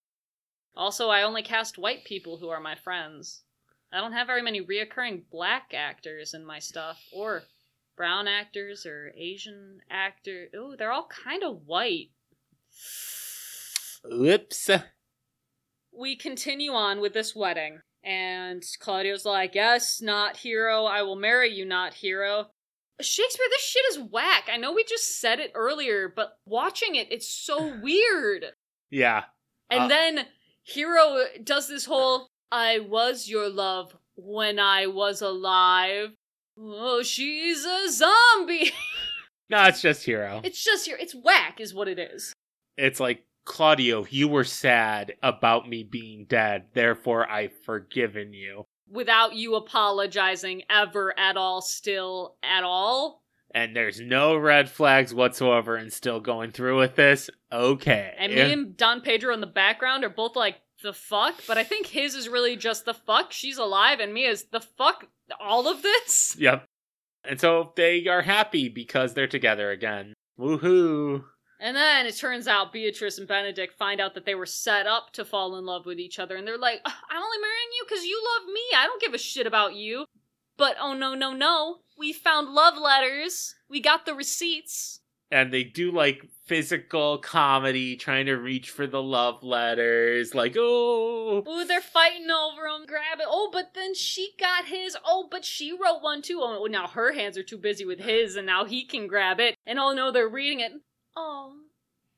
[0.74, 3.44] Also, I only cast white people who are my friends.
[3.92, 7.44] I don't have very many reoccurring black actors in my stuff, or
[7.96, 10.48] brown actors, or Asian actor.
[10.54, 12.10] Ooh, they're all kind of white.
[14.12, 14.70] Oops.
[15.92, 17.80] we continue on with this wedding.
[18.04, 20.84] And Claudio's like, Yes, not hero.
[20.84, 22.50] I will marry you, not hero.
[23.00, 24.48] Shakespeare, this shit is whack.
[24.52, 28.46] I know we just said it earlier, but watching it, it's so weird.
[28.90, 29.24] Yeah.
[29.70, 29.88] And Uh.
[29.88, 30.26] then
[30.62, 36.10] Hero does this whole I was your love when I was alive.
[36.58, 38.72] Oh, she's a zombie.
[39.48, 40.40] No, it's just Hero.
[40.42, 40.96] it's just here.
[40.98, 42.32] It's whack, is what it is.
[42.76, 48.64] It's like, Claudio, you were sad about me being dead, therefore I've forgiven you.
[48.88, 53.22] Without you apologizing ever at all, still at all.
[53.52, 58.14] and there's no red flags whatsoever and still going through with this, okay.
[58.18, 61.34] And me and Don Pedro in the background are both like, the fuck?
[61.48, 63.32] But I think his is really just the fuck.
[63.32, 65.06] She's alive, and me is the fuck
[65.40, 66.36] all of this?
[66.38, 66.64] Yep.
[67.24, 70.12] And so they are happy because they're together again.
[70.38, 71.24] Woohoo.
[71.58, 75.12] And then it turns out Beatrice and Benedict find out that they were set up
[75.14, 78.04] to fall in love with each other, and they're like, I'm only marrying you because
[78.04, 78.60] you love me.
[78.76, 80.04] I don't give a shit about you.
[80.58, 81.78] But oh no, no, no.
[81.98, 83.54] We found love letters.
[83.68, 85.00] We got the receipts.
[85.30, 90.34] And they do like physical comedy, trying to reach for the love letters.
[90.34, 91.42] Like, oh.
[91.46, 92.86] Ooh, they're fighting over them.
[92.86, 93.26] Grab it.
[93.28, 94.96] Oh, but then she got his.
[95.04, 96.40] Oh, but she wrote one too.
[96.40, 99.56] Oh, now her hands are too busy with his, and now he can grab it.
[99.66, 100.72] And oh no, they're reading it.
[101.16, 101.54] Oh,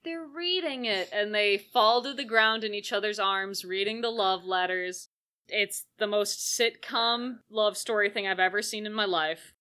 [0.05, 1.09] they're reading it.
[1.13, 5.09] And they fall to the ground in each other's arms, reading the love letters.
[5.49, 9.55] It's the most sitcom love story thing I've ever seen in my life.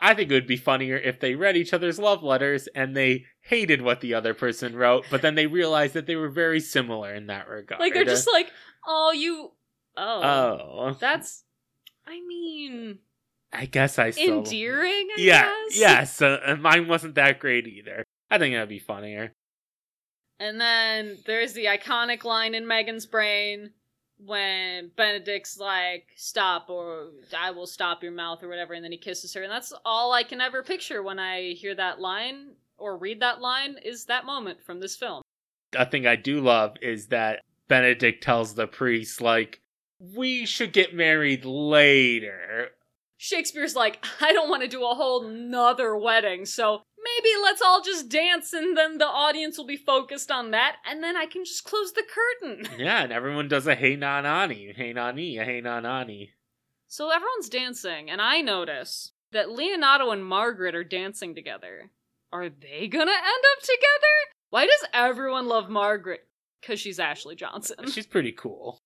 [0.00, 3.24] I think it would be funnier if they read each other's love letters and they
[3.40, 7.12] hated what the other person wrote, but then they realized that they were very similar
[7.12, 7.80] in that regard.
[7.80, 8.52] Like they're just like,
[8.86, 9.50] oh, you,
[9.96, 11.42] oh, oh, that's,
[12.06, 13.00] I mean,
[13.52, 15.08] I guess I still endearing.
[15.16, 15.78] I yeah, guess?
[15.78, 16.22] yes.
[16.22, 18.04] Uh, and mine wasn't that great either.
[18.30, 19.32] I think that'd be funnier.
[20.40, 23.70] And then there's the iconic line in Megan's brain
[24.24, 28.98] when Benedict's like, stop, or I will stop your mouth, or whatever, and then he
[28.98, 29.42] kisses her.
[29.42, 33.40] And that's all I can ever picture when I hear that line or read that
[33.40, 35.22] line is that moment from this film.
[35.76, 39.60] A thing I do love is that Benedict tells the priest, like,
[40.00, 42.68] we should get married later.
[43.16, 47.82] Shakespeare's like, I don't want to do a whole nother wedding, so maybe let's all
[47.82, 51.44] just dance and then the audience will be focused on that, and then I can
[51.44, 52.68] just close the curtain.
[52.78, 56.32] Yeah, and everyone does a hey na nani, hey nani, a hey na nani.
[56.86, 61.90] So everyone's dancing, and I notice that Leonato and Margaret are dancing together.
[62.32, 64.16] Are they gonna end up together?
[64.50, 66.26] Why does everyone love Margaret?
[66.60, 67.90] Because she's Ashley Johnson.
[67.90, 68.80] She's pretty cool.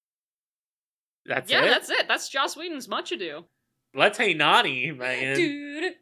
[1.26, 1.68] That's yeah, it.
[1.68, 2.08] that's it.
[2.08, 3.44] That's Joss Whedon's Much Ado.
[3.94, 5.36] Let's hey nani, man.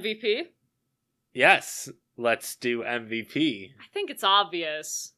[0.00, 0.42] MVP?
[1.32, 3.70] Yes, let's do MVP.
[3.80, 5.12] I think it's obvious.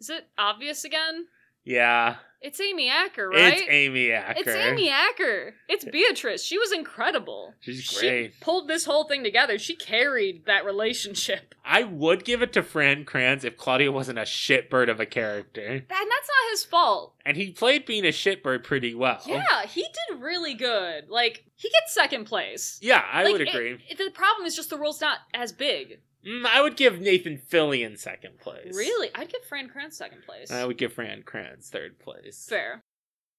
[0.00, 1.26] Is it obvious again?
[1.64, 3.52] Yeah, It's Amy Acker, right?
[3.54, 4.38] it's Amy Acker.
[4.38, 5.54] It's Amy Acker.
[5.68, 6.44] It's Beatrice.
[6.44, 7.54] She was incredible.
[7.60, 8.32] She's great.
[8.32, 9.58] She pulled this whole thing together.
[9.58, 11.54] She carried that relationship.
[11.64, 15.66] I would give it to Fran Kranz if Claudio wasn't a shitbird of a character.
[15.66, 15.90] And that's
[16.28, 17.14] not his fault.
[17.26, 19.20] And he played being a shitbird pretty well.
[19.26, 21.08] Yeah, he did really good.
[21.08, 22.78] Like, he gets second place.
[22.80, 23.84] Yeah, I Like, would it- agree.
[23.90, 25.98] it- the problem is just the role's not as big.
[26.26, 28.74] Mm, I would give Nathan Fillion second place.
[28.76, 29.10] Really?
[29.14, 30.50] I'd give Fran Kranz second place.
[30.50, 32.46] I would give Fran Kranz third place.
[32.48, 32.82] Fair.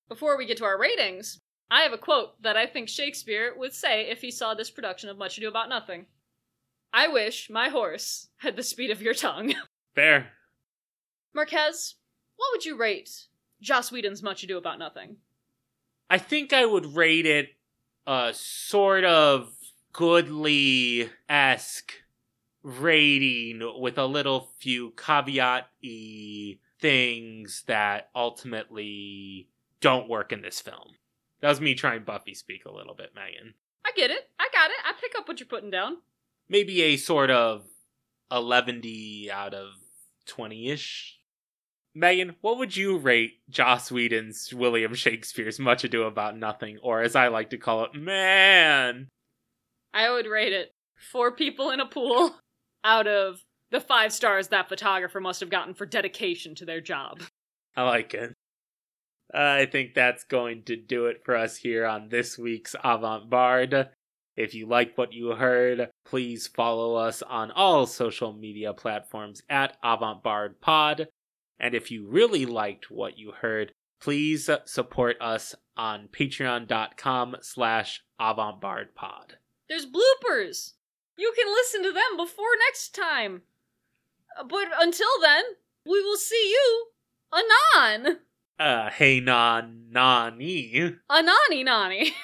[0.08, 1.40] Before we get to our ratings,
[1.70, 5.10] I have a quote that I think Shakespeare would say if he saw this production
[5.10, 6.08] of Much Ado About Nothing.
[6.92, 9.54] I wish my horse had the speed of your tongue.
[9.96, 10.30] Fair.
[11.34, 11.96] Marquez,
[12.38, 13.28] what would you rate
[13.62, 15.18] Joss Whedon's Much Ado About Nothing?
[16.10, 17.50] I think I would rate it
[18.08, 19.54] a sort of
[19.94, 21.94] goodly esque
[22.64, 29.50] rating with a little few caveat y things that ultimately
[29.82, 30.96] don't work in this film.
[31.42, 33.54] That was me trying Buffy speak a little bit, Megan.
[33.86, 34.30] I get it.
[34.40, 34.78] I got it.
[34.86, 35.98] I pick up what you're putting down.
[36.50, 37.66] Maybe a sort of
[38.32, 38.82] 11
[39.32, 39.70] out of
[40.26, 41.20] 20 ish.
[41.96, 47.16] Megan, what would you rate Joss Whedon's William Shakespeare's Much Ado About Nothing, or as
[47.16, 49.08] I like to call it, Man?
[49.94, 50.74] I would rate it
[51.12, 52.36] four people in a pool
[52.84, 57.22] out of the five stars that photographer must have gotten for dedication to their job.
[57.76, 58.34] I like it.
[59.34, 63.90] I think that's going to do it for us here on this week's Avant Bard.
[64.36, 69.78] If you like what you heard, please follow us on all social media platforms at
[69.84, 71.08] Avant Bard Pod.
[71.60, 79.34] And if you really liked what you heard, please support us on patreon.com slash avantbardpod.
[79.68, 80.74] There's bloopers.
[81.20, 83.42] You can listen to them before next time.
[84.40, 85.44] Uh, But until then,
[85.86, 86.86] we will see you
[87.34, 88.20] anon.
[88.58, 90.96] Uh, hey na nani.
[91.12, 92.14] Anani nani.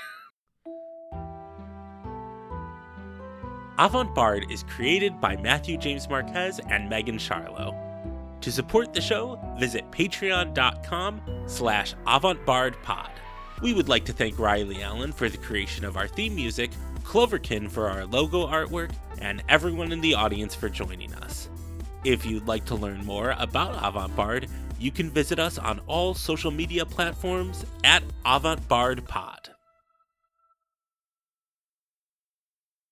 [3.77, 7.75] Avant Bard is created by Matthew James Marquez and Megan Charlo.
[8.39, 13.09] To support the show, visit patreon.com slash avantbardpod.
[13.61, 16.71] We would like to thank Riley Allen for the creation of our theme music,
[17.05, 21.49] Cloverkin for our logo artwork, and everyone in the audience for joining us.
[22.03, 24.47] If you'd like to learn more about Avant Bard,
[24.79, 29.54] you can visit us on all social media platforms at Avant Bard Pod.